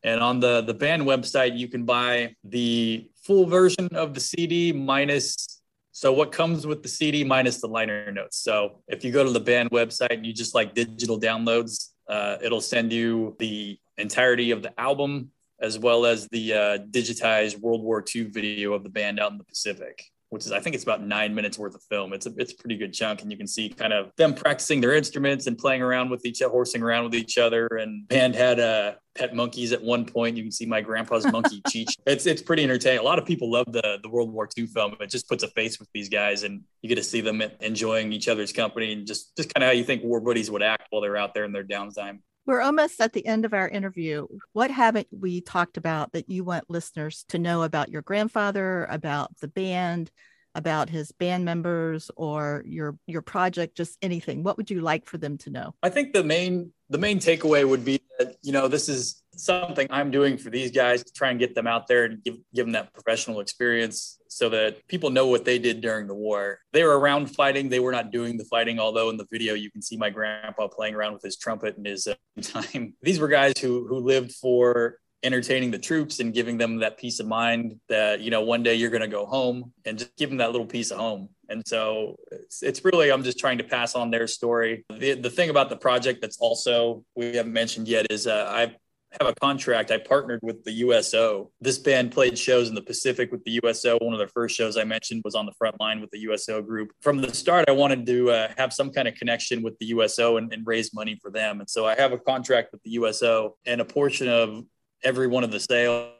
And 0.05 0.20
on 0.20 0.38
the, 0.40 0.62
the 0.62 0.74
band 0.74 1.03
website, 1.03 1.59
you 1.59 1.68
can 1.68 1.85
buy 1.85 2.35
the 2.44 3.11
full 3.22 3.46
version 3.46 3.88
of 3.92 4.14
the 4.14 4.20
CD 4.20 4.72
minus 4.72 5.58
so 5.92 6.12
what 6.12 6.33
comes 6.33 6.66
with 6.66 6.83
the 6.83 6.88
CD 6.88 7.24
minus 7.24 7.61
the 7.61 7.66
liner 7.66 8.11
notes? 8.12 8.38
So 8.38 8.83
if 8.88 9.05
you 9.05 9.12
go 9.12 9.24
to 9.24 9.31
the 9.31 9.40
band 9.40 9.70
website 9.70 10.12
and 10.12 10.27
you 10.27 10.33
just 10.33 10.55
like 10.55 10.74
digital 10.74 11.18
downloads, 11.18 11.90
uh, 12.09 12.37
it'll 12.42 12.61
send 12.61 12.92
you 12.92 13.37
the 13.38 13.79
entirety 13.96 14.51
of 14.51 14.62
the 14.62 14.79
album 14.81 15.31
as 15.61 15.79
well 15.79 16.07
as 16.07 16.29
the 16.29 16.53
uh, 16.53 16.79
digitized 16.90 17.59
World 17.59 17.83
War 17.83 18.05
II 18.14 18.24
video 18.24 18.74
of 18.74 18.85
the 18.85 18.88
band 18.88 19.18
out 19.18 19.33
in 19.33 19.38
the 19.38 19.44
Pacific 19.44 20.05
which 20.31 20.45
is 20.45 20.53
I 20.53 20.61
think 20.61 20.75
it's 20.75 20.85
about 20.85 21.03
nine 21.03 21.35
minutes 21.35 21.59
worth 21.59 21.75
of 21.75 21.83
film. 21.85 22.12
It's 22.12 22.27
a 22.27 22.33
it's 22.37 22.53
a 22.53 22.57
pretty 22.57 22.77
good 22.77 22.93
chunk, 22.93 23.23
and 23.23 23.31
you 23.31 23.38
can 23.38 23.47
see 23.47 23.69
kind 23.69 23.93
of 23.93 24.11
them 24.17 24.35
practicing 24.35 24.81
their 24.81 24.95
instruments 24.95 25.47
and 25.47 25.57
playing 25.57 25.83
around 25.83 26.11
with 26.11 26.27
each 26.27 26.43
other, 26.43 26.51
horsing 26.51 26.83
around 26.83 27.05
with 27.05 27.14
each 27.14 27.38
other. 27.38 27.67
And 27.67 28.07
band 28.09 28.35
had 28.35 28.61
uh, 28.61 28.95
pet 29.14 29.35
monkeys 29.35 29.73
at 29.73 29.83
one 29.83 30.05
point. 30.05 30.37
You 30.37 30.43
can 30.43 30.53
see 30.53 30.67
my 30.67 30.81
grandpa's 30.81 31.25
monkey 31.31 31.62
Cheech. 31.69 31.93
It's 32.07 32.27
it's 32.27 32.43
pretty 32.43 32.62
entertaining. 32.62 33.01
A 33.01 33.03
lot 33.03 33.19
of 33.19 33.25
people 33.25 33.51
love 33.51 33.73
the 33.73 33.99
the 34.03 34.09
World 34.09 34.33
War 34.33 34.49
II 34.57 34.67
film. 34.67 34.97
It 35.01 35.11
just 35.11 35.29
puts 35.29 35.43
a 35.43 35.49
face 35.49 35.79
with 35.79 35.88
these 35.95 36.09
guys, 36.09 36.43
and 36.43 36.62
you 36.83 36.88
get 36.88 36.97
to 36.97 37.03
see 37.03 37.21
them 37.21 37.43
enjoying 37.61 38.12
each 38.12 38.29
other's 38.29 38.53
company 38.53 38.93
and 38.93 39.07
just 39.07 39.37
just 39.37 39.53
kind 39.55 39.64
of 39.64 39.69
how 39.69 39.73
you 39.73 39.85
think 39.85 40.03
war 40.03 40.21
buddies 40.21 40.51
would 40.51 40.62
act 40.62 40.85
while 40.91 41.01
they're 41.01 41.17
out 41.17 41.35
there 41.35 41.45
in 41.45 41.53
their 41.53 41.64
downtime. 41.64 42.19
We're 42.49 42.63
almost 42.63 42.99
at 43.03 43.13
the 43.13 43.27
end 43.27 43.45
of 43.45 43.53
our 43.53 43.69
interview. 43.69 44.27
What 44.55 44.71
haven't 44.71 45.07
we 45.13 45.43
talked 45.43 45.77
about 45.77 46.13
that 46.13 46.31
you 46.31 46.45
want 46.45 46.71
listeners 46.71 47.27
to 47.29 47.39
know 47.39 47.63
about 47.63 47.91
your 47.91 48.01
grandfather, 48.01 48.87
about 48.87 49.37
the 49.41 49.49
band, 49.49 50.11
about 50.55 50.89
his 50.89 51.13
band 51.13 51.45
members 51.45 52.11
or 52.17 52.65
your 52.65 52.97
your 53.07 53.21
project, 53.21 53.77
just 53.77 53.99
anything? 54.01 54.45
What 54.45 54.57
would 54.57 54.71
you 54.71 54.81
like 54.81 55.05
for 55.05 55.19
them 55.19 55.37
to 55.39 55.51
know? 55.51 55.75
I 55.83 55.91
think 55.91 56.15
the 56.15 56.25
main 56.25 56.73
the 56.89 56.97
main 56.97 57.19
takeaway 57.19 57.69
would 57.69 57.85
be 57.85 58.01
that 58.19 58.37
you 58.41 58.53
know 58.53 58.67
this 58.67 58.89
is 58.89 59.23
something 59.38 59.87
I'm 59.90 60.11
doing 60.11 60.37
for 60.37 60.51
these 60.51 60.70
guys 60.70 61.03
to 61.05 61.12
try 61.12 61.31
and 61.31 61.38
get 61.38 61.55
them 61.55 61.66
out 61.66 61.87
there 61.87 62.05
and 62.05 62.22
give, 62.22 62.37
give 62.55 62.66
them 62.66 62.72
that 62.72 62.92
professional 62.92 63.40
experience 63.40 64.18
so 64.29 64.48
that 64.51 64.87
people 64.88 65.11
know 65.11 65.27
what 65.27 65.44
they 65.44 65.59
did 65.59 65.81
during 65.81 66.07
the 66.07 66.14
war. 66.14 66.61
They 66.72 66.85
were 66.85 66.98
around 66.98 67.27
fighting. 67.27 67.68
They 67.68 67.81
were 67.81 67.92
not 67.92 68.11
doing 68.11 68.37
the 68.37 68.44
fighting, 68.44 68.79
although 68.79 69.11
in 69.11 69.16
the 69.16 69.27
video 69.31 69.55
you 69.55 69.70
can 69.70 69.83
see 69.83 69.96
my 69.96 70.11
grandpa 70.11 70.68
playing 70.68 70.94
around 70.94 71.14
with 71.14 71.22
his 71.22 71.37
trumpet 71.37 71.77
in 71.77 71.85
his 71.85 72.07
uh, 72.07 72.14
time. 72.42 72.94
These 73.03 73.20
were 73.20 73.29
guys 73.29 73.55
who 73.61 73.87
who 73.87 74.01
lived 74.01 74.33
for 74.33 74.98
entertaining 75.22 75.70
the 75.70 75.79
troops 75.79 76.20
and 76.20 76.33
giving 76.33 76.59
them 76.59 76.79
that 76.79 76.96
peace 76.96 77.18
of 77.18 77.27
mind 77.27 77.74
that 77.88 78.20
you 78.20 78.31
know 78.31 78.42
one 78.42 78.62
day 78.62 78.74
you're 78.74 78.90
going 78.90 79.03
to 79.03 79.09
go 79.09 79.27
home 79.27 79.72
and 79.85 79.98
just 79.98 80.16
give 80.16 80.29
them 80.29 80.38
that 80.38 80.53
little 80.53 80.66
piece 80.66 80.92
of 80.92 80.98
home 80.98 81.29
and 81.48 81.66
so 81.66 82.14
it's, 82.31 82.62
it's 82.62 82.85
really 82.85 83.11
i'm 83.11 83.24
just 83.24 83.37
trying 83.37 83.59
to 83.59 83.64
pass 83.64 83.96
on 83.96 84.12
their 84.12 84.29
story 84.29 84.85
the, 84.96 85.14
the 85.14 85.29
thing 85.29 85.51
about 85.51 85.70
the 85.70 85.77
project 85.77 86.20
that's 86.20 86.38
also 86.38 87.03
we 87.16 87.35
haven't 87.35 87.53
mentioned 87.53 87.88
yet 87.88 88.07
is 88.11 88.29
uh, 88.29 88.46
i 88.48 88.72
have 89.12 89.29
a 89.29 89.35
contract. 89.35 89.90
I 89.90 89.99
partnered 89.99 90.40
with 90.42 90.64
the 90.64 90.73
USO. 90.73 91.51
This 91.61 91.79
band 91.79 92.12
played 92.12 92.38
shows 92.38 92.68
in 92.68 92.75
the 92.75 92.83
Pacific 92.83 93.33
with 93.33 93.42
the 93.44 93.61
USO. 93.62 93.99
One 93.99 94.12
of 94.12 94.18
the 94.18 94.29
first 94.29 94.57
shows 94.57 94.77
I 94.77 94.85
mentioned 94.85 95.23
was 95.25 95.35
on 95.35 95.47
the 95.47 95.53
front 95.53 95.81
line 95.81 96.01
with 96.01 96.11
the 96.11 96.18
USO 96.21 96.62
group. 96.62 96.90
From 97.01 97.21
the 97.21 97.33
start, 97.35 97.68
I 97.68 97.73
wanted 97.73 98.07
to 98.07 98.31
uh, 98.31 98.49
have 98.57 98.73
some 98.73 98.90
kind 98.90 99.09
of 99.09 99.14
connection 99.14 99.62
with 99.62 99.79
the 99.79 99.87
USO 99.87 100.37
and, 100.37 100.53
and 100.53 100.66
raise 100.66 100.92
money 100.92 101.18
for 101.23 101.31
them. 101.31 101.61
And 101.61 101.68
so 101.68 101.87
I 101.87 101.94
have 101.94 102.12
a 102.12 102.18
contract 102.18 102.73
with 102.73 102.83
the 102.83 102.90
USO, 102.90 103.57
and 103.66 103.81
a 103.81 103.85
portion 103.85 104.29
of 104.29 104.64
every 105.05 105.27
one 105.27 105.44
of 105.44 105.51
the 105.51 105.61
sales 105.61 106.18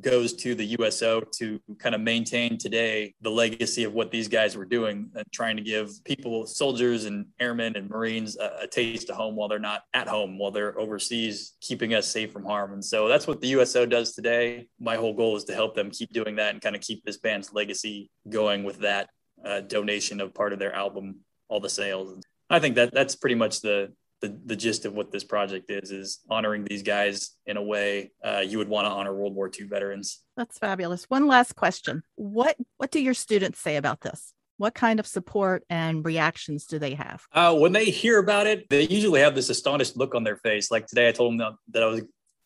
goes 0.00 0.32
to 0.34 0.54
the 0.54 0.76
USO 0.78 1.20
to 1.20 1.60
kind 1.78 1.94
of 1.94 2.00
maintain 2.00 2.58
today 2.58 3.14
the 3.20 3.30
legacy 3.30 3.84
of 3.84 3.92
what 3.92 4.10
these 4.10 4.28
guys 4.28 4.56
were 4.56 4.64
doing 4.64 5.10
and 5.14 5.24
trying 5.32 5.56
to 5.56 5.62
give 5.62 5.90
people, 6.04 6.46
soldiers 6.46 7.04
and 7.04 7.26
airmen 7.40 7.76
and 7.76 7.88
Marines, 7.88 8.36
a, 8.36 8.60
a, 8.62 8.66
taste 8.66 9.10
of 9.10 9.16
home 9.16 9.36
while 9.36 9.48
they're 9.48 9.58
not 9.58 9.82
at 9.94 10.08
home, 10.08 10.38
while 10.38 10.50
they're 10.50 10.78
overseas, 10.78 11.56
keeping 11.60 11.94
us 11.94 12.06
safe 12.06 12.32
from 12.32 12.44
harm. 12.44 12.72
And 12.72 12.84
so 12.84 13.08
that's 13.08 13.26
what 13.26 13.40
the 13.40 13.48
USO 13.48 13.86
does 13.86 14.12
today. 14.12 14.68
My 14.78 14.96
whole 14.96 15.14
goal 15.14 15.36
is 15.36 15.44
to 15.44 15.54
help 15.54 15.74
them 15.74 15.90
keep 15.90 16.12
doing 16.12 16.36
that 16.36 16.52
and 16.52 16.60
kind 16.60 16.76
of 16.76 16.82
keep 16.82 17.04
this 17.04 17.18
band's 17.18 17.52
legacy 17.52 18.10
going 18.28 18.64
with 18.64 18.78
that 18.78 19.08
uh, 19.44 19.60
donation 19.60 20.20
of 20.20 20.34
part 20.34 20.52
of 20.52 20.58
their 20.58 20.74
album, 20.74 21.20
all 21.48 21.60
the 21.60 21.70
sales. 21.70 22.22
I 22.50 22.58
think 22.58 22.76
that 22.76 22.92
that's 22.92 23.16
pretty 23.16 23.34
much 23.34 23.60
the 23.60 23.92
the, 24.20 24.38
the 24.46 24.56
gist 24.56 24.84
of 24.84 24.94
what 24.94 25.12
this 25.12 25.24
project 25.24 25.70
is 25.70 25.90
is 25.90 26.20
honoring 26.30 26.64
these 26.64 26.82
guys 26.82 27.32
in 27.46 27.56
a 27.56 27.62
way 27.62 28.12
uh, 28.24 28.42
you 28.46 28.58
would 28.58 28.68
want 28.68 28.86
to 28.86 28.90
honor 28.90 29.14
World 29.14 29.34
War 29.34 29.50
II 29.58 29.66
veterans. 29.66 30.22
That's 30.36 30.58
fabulous. 30.58 31.04
One 31.04 31.26
last 31.26 31.54
question: 31.54 32.02
what 32.14 32.56
what 32.76 32.90
do 32.90 33.00
your 33.00 33.14
students 33.14 33.60
say 33.60 33.76
about 33.76 34.00
this? 34.00 34.32
What 34.58 34.74
kind 34.74 34.98
of 34.98 35.06
support 35.06 35.64
and 35.68 36.04
reactions 36.04 36.64
do 36.64 36.78
they 36.78 36.94
have? 36.94 37.22
Uh, 37.30 37.54
when 37.54 37.72
they 37.72 37.86
hear 37.86 38.18
about 38.18 38.46
it, 38.46 38.68
they 38.70 38.86
usually 38.86 39.20
have 39.20 39.34
this 39.34 39.50
astonished 39.50 39.98
look 39.98 40.14
on 40.14 40.24
their 40.24 40.38
face. 40.38 40.70
Like 40.70 40.86
today, 40.86 41.08
I 41.08 41.12
told 41.12 41.38
them 41.38 41.58
that 41.72 41.82
I 41.82 41.86
was 41.86 42.00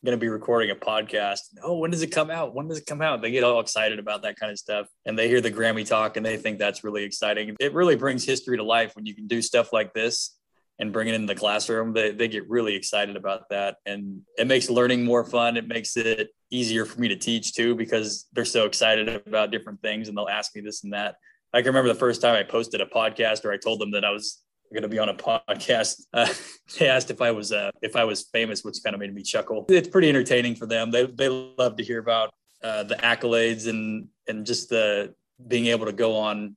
going 0.04 0.16
to 0.16 0.20
be 0.20 0.28
recording 0.28 0.70
a 0.70 0.74
podcast. 0.74 1.40
Oh, 1.62 1.76
when 1.78 1.90
does 1.90 2.02
it 2.02 2.08
come 2.08 2.30
out? 2.30 2.54
When 2.54 2.66
does 2.66 2.78
it 2.78 2.86
come 2.86 3.02
out? 3.02 3.20
They 3.20 3.30
get 3.30 3.44
all 3.44 3.60
excited 3.60 3.98
about 3.98 4.22
that 4.22 4.36
kind 4.40 4.50
of 4.50 4.58
stuff. 4.58 4.86
And 5.04 5.18
they 5.18 5.28
hear 5.28 5.42
the 5.42 5.50
Grammy 5.50 5.86
talk 5.86 6.16
and 6.16 6.24
they 6.24 6.38
think 6.38 6.58
that's 6.58 6.82
really 6.82 7.04
exciting. 7.04 7.54
It 7.60 7.74
really 7.74 7.96
brings 7.96 8.24
history 8.24 8.56
to 8.56 8.64
life 8.64 8.96
when 8.96 9.04
you 9.04 9.14
can 9.14 9.26
do 9.26 9.42
stuff 9.42 9.72
like 9.72 9.92
this 9.92 10.36
and 10.80 10.92
bring 10.92 11.08
it 11.08 11.14
into 11.14 11.26
the 11.26 11.38
classroom, 11.38 11.92
they, 11.92 12.10
they 12.10 12.26
get 12.26 12.48
really 12.48 12.74
excited 12.74 13.14
about 13.14 13.48
that. 13.50 13.76
And 13.84 14.22
it 14.38 14.46
makes 14.46 14.70
learning 14.70 15.04
more 15.04 15.24
fun. 15.24 15.56
It 15.56 15.68
makes 15.68 15.96
it 15.96 16.30
easier 16.50 16.86
for 16.86 16.98
me 17.00 17.08
to 17.08 17.16
teach 17.16 17.54
too, 17.54 17.74
because 17.74 18.26
they're 18.32 18.46
so 18.46 18.64
excited 18.64 19.08
about 19.26 19.50
different 19.50 19.82
things 19.82 20.08
and 20.08 20.16
they'll 20.16 20.28
ask 20.28 20.54
me 20.54 20.62
this 20.62 20.82
and 20.82 20.92
that. 20.94 21.16
I 21.52 21.60
can 21.60 21.68
remember 21.68 21.88
the 21.88 21.98
first 21.98 22.22
time 22.22 22.34
I 22.34 22.42
posted 22.42 22.80
a 22.80 22.86
podcast 22.86 23.44
or 23.44 23.52
I 23.52 23.58
told 23.58 23.80
them 23.80 23.90
that 23.92 24.04
I 24.04 24.10
was 24.10 24.42
going 24.72 24.82
to 24.82 24.88
be 24.88 24.98
on 24.98 25.10
a 25.10 25.14
podcast. 25.48 26.02
Uh, 26.14 26.32
they 26.78 26.88
asked 26.88 27.10
if 27.10 27.20
I 27.20 27.30
was 27.30 27.52
uh, 27.52 27.70
if 27.82 27.94
I 27.94 28.04
was 28.04 28.22
famous, 28.32 28.64
which 28.64 28.78
kind 28.82 28.94
of 28.94 29.00
made 29.00 29.14
me 29.14 29.22
chuckle. 29.22 29.66
It's 29.68 29.88
pretty 29.88 30.08
entertaining 30.08 30.54
for 30.54 30.66
them. 30.66 30.90
They 30.90 31.06
they 31.06 31.28
love 31.28 31.76
to 31.76 31.84
hear 31.84 31.98
about 31.98 32.32
uh, 32.62 32.84
the 32.84 32.96
accolades 32.96 33.68
and 33.68 34.08
and 34.28 34.46
just 34.46 34.70
the 34.70 35.14
being 35.46 35.66
able 35.66 35.86
to 35.86 35.92
go 35.92 36.16
on 36.16 36.56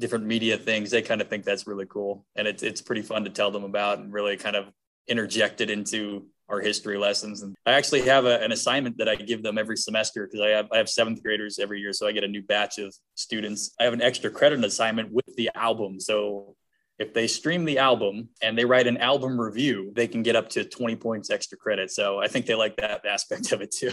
different 0.00 0.26
media 0.26 0.56
things, 0.56 0.90
they 0.90 1.02
kind 1.02 1.20
of 1.20 1.28
think 1.28 1.44
that's 1.44 1.66
really 1.66 1.86
cool. 1.86 2.26
And 2.36 2.46
it's, 2.46 2.62
it's 2.62 2.80
pretty 2.80 3.02
fun 3.02 3.24
to 3.24 3.30
tell 3.30 3.50
them 3.50 3.64
about 3.64 3.98
and 3.98 4.12
really 4.12 4.36
kind 4.36 4.56
of 4.56 4.66
interject 5.06 5.60
it 5.60 5.70
into 5.70 6.26
our 6.48 6.60
history 6.60 6.98
lessons. 6.98 7.42
And 7.42 7.54
I 7.64 7.72
actually 7.72 8.02
have 8.02 8.26
a, 8.26 8.42
an 8.42 8.52
assignment 8.52 8.98
that 8.98 9.08
I 9.08 9.16
give 9.16 9.42
them 9.42 9.56
every 9.56 9.76
semester 9.76 10.26
because 10.26 10.40
I 10.40 10.48
have, 10.48 10.68
I 10.72 10.78
have 10.78 10.88
seventh 10.88 11.22
graders 11.22 11.58
every 11.58 11.80
year. 11.80 11.92
So 11.92 12.06
I 12.06 12.12
get 12.12 12.24
a 12.24 12.28
new 12.28 12.42
batch 12.42 12.78
of 12.78 12.94
students. 13.14 13.74
I 13.80 13.84
have 13.84 13.92
an 13.92 14.02
extra 14.02 14.30
credit 14.30 14.62
assignment 14.64 15.10
with 15.10 15.34
the 15.36 15.50
album. 15.54 16.00
So 16.00 16.56
if 16.98 17.14
they 17.14 17.26
stream 17.26 17.64
the 17.64 17.78
album 17.78 18.28
and 18.42 18.56
they 18.56 18.64
write 18.64 18.86
an 18.86 18.98
album 18.98 19.40
review, 19.40 19.92
they 19.94 20.06
can 20.06 20.22
get 20.22 20.36
up 20.36 20.50
to 20.50 20.64
20 20.64 20.96
points 20.96 21.30
extra 21.30 21.58
credit. 21.58 21.90
So 21.90 22.20
I 22.20 22.28
think 22.28 22.46
they 22.46 22.54
like 22.54 22.76
that 22.76 23.04
aspect 23.06 23.52
of 23.52 23.62
it 23.62 23.72
too. 23.72 23.92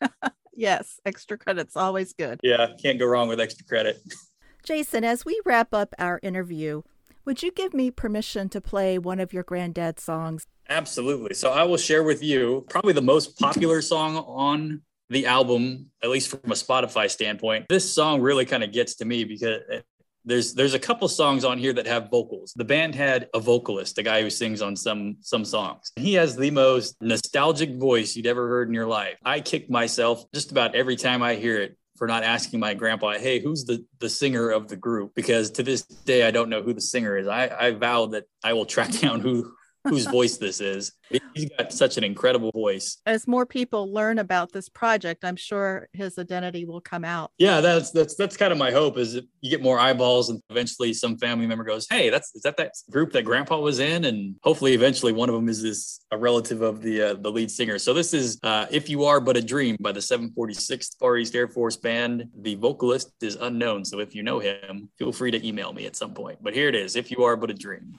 yes, 0.54 0.98
extra 1.04 1.38
credit's 1.38 1.76
always 1.76 2.12
good. 2.14 2.40
Yeah, 2.42 2.68
can't 2.82 2.98
go 2.98 3.06
wrong 3.06 3.28
with 3.28 3.40
extra 3.40 3.66
credit. 3.66 3.98
Jason, 4.62 5.04
as 5.04 5.24
we 5.24 5.40
wrap 5.44 5.72
up 5.74 5.94
our 5.98 6.20
interview, 6.22 6.82
would 7.24 7.42
you 7.42 7.52
give 7.52 7.74
me 7.74 7.90
permission 7.90 8.48
to 8.50 8.60
play 8.60 8.98
one 8.98 9.20
of 9.20 9.32
your 9.32 9.42
granddad's 9.42 10.02
songs? 10.02 10.46
Absolutely. 10.68 11.34
So 11.34 11.52
I 11.52 11.64
will 11.64 11.76
share 11.76 12.02
with 12.02 12.22
you 12.22 12.64
probably 12.68 12.92
the 12.92 13.02
most 13.02 13.38
popular 13.38 13.82
song 13.82 14.16
on 14.16 14.82
the 15.10 15.26
album, 15.26 15.90
at 16.02 16.10
least 16.10 16.30
from 16.30 16.50
a 16.50 16.54
Spotify 16.54 17.10
standpoint. 17.10 17.66
This 17.68 17.92
song 17.92 18.20
really 18.20 18.46
kind 18.46 18.62
of 18.62 18.72
gets 18.72 18.94
to 18.96 19.04
me 19.04 19.24
because 19.24 19.60
uh, 19.72 19.80
there's 20.24 20.54
there's 20.54 20.74
a 20.74 20.78
couple 20.78 21.08
songs 21.08 21.44
on 21.44 21.58
here 21.58 21.72
that 21.72 21.86
have 21.86 22.10
vocals. 22.10 22.52
The 22.54 22.64
band 22.64 22.94
had 22.94 23.28
a 23.34 23.40
vocalist, 23.40 23.96
the 23.96 24.02
guy 24.02 24.22
who 24.22 24.30
sings 24.30 24.62
on 24.62 24.76
some 24.76 25.16
some 25.20 25.44
songs. 25.44 25.92
He 25.96 26.14
has 26.14 26.36
the 26.36 26.50
most 26.50 26.96
nostalgic 27.00 27.76
voice 27.76 28.14
you'd 28.14 28.26
ever 28.26 28.48
heard 28.48 28.68
in 28.68 28.74
your 28.74 28.86
life. 28.86 29.16
I 29.24 29.40
kick 29.40 29.70
myself 29.70 30.24
just 30.32 30.52
about 30.52 30.74
every 30.74 30.96
time 30.96 31.22
I 31.22 31.34
hear 31.34 31.60
it 31.60 31.76
for 32.00 32.06
not 32.06 32.24
asking 32.24 32.58
my 32.58 32.72
grandpa, 32.72 33.18
hey, 33.18 33.40
who's 33.40 33.66
the 33.66 33.84
the 33.98 34.08
singer 34.08 34.48
of 34.48 34.68
the 34.68 34.76
group? 34.76 35.14
Because 35.14 35.50
to 35.50 35.62
this 35.62 35.82
day 35.82 36.26
I 36.26 36.30
don't 36.30 36.48
know 36.48 36.62
who 36.62 36.72
the 36.72 36.80
singer 36.80 37.18
is. 37.18 37.28
I, 37.28 37.48
I 37.48 37.70
vow 37.72 38.06
that 38.06 38.24
I 38.42 38.54
will 38.54 38.64
track 38.64 38.90
down 39.00 39.20
who 39.20 39.52
whose 39.84 40.06
voice 40.06 40.36
this 40.36 40.60
is. 40.60 40.92
He's 41.34 41.50
got 41.56 41.72
such 41.72 41.96
an 41.96 42.04
incredible 42.04 42.50
voice. 42.52 42.98
As 43.06 43.26
more 43.26 43.46
people 43.46 43.92
learn 43.92 44.18
about 44.18 44.52
this 44.52 44.68
project, 44.68 45.24
I'm 45.24 45.36
sure 45.36 45.88
his 45.92 46.18
identity 46.18 46.64
will 46.64 46.80
come 46.80 47.04
out. 47.04 47.32
Yeah, 47.38 47.60
that's 47.60 47.90
that's 47.90 48.14
that's 48.14 48.36
kind 48.36 48.52
of 48.52 48.58
my 48.58 48.70
hope 48.70 48.98
is 48.98 49.14
you 49.14 49.50
get 49.50 49.62
more 49.62 49.78
eyeballs 49.78 50.30
and 50.30 50.40
eventually 50.50 50.92
some 50.92 51.16
family 51.18 51.46
member 51.46 51.64
goes, 51.64 51.86
"Hey, 51.88 52.10
that's 52.10 52.34
is 52.34 52.42
that 52.42 52.56
that 52.58 52.72
group 52.90 53.12
that 53.12 53.24
grandpa 53.24 53.58
was 53.58 53.78
in?" 53.78 54.04
and 54.04 54.36
hopefully 54.42 54.74
eventually 54.74 55.12
one 55.12 55.28
of 55.28 55.34
them 55.34 55.48
is 55.48 55.62
this 55.62 56.00
a 56.10 56.18
relative 56.18 56.62
of 56.62 56.82
the 56.82 57.02
uh, 57.02 57.14
the 57.14 57.30
lead 57.30 57.50
singer. 57.50 57.78
So 57.78 57.94
this 57.94 58.14
is 58.14 58.38
uh, 58.42 58.66
"If 58.70 58.88
You 58.88 59.04
Are 59.04 59.20
But 59.20 59.36
a 59.36 59.42
Dream" 59.42 59.76
by 59.80 59.92
the 59.92 60.00
746th 60.00 60.98
Far 60.98 61.16
East 61.16 61.34
Air 61.34 61.48
Force 61.48 61.76
Band. 61.76 62.28
The 62.40 62.54
vocalist 62.56 63.12
is 63.22 63.36
unknown, 63.36 63.84
so 63.84 64.00
if 64.00 64.14
you 64.14 64.22
know 64.22 64.38
him, 64.38 64.90
feel 64.98 65.12
free 65.12 65.30
to 65.30 65.46
email 65.46 65.72
me 65.72 65.86
at 65.86 65.96
some 65.96 66.14
point. 66.14 66.38
But 66.42 66.54
here 66.54 66.68
it 66.68 66.74
is, 66.74 66.96
"If 66.96 67.10
You 67.10 67.24
Are 67.24 67.36
But 67.36 67.50
a 67.50 67.54
Dream." 67.54 67.98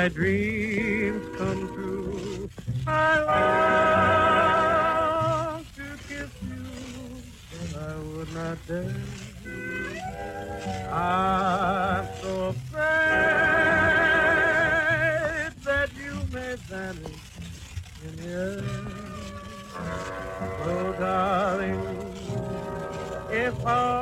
my 0.00 0.08
dreams 0.08 1.22
come 1.36 1.68
true. 1.74 2.48
I 2.86 3.20
long 5.52 5.66
to 5.76 5.86
kiss 6.08 6.32
you, 6.40 6.64
but 7.50 7.70
I 7.78 7.84
would 7.98 8.30
not 8.32 8.56
dare. 8.66 8.96
I'm 10.90 12.06
so 12.22 12.32
afraid 12.48 12.80
that 15.68 15.88
you 16.02 16.14
may 16.32 16.54
vanish 16.70 17.24
in 18.02 18.12
the 18.16 18.28
air. 18.32 18.64
Oh, 20.62 20.92
darling, 20.98 21.82
if 23.30 23.54
I 23.66 23.99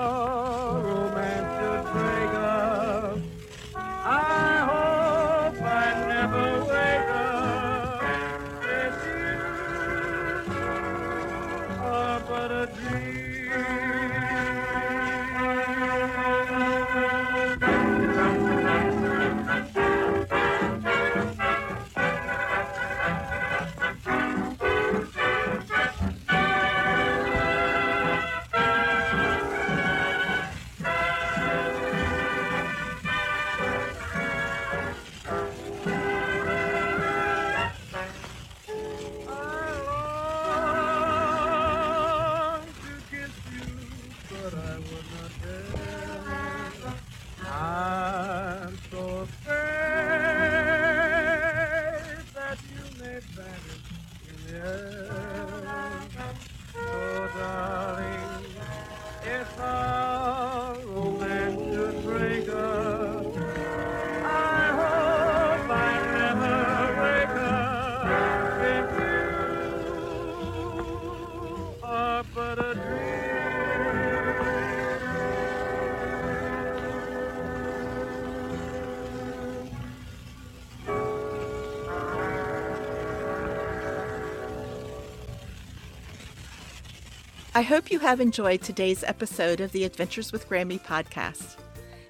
I 87.58 87.62
hope 87.62 87.90
you 87.90 87.98
have 87.98 88.20
enjoyed 88.20 88.62
today's 88.62 89.02
episode 89.02 89.60
of 89.60 89.72
the 89.72 89.82
Adventures 89.82 90.30
with 90.30 90.48
Grammy 90.48 90.80
podcast. 90.80 91.56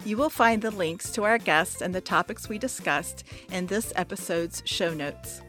You 0.05 0.19
will 0.19 0.29
find 0.29 0.61
the 0.61 0.71
links 0.71 1.11
to 1.13 1.25
our 1.25 1.39
guests 1.39 1.81
and 1.81 1.95
the 1.95 2.03
topics 2.03 2.51
we 2.51 2.59
discussed 2.59 3.25
in 3.51 3.67
this 3.67 3.91
episode's 3.97 4.63
show 4.67 4.93
notes. 4.93 5.41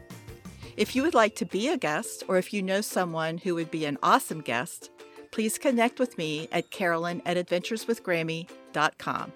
If 0.78 0.96
you 0.96 1.02
would 1.02 1.12
like 1.12 1.36
to 1.36 1.44
be 1.44 1.68
a 1.68 1.76
guest, 1.76 2.24
or 2.28 2.38
if 2.38 2.54
you 2.54 2.62
know 2.62 2.80
someone 2.80 3.36
who 3.36 3.54
would 3.56 3.70
be 3.70 3.84
an 3.84 3.98
awesome 4.02 4.40
guest, 4.40 4.88
please 5.32 5.58
connect 5.58 5.98
with 5.98 6.16
me 6.16 6.48
at 6.50 6.70
carolyn 6.70 7.20
at 7.26 7.36
adventureswithgrammy.com. 7.36 9.32